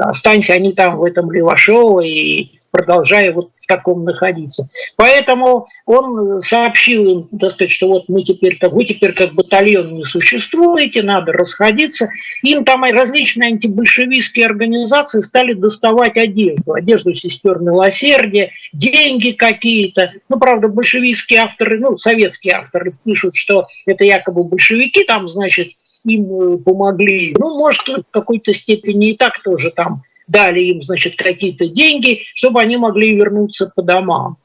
останься 0.00 0.54
они 0.54 0.72
там 0.72 0.96
в 0.96 1.04
этом 1.04 1.30
Левашово 1.30 2.00
и 2.00 2.50
продолжая 2.72 3.32
вот 3.32 3.50
таком 3.70 4.04
находиться. 4.04 4.68
Поэтому 4.96 5.68
он 5.86 6.42
сообщил 6.42 7.08
им, 7.08 7.38
так 7.38 7.52
сказать, 7.52 7.72
что 7.72 7.88
вот 7.88 8.08
мы 8.08 8.24
теперь, 8.24 8.58
как 8.58 8.72
вы 8.72 8.84
теперь 8.84 9.12
как 9.12 9.32
батальон 9.34 9.94
не 9.94 10.04
существуете, 10.04 11.02
надо 11.02 11.32
расходиться. 11.32 12.08
Им 12.42 12.64
там 12.64 12.82
различные 12.82 13.52
антибольшевистские 13.52 14.46
организации 14.46 15.20
стали 15.20 15.52
доставать 15.52 16.16
одежду, 16.16 16.72
одежду 16.72 17.14
сестер 17.14 17.60
милосердия, 17.60 18.50
деньги 18.72 19.30
какие-то. 19.30 20.12
Ну, 20.28 20.38
правда, 20.38 20.68
большевистские 20.68 21.42
авторы, 21.42 21.78
ну, 21.78 21.96
советские 21.96 22.54
авторы 22.56 22.94
пишут, 23.04 23.36
что 23.36 23.66
это 23.86 24.04
якобы 24.04 24.42
большевики 24.42 25.04
там, 25.04 25.28
значит, 25.28 25.68
им 26.04 26.24
э, 26.24 26.58
помогли. 26.58 27.34
Ну, 27.38 27.58
может, 27.58 27.86
в 27.86 28.10
какой-то 28.10 28.52
степени 28.54 29.10
и 29.10 29.16
так 29.16 29.40
тоже 29.42 29.70
там 29.70 30.02
дали 30.30 30.60
им, 30.60 30.82
значит, 30.82 31.16
какие-то 31.16 31.66
деньги, 31.66 32.22
чтобы 32.34 32.60
они 32.60 32.76
могли 32.76 33.14
вернуться 33.14 33.70
по 33.74 33.82
домам. 33.82 34.36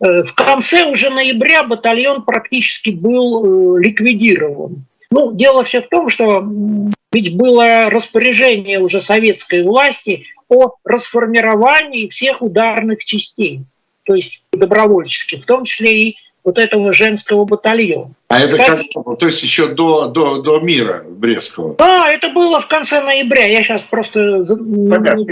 Э, 0.00 0.22
в 0.22 0.34
конце 0.34 0.84
уже 0.84 1.10
ноября 1.10 1.64
батальон 1.64 2.24
практически 2.24 2.90
был 2.90 3.76
э, 3.76 3.82
ликвидирован. 3.82 4.84
Ну, 5.10 5.32
дело 5.32 5.64
все 5.64 5.80
в 5.82 5.88
том, 5.88 6.08
что 6.08 6.46
ведь 7.12 7.36
было 7.36 7.90
распоряжение 7.90 8.78
уже 8.78 9.00
советской 9.02 9.64
власти 9.64 10.24
о 10.48 10.74
расформировании 10.84 12.08
всех 12.08 12.42
ударных 12.42 13.04
частей, 13.04 13.62
то 14.04 14.14
есть 14.14 14.42
добровольческих, 14.52 15.42
в 15.42 15.46
том 15.46 15.64
числе 15.64 16.10
и 16.10 16.16
вот 16.50 16.58
этого 16.58 16.92
женского 16.92 17.44
батальона. 17.44 18.12
А 18.28 18.40
это 18.40 18.56
как, 18.56 18.80
то 19.18 19.26
есть 19.26 19.42
еще 19.42 19.68
до, 19.68 20.08
до, 20.08 20.42
до 20.42 20.60
мира 20.60 21.04
Брестского? 21.08 21.76
Да, 21.76 22.10
это 22.10 22.28
было 22.30 22.60
в 22.60 22.68
конце 22.68 23.00
ноября, 23.00 23.46
я 23.46 23.62
сейчас 23.62 23.82
просто... 23.90 24.44
Понятно, 24.46 25.24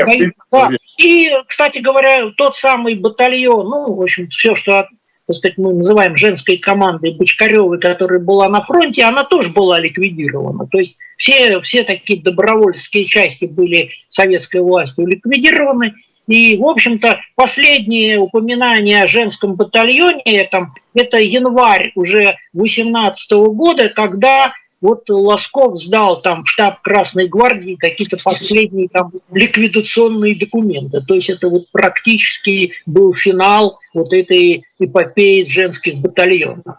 да. 0.50 0.70
И, 0.98 1.30
кстати 1.48 1.78
говоря, 1.78 2.30
тот 2.36 2.56
самый 2.56 2.94
батальон, 2.94 3.68
ну, 3.68 3.94
в 3.94 4.02
общем, 4.02 4.28
все, 4.28 4.54
что 4.56 4.86
так 5.26 5.36
сказать, 5.36 5.58
мы 5.58 5.74
называем 5.74 6.16
женской 6.16 6.56
командой 6.56 7.14
Бочкаревой, 7.14 7.78
которая 7.78 8.18
была 8.18 8.48
на 8.48 8.64
фронте, 8.64 9.04
она 9.04 9.24
тоже 9.24 9.50
была 9.50 9.78
ликвидирована. 9.78 10.66
То 10.66 10.78
есть 10.78 10.96
все, 11.18 11.60
все 11.60 11.84
такие 11.84 12.22
добровольческие 12.22 13.04
части 13.04 13.44
были 13.44 13.90
советской 14.08 14.62
властью 14.62 15.06
ликвидированы, 15.06 15.92
и, 16.28 16.58
в 16.58 16.64
общем-то, 16.64 17.18
последнее 17.34 18.18
упоминание 18.18 19.02
о 19.02 19.08
женском 19.08 19.54
батальоне 19.54 20.22
этом, 20.24 20.74
это 20.94 21.16
январь 21.16 21.90
уже 21.94 22.36
18 22.52 23.32
года, 23.32 23.88
когда 23.88 24.52
вот 24.80 25.08
Лосков 25.08 25.80
сдал 25.80 26.22
там 26.22 26.44
в 26.44 26.50
штаб 26.50 26.82
Красной 26.82 27.28
Гвардии 27.28 27.76
какие-то 27.76 28.16
последние 28.22 28.88
там 28.88 29.10
ликвидационные 29.32 30.36
документы. 30.36 31.00
То 31.00 31.14
есть 31.14 31.30
это 31.30 31.48
вот 31.48 31.64
практически 31.72 32.72
был 32.86 33.14
финал 33.14 33.80
вот 33.94 34.12
этой 34.12 34.64
эпопеи 34.78 35.50
женских 35.50 35.96
батальонов. 35.96 36.76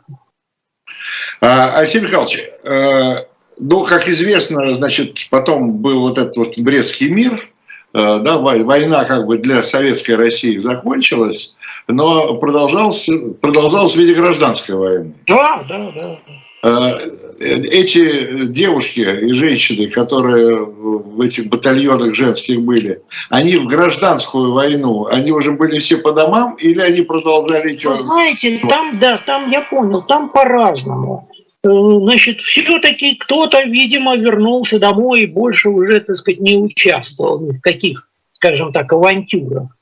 А, 1.41 1.77
Алексей 1.77 2.01
Михайлович, 2.01 2.39
э, 2.63 3.25
ну, 3.59 3.83
как 3.85 4.07
известно, 4.07 4.73
значит, 4.75 5.27
потом 5.29 5.73
был 5.79 6.01
вот 6.01 6.17
этот 6.17 6.37
вот 6.37 6.59
Брестский 6.59 7.09
мир, 7.09 7.49
да, 7.93 8.37
война 8.37 9.05
как 9.05 9.25
бы 9.25 9.37
для 9.37 9.63
советской 9.63 10.15
России 10.15 10.57
закончилась, 10.57 11.53
но 11.87 12.35
продолжалась, 12.35 13.09
продолжалась 13.41 13.93
в 13.93 13.97
виде 13.97 14.13
гражданской 14.13 14.75
войны. 14.75 15.13
Да, 15.27 15.63
да, 15.67 15.91
да. 15.95 16.19
Э, 16.61 16.91
эти 17.39 18.45
девушки 18.47 18.99
и 18.99 19.33
женщины, 19.33 19.87
которые 19.87 20.65
в 20.65 21.21
этих 21.21 21.47
батальонах 21.47 22.13
женских 22.15 22.61
были, 22.61 23.01
они 23.29 23.55
в 23.55 23.65
гражданскую 23.65 24.51
войну, 24.51 25.05
они 25.05 25.31
уже 25.31 25.53
были 25.53 25.79
все 25.79 25.97
по 25.97 26.11
домам 26.11 26.55
или 26.59 26.81
они 26.81 27.01
продолжали? 27.01 27.77
Вы 27.81 28.03
знаете, 28.03 28.59
там, 28.69 28.99
да, 28.99 29.19
там 29.25 29.49
я 29.51 29.61
понял, 29.61 30.01
там 30.03 30.29
по-разному. 30.29 31.29
Э, 31.61 31.69
значит, 31.69 32.39
все-таки 32.41 33.15
кто-то, 33.15 33.61
видимо, 33.63 34.15
вернулся 34.15 34.79
домой 34.79 35.21
и 35.21 35.27
больше 35.27 35.69
уже, 35.69 35.99
так 35.99 36.15
сказать, 36.15 36.39
не 36.39 36.57
участвовал 36.57 37.41
ни 37.41 37.51
в 37.51 37.61
каких, 37.61 38.07
скажем 38.31 38.71
так, 38.71 38.91
авантюрах. 38.93 39.75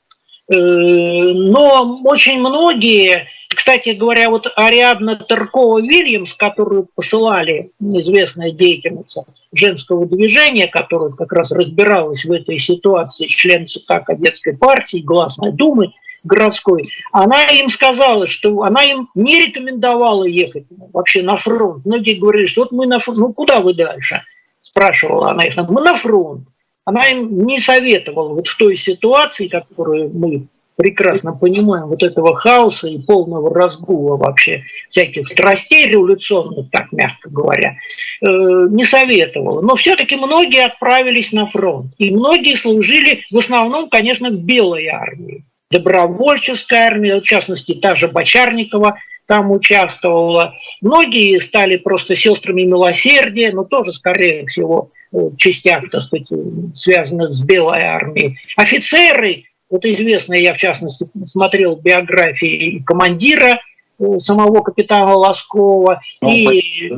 Э, 0.52 0.56
но 0.56 2.00
очень 2.04 2.40
многие, 2.40 3.28
кстати 3.54 3.90
говоря, 3.90 4.28
вот 4.28 4.48
Ариадна 4.56 5.24
Таркова-Вильямс, 5.28 6.30
которую 6.36 6.88
посылали, 6.96 7.70
известная 7.80 8.50
деятельница 8.50 9.24
женского 9.52 10.06
движения, 10.06 10.66
которая 10.66 11.10
как 11.10 11.32
раз 11.32 11.52
разбиралась 11.52 12.24
в 12.24 12.32
этой 12.32 12.58
ситуации, 12.58 13.28
член 13.28 13.68
ЦК 13.68 14.04
Кадетской 14.04 14.56
партии, 14.56 14.98
Гласной 14.98 15.52
Думы, 15.52 15.92
городской, 16.24 16.90
она 17.12 17.42
им 17.44 17.68
сказала, 17.70 18.26
что 18.26 18.62
она 18.62 18.82
им 18.82 19.08
не 19.14 19.46
рекомендовала 19.46 20.24
ехать 20.24 20.64
вообще 20.92 21.22
на 21.22 21.36
фронт. 21.38 21.84
Многие 21.84 22.14
говорили, 22.14 22.46
что 22.46 22.62
вот 22.62 22.72
мы 22.72 22.86
на 22.86 23.00
фронт, 23.00 23.18
ну 23.18 23.32
куда 23.32 23.60
вы 23.60 23.74
дальше? 23.74 24.22
Спрашивала 24.60 25.30
она 25.30 25.46
их, 25.46 25.56
мы 25.56 25.80
на 25.82 25.98
фронт. 25.98 26.48
Она 26.84 27.02
им 27.08 27.44
не 27.44 27.60
советовала 27.60 28.34
вот 28.34 28.46
в 28.46 28.56
той 28.56 28.78
ситуации, 28.78 29.48
которую 29.48 30.10
мы 30.14 30.48
прекрасно 30.78 31.32
понимаем, 31.32 31.88
вот 31.88 32.02
этого 32.02 32.36
хаоса 32.36 32.86
и 32.86 33.02
полного 33.02 33.52
разгула 33.52 34.16
вообще 34.16 34.62
всяких 34.90 35.26
страстей 35.28 35.88
революционных, 35.88 36.70
так 36.70 36.92
мягко 36.92 37.28
говоря, 37.28 37.74
э, 38.22 38.26
не 38.70 38.84
советовала. 38.84 39.60
Но 39.60 39.74
все-таки 39.74 40.14
многие 40.14 40.64
отправились 40.64 41.32
на 41.32 41.50
фронт. 41.50 41.92
И 41.98 42.12
многие 42.12 42.56
служили 42.58 43.22
в 43.30 43.38
основном, 43.38 43.90
конечно, 43.90 44.30
в 44.30 44.38
белой 44.38 44.86
армии 44.86 45.44
добровольческая 45.70 46.86
армия, 46.86 47.20
в 47.20 47.24
частности, 47.24 47.74
та 47.74 47.96
же 47.96 48.08
Бочарникова 48.08 48.98
там 49.26 49.50
участвовала. 49.50 50.54
Многие 50.80 51.40
стали 51.46 51.76
просто 51.76 52.16
сестрами 52.16 52.62
милосердия, 52.62 53.52
но 53.52 53.64
тоже, 53.64 53.92
скорее 53.92 54.46
всего, 54.46 54.90
в 55.12 55.36
частях, 55.36 55.90
так 55.90 56.02
сказать, 56.02 56.28
связанных 56.74 57.34
с 57.34 57.42
Белой 57.42 57.82
армией. 57.82 58.38
Офицеры, 58.56 59.44
вот 59.70 59.84
известные, 59.84 60.42
я 60.44 60.54
в 60.54 60.58
частности 60.58 61.06
смотрел 61.26 61.76
биографии 61.76 62.82
командира 62.86 63.60
э, 63.98 64.18
самого 64.18 64.62
капитана 64.62 65.14
Лоскова, 65.14 66.00
ну, 66.22 66.30
и 66.30 66.92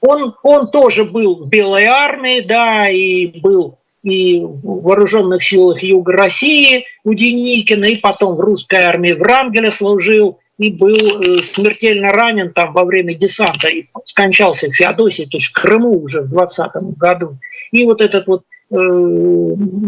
он, 0.00 0.34
он 0.42 0.70
тоже 0.70 1.04
был 1.04 1.44
в 1.44 1.48
Белой 1.48 1.84
армии, 1.84 2.40
да, 2.40 2.90
и 2.90 3.40
был 3.40 3.78
и 4.02 4.40
в 4.40 4.82
вооруженных 4.82 5.44
силах 5.44 5.82
Юга 5.82 6.12
России 6.12 6.84
у 7.04 7.12
Деникина, 7.14 7.84
и 7.84 7.96
потом 7.96 8.36
в 8.36 8.40
русской 8.40 8.80
армии 8.80 9.12
Врангеля 9.12 9.72
служил, 9.72 10.38
и 10.58 10.70
был 10.70 10.94
э, 10.94 11.38
смертельно 11.54 12.10
ранен 12.12 12.52
там 12.52 12.74
во 12.74 12.84
время 12.84 13.14
десанта, 13.14 13.68
и 13.68 13.86
скончался 14.04 14.68
в 14.68 14.74
Феодосии, 14.74 15.26
то 15.30 15.38
есть 15.38 15.48
в 15.48 15.52
Крыму 15.52 16.02
уже 16.02 16.20
в 16.20 16.28
20 16.28 16.72
году. 16.98 17.38
И 17.72 17.82
вот 17.84 18.02
этот 18.02 18.26
вот 18.26 18.42
э, 18.70 18.76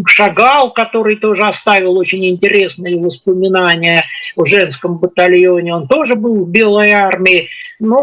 Шагал, 0.06 0.72
который 0.72 1.16
тоже 1.16 1.42
оставил 1.42 1.98
очень 1.98 2.24
интересные 2.26 2.98
воспоминания 2.98 4.02
о 4.34 4.46
женском 4.46 4.96
батальоне, 4.96 5.74
он 5.74 5.88
тоже 5.88 6.14
был 6.14 6.46
в 6.46 6.50
Белой 6.50 6.90
армии. 6.92 7.48
Но 7.78 7.98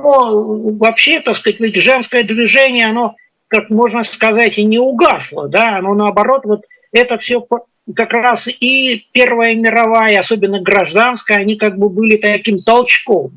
вообще, 0.78 1.22
так 1.22 1.38
сказать, 1.38 1.60
ведь 1.60 1.76
женское 1.76 2.24
движение, 2.24 2.86
оно 2.86 3.16
как 3.50 3.70
можно 3.70 4.04
сказать, 4.04 4.58
и 4.58 4.64
не 4.64 4.80
угасло, 4.80 5.50
да, 5.50 5.82
но 5.82 5.94
наоборот, 5.94 6.46
вот 6.46 6.66
это 6.94 7.18
все 7.18 7.46
как 7.96 8.14
раз 8.14 8.48
и 8.48 9.06
Первая 9.12 9.56
мировая, 9.56 10.20
особенно 10.20 10.62
гражданская, 10.62 11.40
они 11.40 11.56
как 11.56 11.78
бы 11.78 11.90
были 11.90 12.18
таким 12.18 12.62
толчком, 12.62 13.32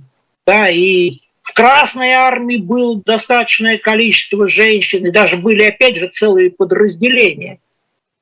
да, 0.46 0.68
и 0.68 1.20
в 1.42 1.54
Красной 1.54 2.10
армии 2.10 2.58
было 2.58 3.00
достаточное 3.04 3.78
количество 3.78 4.48
женщин, 4.48 5.06
и 5.06 5.10
даже 5.10 5.36
были, 5.36 5.64
опять 5.64 5.96
же, 5.96 6.08
целые 6.08 6.50
подразделения. 6.50 7.58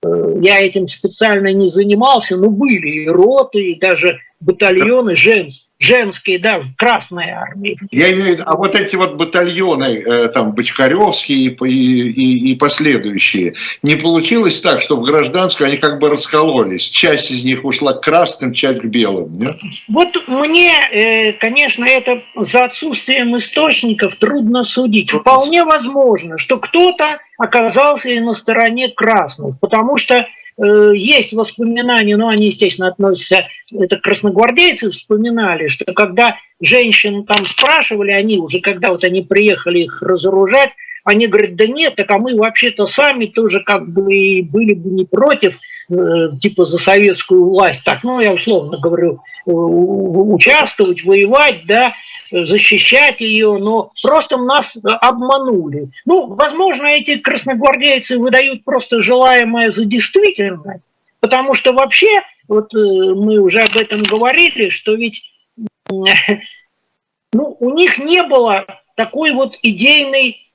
Э, 0.05 0.09
я 0.41 0.61
этим 0.61 0.89
специально 0.89 1.53
не 1.53 1.69
занимался, 1.69 2.37
но 2.37 2.51
были 2.51 3.05
и 3.05 3.09
роты, 3.09 3.73
и 3.73 3.79
даже 3.79 4.21
батальоны 4.41 5.17
женские 5.17 5.70
женские, 5.81 6.39
да, 6.39 6.61
в 6.61 6.77
Красной 6.77 7.31
армии. 7.31 7.79
Я 7.91 8.13
имею 8.13 8.23
в 8.23 8.29
виду, 8.29 8.43
а 8.47 8.57
вот 8.57 8.75
эти 8.75 8.97
вот 8.97 9.17
батальоны, 9.17 10.03
э, 10.07 10.29
там, 10.29 10.53
Бочкаревские 10.53 11.39
и, 11.39 11.49
и, 11.49 12.53
и 12.53 12.57
последующие, 12.57 13.55
не 13.83 13.97
получилось 13.97 14.61
так, 14.61 14.83
что 14.83 14.97
в 14.97 15.03
гражданской 15.03 15.67
они 15.67 15.79
как 15.79 15.99
бы 15.99 16.11
раскололись? 16.11 16.85
Часть 16.89 17.31
из 17.31 17.45
них 17.45 17.65
ушла 17.65 17.95
к 17.95 18.03
красным, 18.03 18.53
часть 18.53 18.83
к 18.83 18.85
белым, 18.85 19.39
нет? 19.39 19.57
Вот 19.89 20.09
мне, 20.29 20.73
э, 20.93 21.33
конечно, 21.35 21.85
это 21.85 22.23
за 22.37 22.65
отсутствием 22.67 23.37
источников 23.39 24.17
трудно 24.17 24.65
судить. 24.65 25.11
Вполне 25.11 25.65
возможно, 25.65 26.37
что 26.39 26.59
кто-то 26.59 27.19
оказался 27.39 28.09
и 28.11 28.21
на 28.21 28.35
стороне 28.35 28.91
красных, 28.95 29.59
потому 29.61 29.97
что 29.97 30.27
есть 30.63 31.33
воспоминания, 31.33 32.17
но 32.17 32.29
они, 32.29 32.49
естественно, 32.49 32.89
относятся, 32.89 33.47
это 33.73 33.99
красногвардейцы 33.99 34.91
вспоминали, 34.91 35.69
что 35.69 35.93
когда 35.93 36.37
женщин 36.61 37.25
там 37.25 37.47
спрашивали, 37.47 38.13
они 38.13 38.39
уже, 38.39 38.61
когда 38.61 38.91
вот 38.91 39.05
они 39.05 39.23
приехали 39.23 39.81
их 39.81 40.03
разоружать, 40.03 40.71
они 41.05 41.27
говорят, 41.27 41.57
да 41.57 41.67
нет, 41.67 41.97
так 41.97 42.11
а 42.11 42.19
мы 42.19 42.37
вообще-то 42.37 42.87
сами 42.87 43.27
тоже 43.27 43.61
как 43.61 43.89
бы 43.89 44.43
были 44.43 44.75
бы 44.75 44.91
не 44.91 45.05
против, 45.05 45.55
э, 45.91 45.95
типа 46.41 46.67
за 46.67 46.79
советскую 46.79 47.49
власть, 47.49 47.81
так, 47.85 48.05
ну, 48.05 48.21
я 48.21 48.33
условно 48.33 48.79
говорю, 48.79 49.21
э, 49.47 49.51
участвовать, 49.51 51.03
воевать, 51.05 51.63
да, 51.67 51.95
защищать 52.31 53.21
ее, 53.21 53.59
но 53.59 53.93
просто 54.03 54.37
нас 54.37 54.67
обманули. 54.85 55.91
Ну, 56.05 56.35
возможно, 56.35 56.87
эти 56.87 57.19
красногвардейцы 57.19 58.19
выдают 58.19 58.65
просто 58.65 59.03
желаемое 59.03 59.71
за 59.71 59.85
действительное, 59.85 60.83
потому 61.21 61.55
что 61.55 61.73
вообще, 61.73 62.23
вот 62.49 62.75
э, 62.75 62.79
мы 62.79 63.39
уже 63.39 63.61
об 63.61 63.77
этом 63.77 64.03
говорили, 64.03 64.71
что 64.71 64.95
ведь 64.95 65.23
ну, 65.91 67.57
у 67.59 67.71
них 67.75 67.99
не 67.99 68.23
было 68.23 68.67
такой 68.97 69.33
вот 69.33 69.57
идейной 69.63 70.47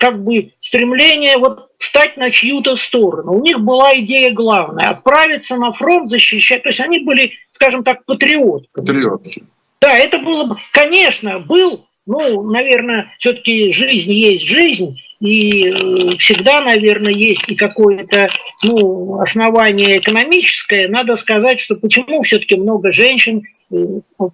как 0.00 0.22
бы 0.24 0.52
стремления 0.60 1.38
вот 1.38 1.70
встать 1.78 2.16
на 2.16 2.30
чью-то 2.30 2.76
сторону. 2.76 3.34
У 3.34 3.42
них 3.42 3.60
была 3.60 3.92
идея 4.00 4.32
главная– 4.32 4.84
отправиться 4.90 5.54
на 5.56 5.72
фронт, 5.72 6.08
защищать. 6.08 6.62
То 6.64 6.70
есть 6.70 6.80
они 6.80 7.00
были, 7.00 7.32
скажем 7.52 7.84
так, 7.84 8.04
патриотками. 8.04 8.84
Патриотки. 8.84 9.44
Да, 9.80 9.96
это 9.96 10.18
было 10.18 10.44
бы, 10.44 10.56
конечно, 10.72 11.38
был, 11.40 11.86
ну, 12.06 12.42
наверное, 12.50 13.12
все-таки 13.18 13.72
жизнь 13.72 14.12
есть 14.12 14.44
жизнь, 14.46 14.96
и 15.20 15.68
э, 15.68 16.16
всегда, 16.18 16.60
наверное, 16.60 17.12
есть 17.12 17.42
и 17.48 17.54
какое-то 17.54 18.28
ну, 18.62 19.20
основание 19.20 19.98
экономическое. 19.98 20.88
Надо 20.88 21.16
сказать, 21.16 21.60
что 21.60 21.74
почему 21.74 22.22
все-таки 22.22 22.56
много 22.56 22.92
женщин 22.92 23.42
э, 23.70 23.76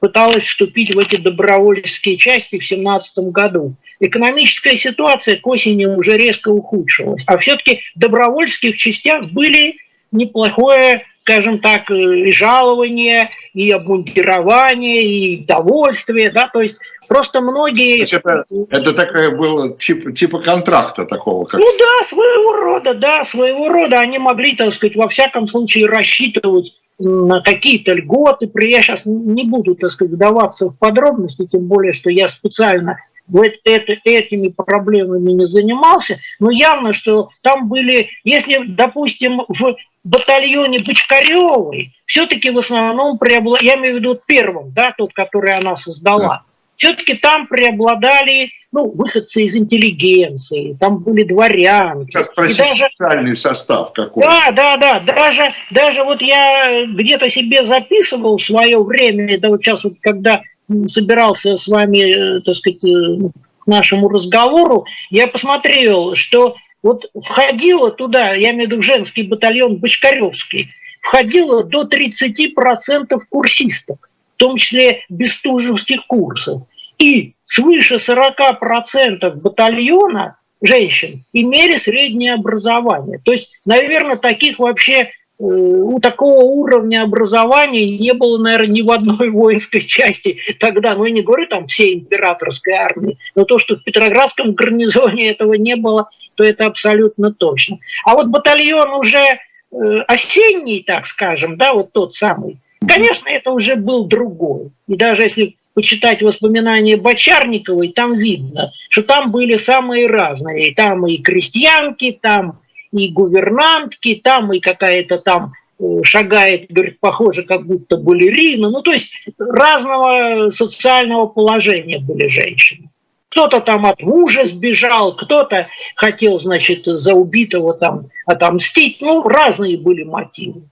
пыталась 0.00 0.44
вступить 0.44 0.94
в 0.94 0.98
эти 0.98 1.16
добровольческие 1.16 2.18
части 2.18 2.56
в 2.56 2.68
2017 2.68 3.18
году. 3.30 3.76
Экономическая 4.00 4.76
ситуация 4.78 5.38
к 5.38 5.46
осени 5.46 5.86
уже 5.86 6.18
резко 6.18 6.48
ухудшилась, 6.50 7.22
а 7.26 7.38
все-таки 7.38 7.80
в 7.94 7.98
добровольческих 7.98 8.76
частях 8.76 9.30
были 9.30 9.76
неплохое 10.12 11.04
скажем 11.24 11.60
так, 11.60 11.90
э, 11.90 11.94
и 11.94 12.32
жалование, 12.32 13.30
и 13.54 13.70
обмундирование, 13.70 15.02
и 15.02 15.44
довольствие, 15.44 16.30
да, 16.30 16.50
то 16.52 16.60
есть 16.60 16.76
просто 17.08 17.40
многие... 17.40 18.02
Это, 18.02 18.44
это 18.70 18.92
такое 18.92 19.34
было 19.34 19.76
типа, 19.76 20.12
типа 20.12 20.40
контракта 20.40 21.06
такого. 21.06 21.46
Как... 21.46 21.60
Ну 21.60 21.66
да, 21.78 22.06
своего 22.08 22.52
рода, 22.52 22.94
да, 22.94 23.24
своего 23.24 23.68
рода. 23.70 24.00
Они 24.00 24.18
могли, 24.18 24.54
так 24.54 24.74
сказать, 24.74 24.96
во 24.96 25.08
всяком 25.08 25.48
случае 25.48 25.86
рассчитывать 25.86 26.72
на 26.98 27.40
какие-то 27.40 27.94
льготы. 27.94 28.50
Я 28.60 28.82
сейчас 28.82 29.00
не 29.04 29.44
буду, 29.44 29.74
так 29.76 29.90
сказать, 29.90 30.12
вдаваться 30.12 30.66
в 30.66 30.78
подробности, 30.78 31.46
тем 31.46 31.66
более, 31.66 31.94
что 31.94 32.10
я 32.10 32.28
специально 32.28 32.98
вот 33.26 33.48
это, 33.64 33.94
этими 34.04 34.48
проблемами 34.48 35.32
не 35.32 35.46
занимался, 35.46 36.18
но 36.38 36.50
явно, 36.50 36.92
что 36.92 37.30
там 37.40 37.68
были, 37.68 38.10
если, 38.24 38.64
допустим, 38.66 39.40
в 39.48 39.76
батальоне 40.04 40.80
Бочкаревой 40.80 41.92
все-таки 42.06 42.50
в 42.50 42.58
основном 42.58 43.18
преобладали, 43.18 43.66
я 43.66 43.74
имею 43.76 43.96
в 43.96 43.98
виду 43.98 44.20
первым, 44.26 44.72
да, 44.72 44.94
тот, 44.96 45.12
который 45.14 45.54
она 45.54 45.76
создала, 45.76 46.28
да. 46.28 46.42
все-таки 46.76 47.14
там 47.14 47.46
преобладали 47.46 48.50
ну, 48.70 48.90
выходцы 48.90 49.42
из 49.42 49.54
интеллигенции, 49.54 50.76
там 50.80 50.98
были 50.98 51.22
дворяне. 51.22 52.06
Сейчас 52.06 52.26
спросить 52.26 52.58
даже, 52.58 52.88
социальный 52.90 53.36
состав 53.36 53.92
какой. 53.92 54.24
Да, 54.24 54.50
да, 54.50 54.76
да. 54.76 55.00
Даже, 55.00 55.54
даже 55.70 56.02
вот 56.02 56.20
я 56.20 56.84
где-то 56.86 57.30
себе 57.30 57.64
записывал 57.66 58.36
в 58.36 58.42
свое 58.42 58.82
время, 58.82 59.38
да 59.38 59.48
вот 59.48 59.62
сейчас 59.62 59.82
вот 59.84 59.94
когда 60.00 60.42
собирался 60.88 61.56
с 61.56 61.66
вами, 61.68 62.38
э, 62.38 62.40
так 62.40 62.56
сказать, 62.56 62.82
э, 62.82 63.28
к 63.60 63.66
нашему 63.66 64.08
разговору, 64.08 64.84
я 65.10 65.28
посмотрел, 65.28 66.16
что 66.16 66.56
вот 66.84 67.10
входило 67.14 67.90
туда, 67.90 68.34
я 68.34 68.50
имею 68.50 68.68
в 68.68 68.72
виду 68.72 68.82
женский 68.82 69.22
батальон 69.22 69.76
Бочкаревский, 69.76 70.68
входило 71.00 71.64
до 71.64 71.84
30% 71.84 73.18
курсисток, 73.30 74.10
в 74.34 74.36
том 74.36 74.58
числе 74.58 75.02
бестужевских 75.08 76.06
курсов. 76.06 76.62
И 76.98 77.34
свыше 77.46 77.96
40% 77.96 79.30
батальона 79.36 80.36
женщин 80.60 81.24
имели 81.32 81.78
среднее 81.78 82.34
образование. 82.34 83.18
То 83.24 83.32
есть, 83.32 83.50
наверное, 83.64 84.16
таких 84.16 84.58
вообще 84.58 85.10
у 85.38 85.98
такого 86.00 86.44
уровня 86.44 87.02
образования 87.02 87.98
не 87.98 88.12
было, 88.12 88.38
наверное, 88.38 88.68
ни 88.68 88.82
в 88.82 88.90
одной 88.90 89.30
воинской 89.30 89.84
части 89.86 90.38
тогда, 90.60 90.94
ну, 90.94 91.04
я 91.04 91.12
не 91.12 91.22
говорю 91.22 91.46
там 91.48 91.66
всей 91.66 91.94
императорской 91.94 92.74
армии, 92.74 93.18
но 93.34 93.44
то, 93.44 93.58
что 93.58 93.76
в 93.76 93.84
Петроградском 93.84 94.52
гарнизоне 94.52 95.30
этого 95.30 95.54
не 95.54 95.76
было, 95.76 96.08
то 96.36 96.44
это 96.44 96.66
абсолютно 96.66 97.32
точно. 97.32 97.78
А 98.04 98.14
вот 98.14 98.26
батальон 98.26 98.90
уже 98.94 99.22
э, 99.22 99.98
осенний, 100.06 100.82
так 100.82 101.06
скажем, 101.06 101.56
да, 101.56 101.74
вот 101.74 101.92
тот 101.92 102.14
самый, 102.14 102.58
конечно, 102.86 103.28
это 103.28 103.50
уже 103.50 103.76
был 103.76 104.06
другой. 104.06 104.70
И 104.86 104.96
даже 104.96 105.22
если 105.22 105.56
почитать 105.74 106.22
воспоминания 106.22 106.96
Бочарниковой, 106.96 107.88
там 107.88 108.14
видно, 108.16 108.72
что 108.88 109.02
там 109.02 109.32
были 109.32 109.56
самые 109.58 110.06
разные. 110.06 110.72
Там 110.74 111.06
и 111.06 111.18
крестьянки, 111.18 112.16
там 112.20 112.60
и 112.98 113.12
гувернантки, 113.12 114.20
там 114.22 114.52
и 114.52 114.60
какая-то 114.60 115.18
там 115.18 115.52
э, 115.78 115.84
шагает, 116.02 116.70
говорит, 116.70 117.00
похоже, 117.00 117.42
как 117.42 117.66
будто 117.66 117.96
балерина. 117.96 118.70
Ну, 118.70 118.82
то 118.82 118.92
есть 118.92 119.10
разного 119.38 120.50
социального 120.50 121.26
положения 121.26 121.98
были 121.98 122.28
женщины. 122.28 122.90
Кто-то 123.30 123.60
там 123.60 123.84
от 123.84 124.00
мужа 124.00 124.44
сбежал, 124.44 125.16
кто-то 125.16 125.66
хотел, 125.96 126.38
значит, 126.38 126.82
за 126.84 127.14
убитого 127.14 127.74
там 127.74 128.06
отомстить. 128.26 129.00
Ну, 129.00 129.24
разные 129.24 129.76
были 129.76 130.04
мотивы. 130.04 130.62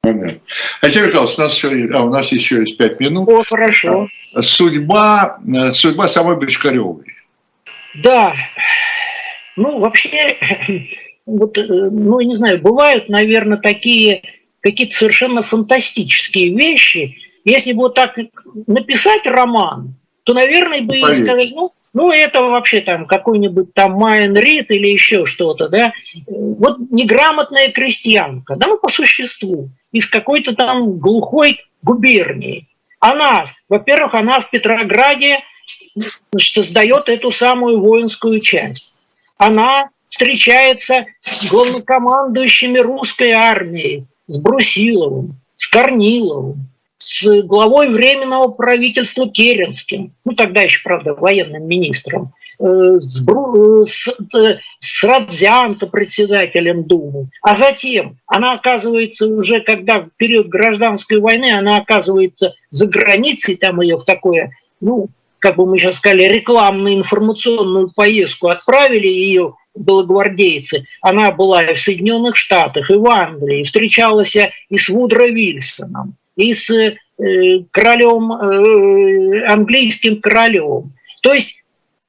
Понятно. 0.00 0.40
Алексей 0.82 1.02
Михайлович, 1.02 1.38
у 1.38 1.40
нас, 1.40 1.54
еще, 1.54 1.88
а, 1.92 2.04
у 2.04 2.10
нас 2.10 2.32
еще 2.32 2.60
есть 2.60 2.76
пять 2.76 2.98
минут. 2.98 3.28
О, 3.28 3.42
хорошо. 3.42 4.08
Судьба, 4.40 5.38
э, 5.46 5.72
судьба 5.72 6.08
самой 6.08 6.36
Бочкаревой. 6.36 7.04
Да. 8.02 8.34
Ну, 9.56 9.78
вообще, 9.80 10.88
вот, 11.28 11.58
э, 11.58 11.62
ну, 11.62 12.20
не 12.20 12.34
знаю, 12.34 12.60
бывают, 12.60 13.08
наверное, 13.08 13.58
такие 13.58 14.22
какие-то 14.60 14.96
совершенно 14.96 15.42
фантастические 15.42 16.56
вещи. 16.56 17.16
Если 17.44 17.72
бы 17.72 17.82
вот 17.82 17.94
так 17.94 18.16
написать 18.66 19.24
роман, 19.26 19.94
то, 20.24 20.34
наверное, 20.34 20.82
бы 20.82 20.96
сказать, 20.96 21.50
ну, 21.54 21.72
Ну, 21.94 22.10
это 22.12 22.42
вообще 22.42 22.80
там 22.82 23.06
какой-нибудь 23.06 23.72
там 23.74 23.92
Майен 23.92 24.34
Рид 24.34 24.70
или 24.70 24.90
еще 24.90 25.24
что-то, 25.26 25.68
да. 25.68 25.92
Вот 26.26 26.78
неграмотная 26.90 27.72
крестьянка, 27.72 28.56
да, 28.56 28.68
ну, 28.68 28.78
по 28.78 28.90
существу, 28.90 29.70
из 29.90 30.06
какой-то 30.06 30.54
там 30.54 30.98
глухой 30.98 31.58
губернии. 31.82 32.66
Она, 33.00 33.46
во-первых, 33.68 34.14
она 34.14 34.40
в 34.40 34.50
Петрограде 34.50 35.38
значит, 36.30 36.54
создает 36.54 37.08
эту 37.08 37.32
самую 37.32 37.80
воинскую 37.80 38.40
часть. 38.40 38.92
Она 39.38 39.88
встречается 40.10 41.06
с 41.20 41.50
главнокомандующими 41.50 42.78
русской 42.78 43.30
армией, 43.30 44.06
с 44.26 44.40
Брусиловым, 44.40 45.36
с 45.56 45.66
Корниловым, 45.68 46.68
с 46.98 47.42
главой 47.42 47.88
Временного 47.88 48.48
правительства 48.48 49.28
Керенским, 49.30 50.12
ну 50.24 50.32
тогда 50.32 50.62
еще, 50.62 50.80
правда, 50.82 51.14
военным 51.14 51.66
министром, 51.66 52.32
э, 52.60 52.64
с, 52.98 53.20
Бру, 53.20 53.82
э, 53.82 53.86
с, 53.86 54.08
э, 54.36 54.58
с 54.78 55.04
Радзянко, 55.04 55.86
председателем 55.86 56.84
Думы. 56.84 57.28
А 57.42 57.60
затем 57.60 58.18
она 58.26 58.52
оказывается 58.54 59.26
уже, 59.26 59.60
когда 59.60 60.00
в 60.00 60.10
период 60.16 60.48
гражданской 60.48 61.18
войны, 61.18 61.52
она 61.56 61.78
оказывается 61.78 62.54
за 62.70 62.86
границей, 62.86 63.56
там 63.56 63.80
ее 63.80 63.96
в 63.96 64.04
такое, 64.04 64.50
ну, 64.80 65.08
как 65.38 65.56
бы 65.56 65.66
мы 65.66 65.78
сейчас 65.78 65.96
сказали, 65.96 66.24
рекламно-информационную 66.24 67.92
поездку 67.94 68.48
отправили 68.48 69.06
ее 69.06 69.54
белогвардейцы. 69.78 70.84
Она 71.00 71.32
была 71.32 71.62
и 71.62 71.74
в 71.74 71.80
Соединенных 71.80 72.36
Штатах, 72.36 72.90
и 72.90 72.94
в 72.94 73.06
Англии, 73.08 73.64
встречалась 73.64 74.34
и 74.34 74.78
с 74.78 74.88
Вудро 74.88 75.26
Вильсоном, 75.28 76.14
и 76.36 76.54
с 76.54 76.70
э, 76.70 76.94
королем, 77.70 78.32
э, 78.32 79.44
английским 79.46 80.20
королем. 80.20 80.92
То 81.22 81.32
есть, 81.32 81.54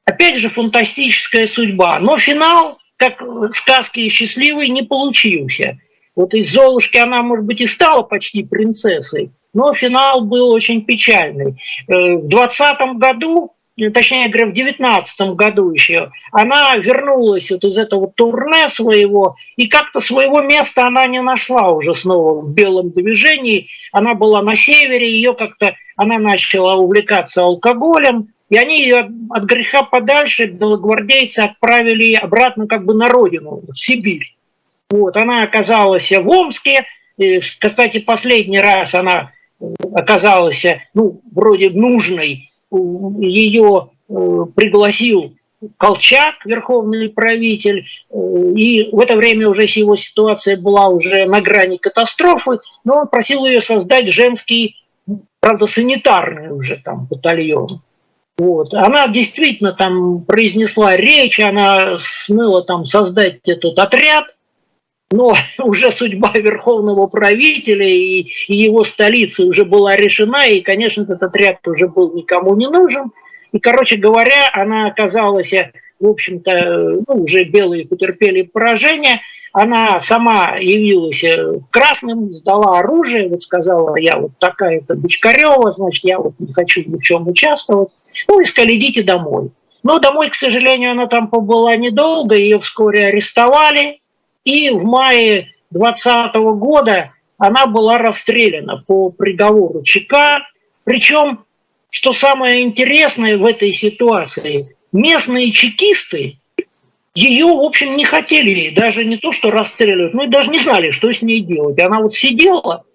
опять 0.06 0.40
же, 0.40 0.50
фантастическая 0.50 1.48
судьба. 1.48 2.00
Но 2.00 2.18
финал, 2.20 2.78
как 2.98 3.22
сказки 3.54 4.10
счастливый, 4.10 4.70
не 4.70 4.84
получился. 4.84 5.80
Вот 6.16 6.34
из 6.34 6.52
Золушки 6.52 6.98
она, 6.98 7.22
может 7.22 7.46
быть, 7.46 7.62
и 7.62 7.68
стала 7.68 8.02
почти 8.02 8.44
принцессой, 8.44 9.32
но 9.54 9.74
финал 9.74 10.26
был 10.26 10.50
очень 10.50 10.84
печальный. 10.86 11.56
Э, 11.88 12.16
в 12.18 12.28
2020 12.28 12.98
году 12.98 13.54
точнее 13.88 14.28
говоря, 14.28 14.52
в 14.52 14.54
девятнадцатом 14.54 15.36
году 15.36 15.72
еще, 15.72 16.12
она 16.32 16.76
вернулась 16.76 17.50
вот 17.50 17.64
из 17.64 17.78
этого 17.78 18.12
турне 18.16 18.70
своего, 18.76 19.36
и 19.56 19.68
как-то 19.68 20.02
своего 20.02 20.42
места 20.42 20.88
она 20.88 21.08
не 21.08 21.22
нашла 21.22 21.72
уже 21.72 21.96
снова 21.96 22.42
в 22.42 22.54
белом 22.54 22.92
движении. 22.92 23.68
Она 23.92 24.14
была 24.14 24.42
на 24.42 24.56
севере, 24.56 25.10
ее 25.10 25.34
как-то, 25.34 25.76
она 25.96 26.18
начала 26.18 26.76
увлекаться 26.76 27.42
алкоголем, 27.42 28.30
и 28.50 28.58
они 28.58 28.82
ее 28.82 29.10
от 29.30 29.44
греха 29.44 29.84
подальше, 29.84 30.48
белогвардейцы, 30.48 31.40
отправили 31.40 32.16
обратно 32.16 32.68
как 32.68 32.86
бы 32.86 32.94
на 32.94 33.08
родину, 33.08 33.62
в 33.68 33.78
Сибирь. 33.78 34.36
Вот, 34.90 35.16
она 35.18 35.44
оказалась 35.44 36.10
в 36.10 36.28
Омске, 36.28 36.86
и, 37.18 37.40
кстати, 37.60 38.00
последний 38.00 38.60
раз 38.60 38.94
она 38.94 39.32
оказалась, 39.94 40.64
ну, 40.94 41.22
вроде 41.32 41.70
нужной, 41.70 42.49
ее 42.72 43.90
э, 44.10 44.14
пригласил 44.56 45.34
Колчак, 45.78 46.46
верховный 46.46 47.10
правитель, 47.10 47.86
э, 48.10 48.18
и 48.56 48.90
в 48.92 49.00
это 49.00 49.16
время 49.16 49.50
уже 49.50 49.64
его 49.64 49.98
ситуация 49.98 50.58
была 50.58 50.88
уже 50.88 51.26
на 51.26 51.42
грани 51.42 51.78
катастрофы, 51.78 52.60
но 52.84 53.00
он 53.02 53.08
просил 53.08 53.46
ее 53.46 53.62
создать 53.62 54.08
женский, 54.08 54.78
правда, 55.40 55.68
санитарный 55.68 56.52
уже 56.52 56.82
там 56.84 57.08
батальон. 57.10 57.82
Вот. 58.38 58.74
Она 58.74 59.08
действительно 59.08 59.74
там 59.74 60.24
произнесла 60.24 60.96
речь, 60.96 61.40
она 61.40 61.98
смыла 62.26 62.64
там 62.64 62.86
создать 62.86 63.40
этот 63.44 63.78
отряд, 63.78 64.28
но 65.12 65.34
уже 65.64 65.92
судьба 65.94 66.34
верховного 66.36 67.08
правителя 67.08 67.88
и, 67.88 68.28
и 68.48 68.56
его 68.56 68.84
столицы 68.86 69.44
уже 69.44 69.66
была 69.66 69.96
решена, 69.96 70.48
и, 70.48 70.62
конечно, 70.62 71.04
этот 71.04 71.22
отряд 71.24 71.68
уже 71.68 71.88
был 71.88 72.14
никому 72.14 72.56
не 72.56 72.68
нужен. 72.68 73.12
И, 73.52 73.60
короче 73.60 73.98
говоря, 73.98 74.50
она 74.54 74.88
оказалась, 74.88 75.52
в 76.00 76.08
общем-то, 76.08 77.02
ну, 77.08 77.24
уже 77.24 77.46
белые 77.46 77.88
потерпели 77.88 78.44
поражение. 78.44 79.22
Она 79.52 80.00
сама 80.02 80.58
явилась 80.60 81.24
красным, 81.72 82.32
сдала 82.32 82.78
оружие, 82.78 83.30
вот 83.30 83.42
сказала, 83.42 83.96
я 83.98 84.20
вот 84.20 84.34
такая-то 84.40 84.94
Бочкарева, 84.94 85.72
значит, 85.72 86.04
я 86.04 86.20
вот 86.20 86.34
не 86.38 86.54
хочу 86.54 86.82
ни 86.82 86.98
в 86.98 87.02
чем 87.02 87.28
участвовать. 87.28 87.90
Ну, 88.28 88.40
и 88.40 88.46
сказали, 88.46 88.76
идите 88.76 89.02
домой. 89.02 89.50
Но 89.82 89.98
домой, 89.98 90.30
к 90.30 90.36
сожалению, 90.36 90.92
она 90.92 91.08
там 91.08 91.30
побыла 91.30 91.76
недолго, 91.76 92.36
ее 92.36 92.60
вскоре 92.60 93.08
арестовали, 93.08 94.02
и 94.44 94.70
в 94.70 94.84
мае 94.84 95.54
2020 95.72 96.36
года 96.58 97.12
она 97.38 97.68
была 97.68 97.98
расстреляна 97.98 98.84
по 98.86 99.10
приговору 99.10 99.84
ЧК. 99.84 100.46
Причем, 100.84 101.46
что 101.90 102.14
самое 102.14 102.62
интересное 102.62 103.38
в 103.38 103.46
этой 103.46 103.74
ситуации, 103.74 104.76
местные 104.92 105.52
чекисты 105.52 106.38
ее, 107.16 107.46
в 107.46 107.62
общем, 107.62 107.96
не 107.96 108.06
хотели, 108.06 108.70
даже 108.70 109.04
не 109.04 109.18
то, 109.18 109.32
что 109.32 109.50
расстреливать, 109.50 110.14
ну 110.14 110.24
и 110.24 110.30
даже 110.30 110.50
не 110.50 110.60
знали, 110.60 110.92
что 110.92 111.12
с 111.12 111.22
ней 111.22 111.42
делать. 111.42 111.80
Она 111.82 112.00
вот 112.00 112.14
сидела, 112.14 112.86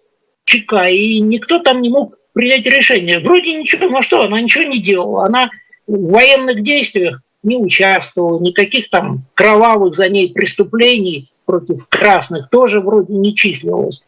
ЧК, 0.44 0.88
и 0.88 1.20
никто 1.20 1.58
там 1.58 1.82
не 1.82 1.90
мог 1.90 2.16
принять 2.32 2.64
решение. 2.64 3.18
Вроде 3.18 3.54
ничего, 3.54 3.88
ну 3.88 4.02
что, 4.02 4.22
она 4.22 4.40
ничего 4.40 4.64
не 4.64 4.80
делала. 4.80 5.26
Она 5.26 5.50
в 5.86 6.12
военных 6.12 6.62
действиях 6.62 7.20
не 7.42 7.56
участвовала, 7.56 8.40
никаких 8.40 8.88
там 8.90 9.24
кровавых 9.34 9.94
за 9.94 10.08
ней 10.08 10.32
преступлений 10.32 11.30
против 11.44 11.86
красных 11.88 12.48
тоже 12.50 12.80
вроде 12.80 13.14
не 13.14 13.34
числилось. 13.34 14.02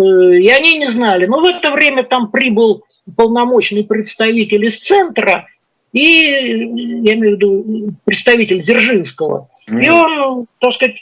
Э, 0.00 0.04
и 0.04 0.48
они 0.48 0.78
не 0.78 0.90
знали. 0.90 1.26
Но 1.26 1.40
в 1.40 1.44
это 1.44 1.72
время 1.72 2.04
там 2.04 2.30
прибыл 2.30 2.84
полномочный 3.16 3.84
представитель 3.84 4.64
из 4.66 4.80
центра, 4.86 5.46
и, 5.92 6.00
я 6.00 7.14
имею 7.14 7.36
в 7.36 7.36
виду, 7.36 7.94
представитель 8.04 8.62
Дзержинского. 8.62 9.48
И 9.68 9.88
он, 9.90 10.46
так 10.58 10.72
сказать, 10.72 10.96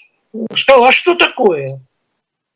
сказал, 0.56 0.84
а 0.84 0.92
что 0.92 1.14
такое? 1.14 1.80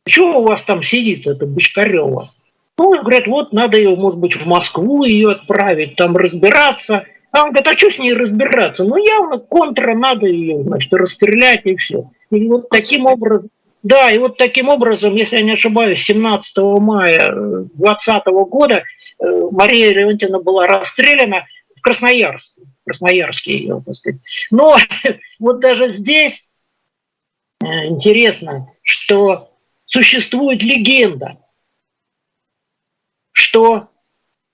Чего 0.07 0.41
у 0.41 0.45
вас 0.45 0.63
там 0.65 0.83
сидит, 0.83 1.27
это 1.27 1.47
Бочкарева? 1.47 2.33
Ну, 2.77 3.03
говорят, 3.03 3.27
вот 3.27 3.53
надо 3.53 3.79
ее, 3.79 3.95
может 3.95 4.19
быть, 4.19 4.37
в 4.37 4.47
Москву 4.47 5.05
ее 5.05 5.33
отправить, 5.33 5.97
там 5.97 6.17
разбираться. 6.17 7.05
А 7.31 7.45
он 7.45 7.51
говорит, 7.51 7.69
а 7.69 7.79
что 7.79 7.91
с 7.91 7.99
ней 7.99 8.13
разбираться? 8.13 8.85
Ну, 8.85 8.97
явно 8.97 9.39
контра 9.39 9.95
надо 9.95 10.27
ее, 10.27 10.63
значит, 10.63 10.93
расстрелять 10.93 11.65
и 11.65 11.77
все. 11.77 12.11
И 12.35 12.49
вот 12.49 12.69
таким 12.69 13.07
образом, 13.07 13.51
да, 13.83 14.11
и 14.11 14.19
вот 14.19 14.39
таким 14.39 14.69
образом, 14.69 15.15
если 15.15 15.37
я 15.37 15.43
не 15.43 15.53
ошибаюсь, 15.53 16.05
17 16.07 16.57
мая 16.81 17.31
2020 17.75 18.27
года 18.49 18.77
э, 18.77 18.83
Мария 19.51 19.93
Леонтьевна 19.93 20.41
была 20.41 20.67
расстреляна 20.67 21.45
в 21.77 21.81
Красноярске. 21.83 22.63
Красноярске 22.87 23.59
ее, 23.59 23.83
так 23.85 23.95
сказать. 23.95 24.21
Но 24.51 24.77
вот 25.39 25.61
даже 25.61 25.99
здесь 25.99 26.33
э, 27.63 27.67
интересно, 27.89 28.73
что 28.83 29.53
существует 29.87 30.63
легенда, 30.63 31.39
что 33.33 33.89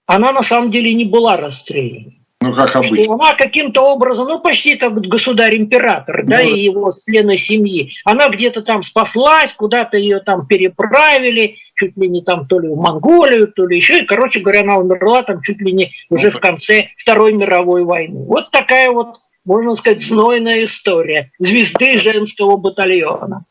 она 0.07 0.33
на 0.33 0.43
самом 0.43 0.71
деле 0.71 0.93
не 0.93 1.05
была 1.05 1.37
расстреляна. 1.37 2.20
Ну, 2.51 2.57
как 2.57 2.77
обычно. 2.77 3.05
Что 3.05 3.15
она 3.15 3.35
каким-то 3.35 3.83
образом, 3.83 4.29
ну, 4.29 4.41
почти 4.41 4.77
как 4.77 4.95
государь-император, 4.95 6.23
ну, 6.25 6.31
да, 6.31 6.41
и 6.41 6.61
его 6.61 6.93
члены 7.05 7.39
семьи. 7.39 7.93
Она 8.05 8.29
где-то 8.29 8.63
там 8.63 8.83
спаслась, 8.83 9.53
куда-то 9.57 9.97
ее 9.97 10.21
там 10.21 10.47
переправили, 10.47 11.57
чуть 11.77 11.97
ли 11.97 12.09
не 12.09 12.23
там 12.23 12.47
то 12.47 12.59
ли 12.59 12.69
в 12.69 12.77
Монголию, 12.77 13.53
то 13.53 13.67
ли 13.67 13.77
еще. 13.77 13.99
И, 13.99 14.07
короче 14.07 14.41
говоря, 14.41 14.61
она 14.61 14.79
умерла 14.79 15.23
там 15.23 15.41
чуть 15.43 15.61
ли 15.61 15.73
не 15.73 15.93
уже 16.09 16.31
ну, 16.31 16.39
в 16.39 16.41
конце 16.41 16.89
Второй 16.99 17.33
мировой 17.33 17.85
войны. 17.85 18.25
Вот 18.27 18.51
такая 18.51 18.91
вот, 18.91 19.17
можно 19.45 19.75
сказать, 19.77 20.03
знойная 20.03 20.65
история 20.65 21.31
звезды 21.39 22.01
женского 22.01 22.57
батальона. 22.57 23.45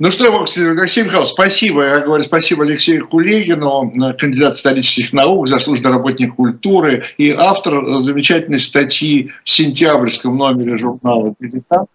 Ну 0.00 0.10
что, 0.10 0.24
Алексей 0.24 1.02
Михайлович, 1.02 1.28
спасибо. 1.28 1.84
Я 1.84 2.00
говорю 2.00 2.22
спасибо 2.22 2.64
Алексею 2.64 3.06
Кулегину, 3.06 3.92
кандидат 4.18 4.56
исторических 4.56 5.12
наук, 5.12 5.46
заслуженный 5.46 5.90
работник 5.90 6.36
культуры 6.36 7.04
и 7.18 7.32
автор 7.32 7.86
замечательной 8.00 8.60
статьи 8.60 9.30
в 9.44 9.50
сентябрьском 9.50 10.38
номере 10.38 10.78
журнала 10.78 11.34
«Дилетант» 11.38 11.90